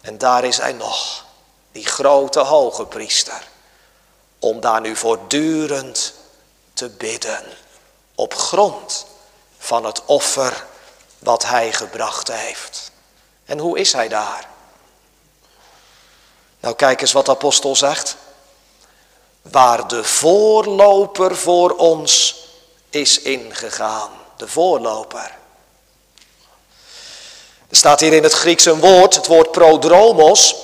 En 0.00 0.18
daar 0.18 0.44
is 0.44 0.56
hij 0.56 0.72
nog. 0.72 1.24
Die 1.72 1.86
grote 1.86 2.40
hoge 2.40 2.86
priester. 2.86 3.48
Om 4.38 4.60
daar 4.60 4.80
nu 4.80 4.96
voortdurend 4.96 6.14
te 6.72 6.88
bidden. 6.88 7.44
Op 8.14 8.34
grond 8.34 9.06
van 9.58 9.84
het 9.84 10.04
offer 10.04 10.66
wat 11.18 11.44
hij 11.44 11.72
gebracht 11.72 12.28
heeft. 12.28 12.90
En 13.44 13.58
hoe 13.58 13.78
is 13.78 13.92
hij 13.92 14.08
daar? 14.08 14.48
Nou 16.60 16.74
kijk 16.74 17.00
eens 17.00 17.12
wat 17.12 17.24
de 17.24 17.30
apostel 17.30 17.76
zegt 17.76 18.16
waar 19.42 19.88
de 19.88 20.04
voorloper 20.04 21.36
voor 21.36 21.70
ons 21.70 22.44
is 22.90 23.20
ingegaan. 23.20 24.10
De 24.36 24.48
voorloper. 24.48 25.38
Er 27.70 27.76
staat 27.76 28.00
hier 28.00 28.12
in 28.12 28.22
het 28.22 28.32
Grieks 28.32 28.64
een 28.64 28.80
woord, 28.80 29.14
het 29.14 29.26
woord 29.26 29.50
prodromos, 29.50 30.56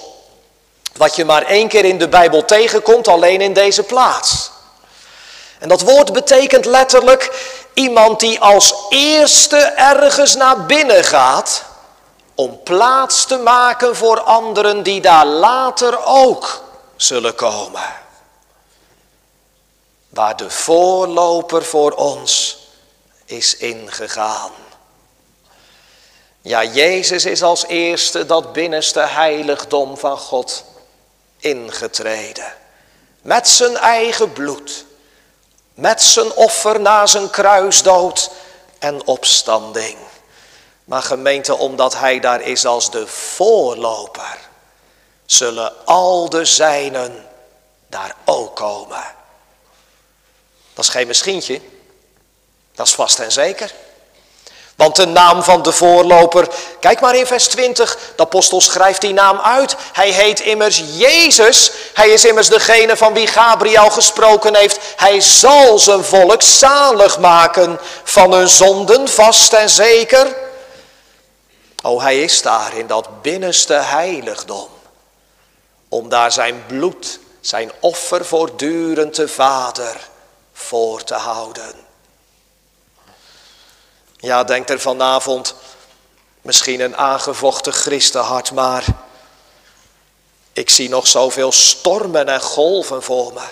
wat 0.97 1.17
je 1.17 1.25
maar 1.25 1.43
één 1.43 1.69
keer 1.69 1.85
in 1.85 1.99
de 1.99 2.09
Bijbel 2.09 2.45
tegenkomt, 2.45 3.09
alleen 3.09 3.41
in 3.41 3.53
deze 3.53 3.83
plaats. 3.83 4.51
En 5.59 5.69
dat 5.69 5.81
woord 5.81 6.13
betekent 6.13 6.65
letterlijk 6.65 7.55
iemand 7.75 8.21
die 8.21 8.41
als 8.41 8.75
eerste 8.89 9.57
ergens 9.77 10.35
naar 10.35 10.67
binnen 10.67 11.05
gaat 11.05 11.65
om 12.35 12.63
plaats 12.63 13.25
te 13.25 13.37
maken 13.37 13.97
voor 13.97 14.21
anderen 14.21 14.83
die 14.83 15.01
daar 15.01 15.27
later 15.27 16.05
ook 16.05 16.63
zullen 16.97 17.35
komen 17.35 18.05
waar 20.17 20.37
de 20.37 20.51
voorloper 20.51 21.65
voor 21.65 21.93
ons 21.93 22.59
is 23.25 23.57
ingegaan. 23.57 24.51
Ja, 26.47 26.65
Jezus 26.65 27.25
is 27.25 27.43
als 27.43 27.67
eerste 27.67 28.27
dat 28.27 28.53
binnenste 28.53 29.01
heiligdom 29.01 29.99
van 29.99 30.19
God 30.19 30.65
ingetreden. 31.39 32.53
Met 33.23 33.49
zijn 33.49 33.77
eigen 33.77 34.33
bloed. 34.33 34.85
Met 35.75 36.03
zijn 36.03 36.33
offer 36.33 36.81
na 36.81 37.07
zijn 37.07 37.31
kruisdood 37.31 38.31
en 38.79 39.07
opstanding. 39.07 39.99
Maar 40.85 41.03
gemeente, 41.03 41.57
omdat 41.57 41.95
hij 41.95 42.21
daar 42.21 42.41
is 42.41 42.67
als 42.67 42.91
de 42.91 43.07
voorloper, 43.07 44.39
zullen 45.25 45.87
al 45.87 46.29
de 46.29 46.45
zijnen 46.45 47.29
daar 47.87 48.17
ook 48.25 48.57
komen. 48.57 49.05
Dat 50.75 50.85
is 50.85 50.91
geen 50.91 51.07
misschientje. 51.07 51.61
Dat 52.75 52.87
is 52.87 52.95
vast 52.95 53.19
en 53.19 53.33
zeker. 53.33 53.75
Want 54.77 54.97
de 54.97 55.07
naam 55.07 55.43
van 55.43 55.63
de 55.63 55.73
voorloper, 55.73 56.49
kijk 56.81 57.01
maar 57.01 57.17
in 57.17 57.27
vers 57.27 57.47
20, 57.47 57.99
de 58.17 58.23
apostel 58.23 58.61
schrijft 58.61 59.01
die 59.01 59.13
naam 59.13 59.39
uit. 59.39 59.77
Hij 59.93 60.11
heet 60.11 60.41
immers 60.41 60.83
Jezus. 60.87 61.71
Hij 61.95 62.09
is 62.09 62.25
immers 62.25 62.49
degene 62.49 62.97
van 62.97 63.13
wie 63.13 63.27
Gabriel 63.27 63.91
gesproken 63.91 64.55
heeft. 64.55 64.81
Hij 64.97 65.21
zal 65.21 65.79
zijn 65.79 66.05
volk 66.05 66.43
zalig 66.43 67.19
maken 67.19 67.79
van 68.05 68.33
hun 68.33 68.49
zonden, 68.49 69.09
vast 69.09 69.53
en 69.53 69.71
zeker. 69.71 70.37
O, 71.83 72.01
hij 72.01 72.23
is 72.23 72.43
daar 72.43 72.77
in 72.77 72.87
dat 72.87 73.23
binnenste 73.23 73.75
heiligdom. 73.75 74.69
Om 75.89 76.09
daar 76.09 76.33
zijn 76.33 76.65
bloed, 76.67 77.19
zijn 77.41 77.73
offer 77.81 78.25
voortdurend 78.25 79.15
te 79.15 79.29
vader 79.29 79.97
voor 80.53 81.05
te 81.05 81.15
houden. 81.15 81.86
Ja, 84.19 84.45
denk 84.45 84.69
er 84.69 84.81
vanavond 84.81 85.55
misschien 86.43 86.81
een 86.81 86.97
aangevochten 86.97 87.73
christenhart, 87.73 88.53
maar 88.53 88.85
ik 90.53 90.71
zie 90.71 90.89
nog 90.89 91.07
zoveel 91.07 91.53
stormen 91.53 92.29
en 92.29 92.41
golven 92.41 93.03
voor 93.03 93.33
me. 93.33 93.45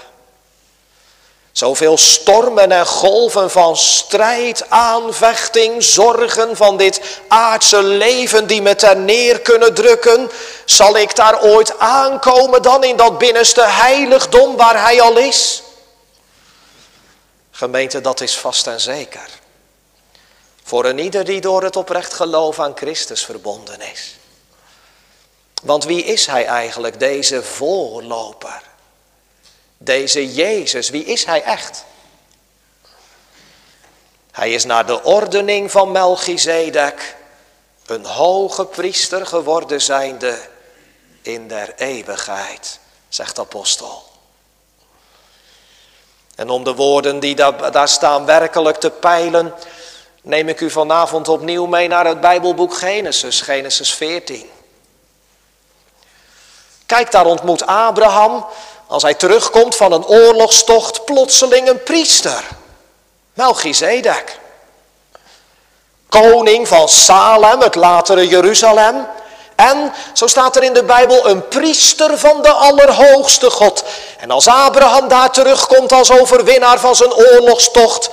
Zoveel 1.53 1.99
stormen 1.99 2.73
en 2.73 2.87
golven 2.87 3.51
van 3.51 3.77
strijd, 3.77 4.71
aanvechting, 4.71 5.83
zorgen 5.83 6.57
van 6.57 6.77
dit 6.77 7.01
aardse 7.29 7.83
leven 7.83 8.47
die 8.47 8.63
me 8.63 8.75
ter 8.75 8.97
neer 8.97 9.41
kunnen 9.41 9.75
drukken. 9.75 10.31
Zal 10.65 10.97
ik 10.97 11.17
daar 11.17 11.43
ooit 11.43 11.79
aankomen 11.79 12.63
dan 12.63 12.85
in 12.85 12.97
dat 12.97 13.19
binnenste 13.19 13.63
heiligdom 13.63 14.57
waar 14.57 14.83
hij 14.83 15.01
al 15.01 15.17
is? 15.17 15.63
Gemeente, 17.51 18.01
dat 18.01 18.21
is 18.21 18.39
vast 18.39 18.67
en 18.67 18.81
zeker. 18.81 19.29
Voor 20.67 20.85
een 20.85 20.99
ieder 20.99 21.25
die 21.25 21.41
door 21.41 21.63
het 21.63 21.77
oprecht 21.77 22.15
geloof 22.15 22.61
aan 22.61 22.77
Christus 22.77 23.25
verbonden 23.25 23.81
is. 23.81 24.17
Want 25.63 25.85
wie 25.85 26.05
is 26.05 26.27
hij 26.27 26.47
eigenlijk, 26.47 26.99
deze 26.99 27.43
voorloper? 27.43 28.63
Deze 29.79 30.35
Jezus, 30.35 30.89
wie 30.89 31.05
is 31.05 31.25
hij 31.25 31.43
echt? 31.43 31.85
Hij 34.33 34.53
is 34.53 34.65
naar 34.65 34.87
de 34.87 35.03
ordening 35.03 35.71
van 35.71 35.93
Melchizedek 35.93 37.17
een 37.87 38.05
hoge 38.05 38.65
priester 38.65 39.27
geworden 39.27 39.83
zijnde 39.83 40.49
in 41.23 41.49
der 41.49 41.75
eeuwigheid, 41.77 42.79
zegt 43.09 43.37
de 43.37 43.41
apostel. 43.41 44.05
En 46.35 46.51
om 46.51 46.65
de 46.65 46.75
woorden 46.75 47.21
die 47.21 47.35
daar 47.71 47.89
staan 47.89 48.25
werkelijk 48.25 48.77
te 48.77 48.91
peilen, 48.91 49.55
neem 50.25 50.49
ik 50.49 50.61
u 50.61 50.71
vanavond 50.71 51.29
opnieuw 51.29 51.67
mee 51.67 51.89
naar 51.89 52.07
het 52.07 52.21
Bijbelboek 52.21 52.75
Genesis, 52.75 53.41
Genesis 53.41 53.95
14. 53.95 54.51
Kijk, 56.87 57.11
daar 57.11 57.27
ontmoet 57.27 57.67
Abraham, 57.67 58.47
als 58.87 59.03
hij 59.03 59.15
terugkomt 59.15 59.77
van 59.77 59.93
een 59.93 60.07
oorlogstocht, 60.07 61.05
plotseling 61.05 61.69
een 61.69 61.83
priester. 61.83 62.45
Melchizedek. 63.35 64.39
Koning 66.09 66.69
van 66.69 66.89
Salem, 66.89 67.61
het 67.61 67.75
latere 67.75 68.29
Jeruzalem. 68.29 69.07
En, 69.57 69.93
zo 70.13 70.27
staat 70.27 70.57
er 70.57 70.63
in 70.63 70.73
de 70.73 70.85
Bijbel, 70.85 71.29
een 71.29 71.49
priester 71.49 72.19
van 72.19 72.43
de 72.43 72.53
Allerhoogste 72.53 73.51
God. 73.51 73.85
En 74.19 74.31
als 74.31 74.49
Abraham 74.49 75.09
daar 75.09 75.31
terugkomt 75.31 75.93
als 75.93 76.11
overwinnaar 76.11 76.81
van 76.81 76.97
zijn 76.97 77.15
oorlogstocht, 77.15 78.11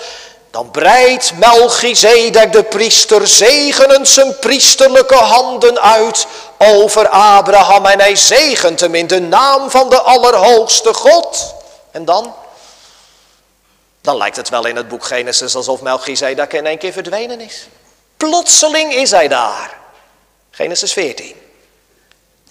dan 0.52 0.72
breidt 0.72 1.34
Melchizedek 1.38 2.52
de 2.52 2.64
priester 2.64 3.28
zegenend 3.28 4.08
zijn 4.08 4.40
priesterlijke 4.40 5.16
handen 5.16 5.82
uit 5.82 6.28
over 6.58 7.08
Abraham. 7.10 7.86
En 7.86 8.00
hij 8.00 8.16
zegent 8.16 8.80
hem 8.80 8.96
in 8.96 9.08
de 9.08 9.20
naam 9.20 9.70
van 9.70 9.90
de 9.90 10.02
Allerhoogste 10.02 10.94
God. 10.94 11.54
En 11.92 12.06
dan? 12.06 12.36
Dan 14.02 14.18
lijkt 14.18 14.36
het 14.36 14.50
wel 14.50 14.66
in 14.66 14.76
het 14.76 14.88
boek 14.88 15.06
Genesis 15.06 15.56
alsof 15.56 15.82
Melchizedek 15.82 16.54
in 16.54 16.66
één 16.66 16.78
keer 16.78 16.94
verdwenen 16.94 17.40
is. 17.40 17.68
Plotseling 18.18 18.94
is 18.94 19.12
hij 19.12 19.28
daar. 19.28 19.78
Genesis 20.52 20.94
14. 20.94 21.51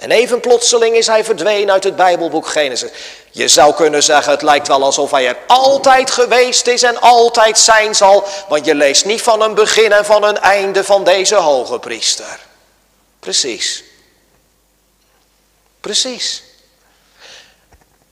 En 0.01 0.11
even 0.11 0.41
plotseling 0.41 0.97
is 0.97 1.07
hij 1.07 1.25
verdwenen 1.25 1.73
uit 1.73 1.85
het 1.85 1.97
Bijbelboek 1.97 2.47
Genesis. 2.47 2.91
Je 3.31 3.49
zou 3.49 3.75
kunnen 3.75 4.03
zeggen, 4.03 4.33
het 4.33 4.43
lijkt 4.43 4.69
wel 4.69 4.83
alsof 4.83 5.11
hij 5.11 5.29
er 5.29 5.37
altijd 5.47 6.11
geweest 6.11 6.67
is 6.67 6.83
en 6.83 7.01
altijd 7.01 7.59
zijn 7.59 7.95
zal. 7.95 8.25
Want 8.49 8.65
je 8.65 8.75
leest 8.75 9.05
niet 9.05 9.23
van 9.23 9.43
een 9.43 9.55
begin 9.55 9.93
en 9.93 10.05
van 10.05 10.25
een 10.25 10.39
einde 10.39 10.85
van 10.85 11.05
deze 11.05 11.35
hoge 11.35 11.79
priester. 11.79 12.39
Precies. 13.19 13.85
Precies. 15.81 16.43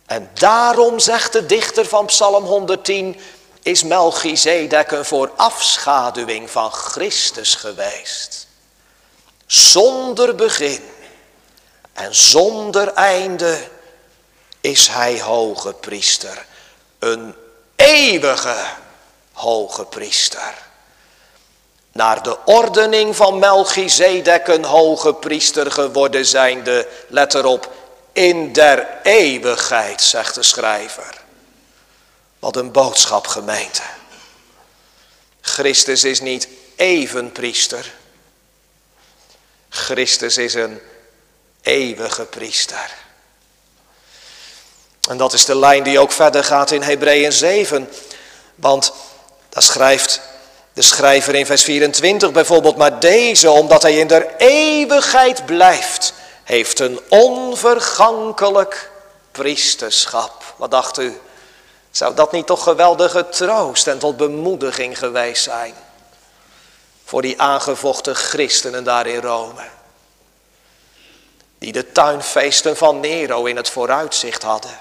En 0.06 0.30
daarom 0.34 0.98
zegt 0.98 1.32
de 1.32 1.46
dichter 1.46 1.86
van 1.86 2.06
Psalm 2.06 2.44
110, 2.44 3.20
is 3.62 3.82
Melchizedek 3.82 4.90
een 4.90 5.04
voorafschaduwing 5.04 6.50
van 6.50 6.72
Christus 6.72 7.54
geweest. 7.54 8.46
Zonder 9.46 10.34
begin 10.34 10.80
en 11.98 12.14
zonder 12.14 12.92
einde 12.92 13.68
is 14.60 14.88
hij 14.88 15.20
hoge 15.20 15.72
priester. 15.72 16.46
Een 16.98 17.34
eeuwige 17.76 18.56
hoge 19.32 19.84
priester. 19.84 20.54
Naar 21.92 22.22
de 22.22 22.44
ordening 22.44 23.16
van 23.16 23.38
Melchizedek 23.38 24.46
een 24.46 24.64
hoge 24.64 25.14
priester 25.14 25.70
geworden 25.70 26.26
zijnde, 26.26 26.88
let 27.08 27.34
erop, 27.34 27.72
in 28.12 28.52
der 28.52 28.88
eeuwigheid, 29.02 30.02
zegt 30.02 30.34
de 30.34 30.42
schrijver. 30.42 31.14
Wat 32.38 32.56
een 32.56 32.72
boodschap 32.72 33.26
gemeente. 33.26 33.82
Christus 35.40 36.04
is 36.04 36.20
niet 36.20 36.48
even 36.76 37.32
priester. 37.32 37.92
Christus 39.68 40.36
is 40.36 40.54
een 40.54 40.80
eeuwige 41.62 42.24
priester. 42.24 42.94
En 45.08 45.16
dat 45.16 45.32
is 45.32 45.44
de 45.44 45.58
lijn 45.58 45.82
die 45.82 45.98
ook 45.98 46.12
verder 46.12 46.44
gaat 46.44 46.70
in 46.70 46.82
Hebreeën 46.82 47.32
7. 47.32 47.88
Want 48.54 48.92
daar 49.48 49.62
schrijft 49.62 50.20
de 50.72 50.82
schrijver 50.82 51.34
in 51.34 51.46
vers 51.46 51.64
24 51.64 52.32
bijvoorbeeld, 52.32 52.76
maar 52.76 53.00
deze, 53.00 53.50
omdat 53.50 53.82
hij 53.82 53.98
in 53.98 54.06
der 54.06 54.36
eeuwigheid 54.36 55.46
blijft, 55.46 56.12
heeft 56.44 56.78
een 56.78 57.00
onvergankelijk 57.08 58.90
priesterschap. 59.32 60.54
Wat 60.56 60.70
dacht 60.70 60.98
u? 60.98 61.20
Zou 61.90 62.14
dat 62.14 62.32
niet 62.32 62.46
toch 62.46 62.62
geweldige 62.62 63.28
troost 63.28 63.86
en 63.86 63.98
tot 63.98 64.16
bemoediging 64.16 64.98
geweest 64.98 65.42
zijn? 65.42 65.74
Voor 67.04 67.22
die 67.22 67.40
aangevochten 67.40 68.14
christenen 68.14 68.84
daar 68.84 69.06
in 69.06 69.20
Rome. 69.20 69.62
Die 71.58 71.72
de 71.72 71.92
tuinfeesten 71.92 72.76
van 72.76 73.00
Nero 73.00 73.44
in 73.44 73.56
het 73.56 73.70
vooruitzicht 73.70 74.42
hadden. 74.42 74.78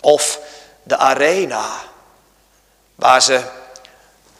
Of 0.00 0.38
de 0.82 0.96
arena. 0.96 1.82
Waar 2.94 3.22
ze 3.22 3.42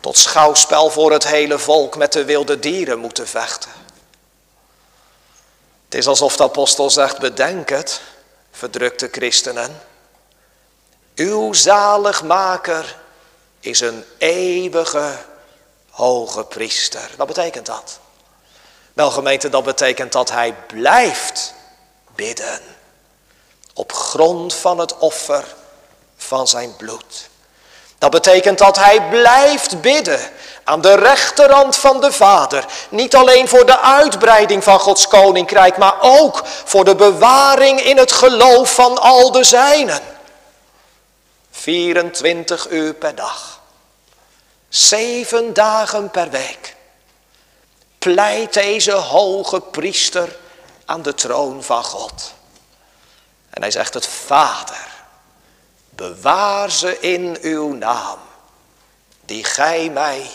tot 0.00 0.18
schouwspel 0.18 0.90
voor 0.90 1.12
het 1.12 1.26
hele 1.26 1.58
volk 1.58 1.96
met 1.96 2.12
de 2.12 2.24
wilde 2.24 2.58
dieren 2.58 2.98
moeten 2.98 3.28
vechten. 3.28 3.70
Het 5.84 5.94
is 5.94 6.06
alsof 6.06 6.36
de 6.36 6.42
apostel 6.42 6.90
zegt, 6.90 7.18
bedenk 7.18 7.68
het, 7.68 8.00
verdrukte 8.50 9.08
christenen. 9.12 9.82
Uw 11.14 11.52
zaligmaker 11.52 12.96
is 13.60 13.80
een 13.80 14.04
eeuwige 14.18 15.16
hoge 15.90 16.44
priester. 16.44 17.10
Wat 17.16 17.26
betekent 17.26 17.66
dat? 17.66 17.98
Wel 18.98 19.10
gemeente, 19.10 19.48
dat 19.48 19.64
betekent 19.64 20.12
dat 20.12 20.30
hij 20.30 20.54
blijft 20.66 21.54
bidden. 22.14 22.60
Op 23.74 23.92
grond 23.92 24.54
van 24.54 24.78
het 24.78 24.98
offer 24.98 25.44
van 26.16 26.48
zijn 26.48 26.76
bloed. 26.76 27.28
Dat 27.98 28.10
betekent 28.10 28.58
dat 28.58 28.76
hij 28.76 29.08
blijft 29.08 29.80
bidden 29.80 30.20
aan 30.64 30.80
de 30.80 30.94
rechterhand 30.94 31.76
van 31.76 32.00
de 32.00 32.12
Vader. 32.12 32.64
Niet 32.88 33.14
alleen 33.14 33.48
voor 33.48 33.66
de 33.66 33.80
uitbreiding 33.80 34.64
van 34.64 34.80
Gods 34.80 35.08
koninkrijk, 35.08 35.76
maar 35.76 35.96
ook 36.00 36.42
voor 36.64 36.84
de 36.84 36.94
bewaring 36.94 37.80
in 37.80 37.96
het 37.96 38.12
geloof 38.12 38.74
van 38.74 38.98
al 38.98 39.32
de 39.32 39.44
zijnen. 39.44 40.00
24 41.50 42.70
uur 42.70 42.94
per 42.94 43.14
dag. 43.14 43.60
Zeven 44.68 45.52
dagen 45.54 46.10
per 46.10 46.30
week. 46.30 46.76
Pleit 47.98 48.52
deze 48.52 48.92
hoge 48.92 49.60
priester 49.60 50.36
aan 50.84 51.02
de 51.02 51.14
troon 51.14 51.62
van 51.62 51.84
God. 51.84 52.34
En 53.50 53.62
hij 53.62 53.70
zegt 53.70 53.94
het, 53.94 54.06
Vader, 54.06 54.88
bewaar 55.88 56.70
ze 56.70 57.00
in 57.00 57.38
uw 57.40 57.72
naam, 57.72 58.18
die 59.24 59.44
gij 59.44 59.90
mij 59.90 60.30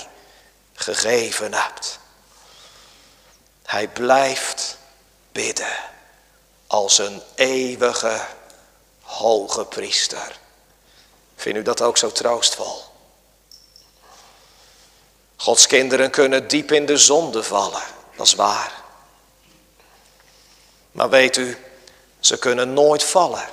gegeven 0.74 1.54
hebt. 1.54 2.00
Hij 3.64 3.88
blijft 3.88 4.78
bidden 5.32 5.76
als 6.68 6.98
een 6.98 7.22
eeuwige 7.36 8.22
hoge 9.02 9.66
priester. 9.66 10.40
Vindt 11.36 11.60
u 11.60 11.62
dat 11.62 11.82
ook 11.82 11.98
zo 11.98 12.12
troostvol? 12.12 12.93
Gods 15.44 15.68
kinderen 15.68 16.10
kunnen 16.10 16.48
diep 16.48 16.72
in 16.72 16.86
de 16.86 16.98
zonde 16.98 17.44
vallen, 17.44 17.82
dat 18.16 18.26
is 18.26 18.34
waar. 18.34 18.72
Maar 20.92 21.10
weet 21.10 21.38
u, 21.38 21.58
ze 22.20 22.38
kunnen 22.38 22.74
nooit 22.74 23.04
vallen 23.04 23.46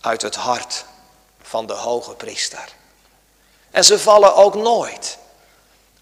uit 0.00 0.22
het 0.22 0.34
hart 0.34 0.84
van 1.42 1.66
de 1.66 1.72
hoge 1.72 2.14
priester. 2.14 2.68
En 3.70 3.84
ze 3.84 3.98
vallen 3.98 4.34
ook 4.34 4.54
nooit 4.54 5.18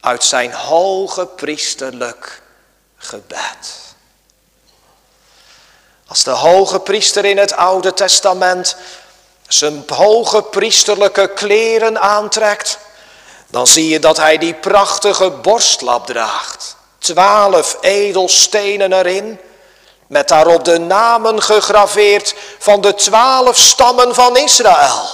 uit 0.00 0.24
zijn 0.24 0.52
hoge 0.52 1.26
priesterlijk 1.26 2.42
gebed. 2.96 3.94
Als 6.06 6.24
de 6.24 6.30
hoge 6.30 6.80
priester 6.80 7.24
in 7.24 7.38
het 7.38 7.52
Oude 7.52 7.94
Testament 7.94 8.76
zijn 9.48 9.84
hoge 9.86 10.42
priesterlijke 10.42 11.28
kleren 11.28 12.00
aantrekt, 12.00 12.78
dan 13.52 13.66
zie 13.66 13.88
je 13.88 13.98
dat 13.98 14.16
hij 14.16 14.38
die 14.38 14.54
prachtige 14.54 15.30
borstlap 15.30 16.06
draagt. 16.06 16.76
Twaalf 16.98 17.76
edelstenen 17.80 18.92
erin, 18.92 19.40
met 20.06 20.28
daarop 20.28 20.64
de 20.64 20.78
namen 20.78 21.42
gegraveerd 21.42 22.34
van 22.58 22.80
de 22.80 22.94
twaalf 22.94 23.56
stammen 23.56 24.14
van 24.14 24.36
Israël. 24.36 25.08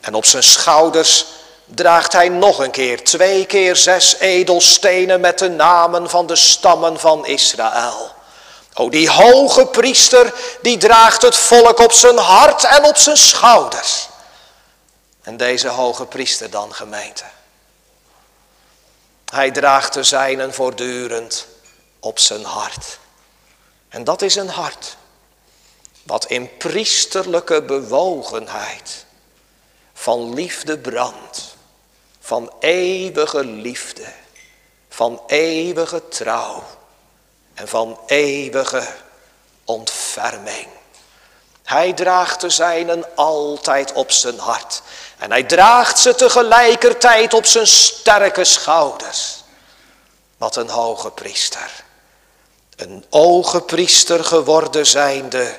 En 0.00 0.14
op 0.14 0.24
zijn 0.24 0.42
schouders 0.42 1.24
draagt 1.64 2.12
hij 2.12 2.28
nog 2.28 2.58
een 2.58 2.70
keer, 2.70 3.04
twee 3.04 3.46
keer 3.46 3.76
zes 3.76 4.16
edelstenen 4.18 5.20
met 5.20 5.38
de 5.38 5.48
namen 5.48 6.10
van 6.10 6.26
de 6.26 6.36
stammen 6.36 7.00
van 7.00 7.26
Israël. 7.26 8.10
O, 8.74 8.88
die 8.88 9.10
hoge 9.10 9.66
priester, 9.66 10.32
die 10.62 10.76
draagt 10.76 11.22
het 11.22 11.36
volk 11.36 11.78
op 11.78 11.92
zijn 11.92 12.18
hart 12.18 12.64
en 12.64 12.84
op 12.84 12.96
zijn 12.96 13.16
schouders. 13.16 14.07
En 15.28 15.36
deze 15.36 15.68
hoge 15.68 16.06
priester 16.06 16.50
dan 16.50 16.74
gemeente. 16.74 17.24
Hij 19.24 19.50
draagt 19.50 19.92
de 19.92 20.02
zijnen 20.02 20.54
voortdurend 20.54 21.46
op 21.98 22.18
zijn 22.18 22.44
hart. 22.44 22.98
En 23.88 24.04
dat 24.04 24.22
is 24.22 24.34
een 24.36 24.48
hart 24.48 24.96
wat 26.02 26.26
in 26.26 26.56
priesterlijke 26.56 27.62
bewogenheid 27.62 29.04
van 29.92 30.34
liefde 30.34 30.78
brandt, 30.78 31.56
van 32.20 32.52
eeuwige 32.58 33.44
liefde, 33.44 34.12
van 34.88 35.22
eeuwige 35.26 36.08
trouw 36.08 36.64
en 37.54 37.68
van 37.68 38.00
eeuwige 38.06 38.86
ontferming. 39.64 40.68
Hij 41.68 41.92
draagt 41.92 42.40
de 42.40 42.50
zijnen 42.50 43.04
altijd 43.14 43.92
op 43.92 44.10
zijn 44.10 44.38
hart. 44.38 44.82
En 45.18 45.30
hij 45.30 45.44
draagt 45.44 45.98
ze 45.98 46.14
tegelijkertijd 46.14 47.34
op 47.34 47.46
zijn 47.46 47.66
sterke 47.66 48.44
schouders. 48.44 49.44
Wat 50.36 50.56
een 50.56 50.68
hoge 50.68 51.10
priester. 51.10 51.70
Een 52.76 53.04
oge 53.10 53.60
priester 53.60 54.24
geworden 54.24 54.86
zijnde 54.86 55.58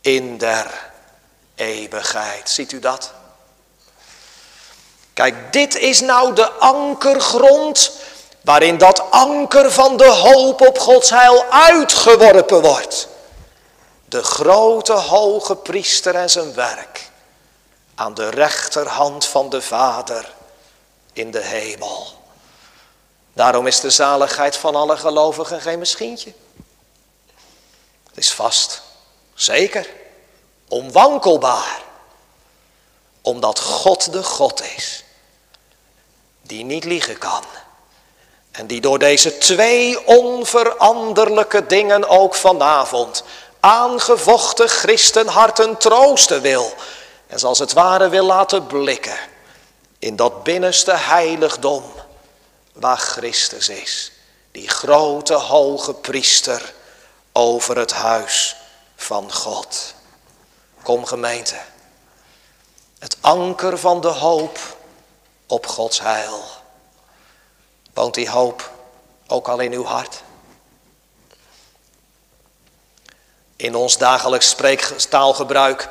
in 0.00 0.38
der 0.38 0.90
eeuwigheid. 1.54 2.50
Ziet 2.50 2.72
u 2.72 2.78
dat? 2.78 3.12
Kijk, 5.12 5.52
dit 5.52 5.76
is 5.76 6.00
nou 6.00 6.34
de 6.34 6.50
ankergrond 6.50 7.92
waarin 8.40 8.78
dat 8.78 9.10
anker 9.10 9.72
van 9.72 9.96
de 9.96 10.08
hoop 10.08 10.60
op 10.60 10.78
Gods 10.78 11.10
heil 11.10 11.44
uitgeworpen 11.44 12.60
wordt. 12.60 13.08
De 14.04 14.22
grote 14.22 14.92
hoge 14.92 15.56
priester 15.56 16.14
en 16.14 16.30
zijn 16.30 16.54
werk 16.54 17.09
aan 18.00 18.14
de 18.14 18.28
rechterhand 18.28 19.26
van 19.26 19.48
de 19.48 19.62
Vader 19.62 20.32
in 21.12 21.30
de 21.30 21.40
hemel. 21.40 22.06
Daarom 23.32 23.66
is 23.66 23.80
de 23.80 23.90
zaligheid 23.90 24.56
van 24.56 24.74
alle 24.74 24.96
gelovigen 24.96 25.60
geen 25.60 25.78
misschientje. 25.78 26.32
Het 28.08 28.16
is 28.16 28.32
vast, 28.32 28.82
zeker, 29.34 29.88
onwankelbaar. 30.68 31.82
Omdat 33.22 33.60
God 33.60 34.12
de 34.12 34.22
God 34.22 34.62
is, 34.76 35.04
die 36.42 36.64
niet 36.64 36.84
liegen 36.84 37.18
kan. 37.18 37.44
En 38.50 38.66
die 38.66 38.80
door 38.80 38.98
deze 38.98 39.38
twee 39.38 40.06
onveranderlijke 40.06 41.66
dingen 41.66 42.08
ook 42.08 42.34
vanavond 42.34 43.24
aangevochten 43.60 44.68
christenharten 44.68 45.76
troosten 45.76 46.40
wil. 46.40 46.74
En 47.30 47.38
zoals 47.38 47.58
het 47.58 47.72
ware 47.72 48.08
wil 48.08 48.24
laten 48.24 48.66
blikken 48.66 49.18
in 49.98 50.16
dat 50.16 50.42
binnenste 50.42 50.92
heiligdom 50.92 51.84
waar 52.72 52.98
Christus 52.98 53.68
is. 53.68 54.12
Die 54.52 54.68
grote 54.68 55.34
hoge 55.34 55.94
priester 55.94 56.74
over 57.32 57.76
het 57.76 57.92
huis 57.92 58.56
van 58.96 59.32
God. 59.32 59.94
Kom 60.82 61.06
gemeente. 61.06 61.56
Het 62.98 63.16
anker 63.20 63.78
van 63.78 64.00
de 64.00 64.08
hoop 64.08 64.58
op 65.46 65.66
Gods 65.66 66.00
heil. 66.00 66.44
Woont 67.94 68.14
die 68.14 68.30
hoop 68.30 68.70
ook 69.26 69.48
al 69.48 69.58
in 69.58 69.72
uw 69.72 69.84
hart? 69.84 70.22
In 73.56 73.74
ons 73.74 73.98
dagelijks 73.98 74.48
spreektaalgebruik 74.48 75.88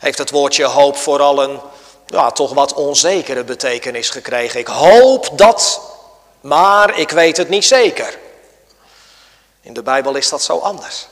heeft 0.00 0.18
het 0.18 0.30
woordje 0.30 0.64
hoop 0.64 0.96
vooral 0.96 1.42
een 1.42 1.60
ja, 2.06 2.30
toch 2.30 2.52
wat 2.52 2.72
onzekere 2.72 3.44
betekenis 3.44 4.10
gekregen. 4.10 4.60
Ik 4.60 4.66
hoop 4.66 5.28
dat, 5.32 5.80
maar 6.40 6.98
ik 6.98 7.10
weet 7.10 7.36
het 7.36 7.48
niet 7.48 7.64
zeker. 7.64 8.18
In 9.60 9.72
de 9.72 9.82
Bijbel 9.82 10.14
is 10.14 10.28
dat 10.28 10.42
zo 10.42 10.58
anders. 10.58 11.06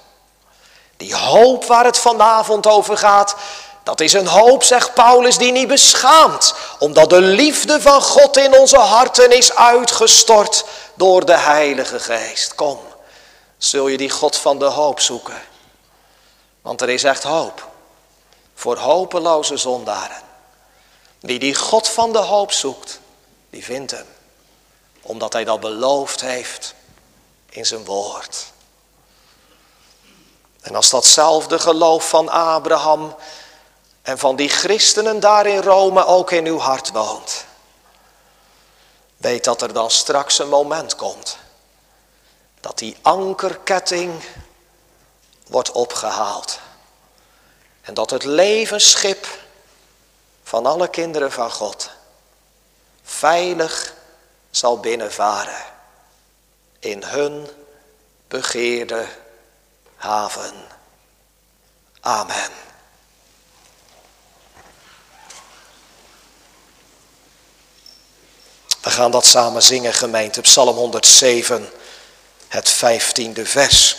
Die 0.97 1.15
hoop 1.15 1.65
waar 1.65 1.85
het 1.85 1.99
vanavond 1.99 2.67
over 2.67 2.97
gaat, 2.97 3.35
dat 3.83 4.01
is 4.01 4.13
een 4.13 4.27
hoop, 4.27 4.63
zegt 4.63 4.95
Paulus, 4.95 5.39
die 5.39 5.53
niet 5.53 5.69
beschaamt, 5.69 6.55
omdat 6.79 7.11
de 7.11 7.21
liefde 7.21 7.81
van 7.81 8.03
God 8.03 8.37
in 8.37 8.59
onze 8.59 8.79
harten 8.79 9.37
is 9.37 9.55
uitgestort 9.55 10.65
door 10.95 11.25
de 11.25 11.39
Heilige 11.39 12.01
Geest. 12.01 12.55
Kom, 12.55 12.79
zul 13.59 13.89
je 13.89 13.97
die 13.97 14.11
God 14.11 14.37
van 14.37 14.59
de 14.59 14.65
hoop 14.65 15.01
zoeken. 15.01 15.43
Want 16.63 16.81
er 16.81 16.89
is 16.89 17.05
echt 17.05 17.23
hoop 17.23 17.67
voor 18.59 18.79
hopeloze 18.79 19.57
zondaren. 19.57 20.23
Wie 21.21 21.39
die 21.39 21.55
God 21.55 21.89
van 21.89 22.13
de 22.13 22.19
hoop 22.19 22.53
zoekt, 22.53 23.01
die 23.51 23.65
vindt 23.65 23.91
hem. 23.91 24.07
Omdat 25.01 25.33
hij 25.33 25.45
dat 25.45 25.61
beloofd 25.61 26.21
heeft 26.21 26.75
in 27.49 27.67
zijn 27.67 27.85
woord. 27.85 28.53
En 30.61 30.75
als 30.75 30.91
datzelfde 30.91 31.59
geloof 31.59 32.09
van 32.09 32.29
Abraham 32.29 33.17
en 34.03 34.19
van 34.19 34.37
die 34.37 34.49
christenen 34.49 35.21
daar 35.21 35.47
in 35.47 35.63
Rome 35.63 36.05
ook 36.05 36.31
in 36.31 36.47
uw 36.47 36.59
hart 36.59 36.91
woont. 36.91 37.45
Weet 39.17 39.45
dat 39.45 39.63
er 39.63 39.73
dan 39.73 39.91
straks 39.91 40.39
een 40.39 40.49
moment 40.49 40.97
komt. 40.97 41.39
Dat 42.61 42.79
die 42.79 42.97
ankerketting 43.03 44.23
wordt 45.47 45.73
opgehaald. 45.73 46.61
En 47.89 47.95
dat 47.95 48.11
het 48.11 48.25
levensschip 48.25 49.27
van 50.43 50.67
alle 50.67 50.89
kinderen 50.89 51.33
van 51.33 51.51
God 51.51 51.91
veilig 53.03 53.95
zal 54.51 54.81
binnenvaren 54.81 55.65
in 56.79 57.03
hun 57.03 57.49
begeerde 58.27 59.07
haven. 59.97 60.55
Amen. 62.01 62.51
We 68.81 68.91
gaan 68.91 69.11
dat 69.11 69.27
samen 69.27 69.63
zingen, 69.63 69.95
gemeente. 69.95 70.41
Psalm 70.41 70.77
107, 70.77 71.71
het 72.49 72.69
vijftiende 72.69 73.47
vers. 73.47 73.97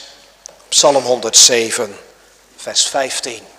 Psalm 0.67 1.03
107, 1.03 1.99
vers 2.55 2.87
15. 2.87 3.57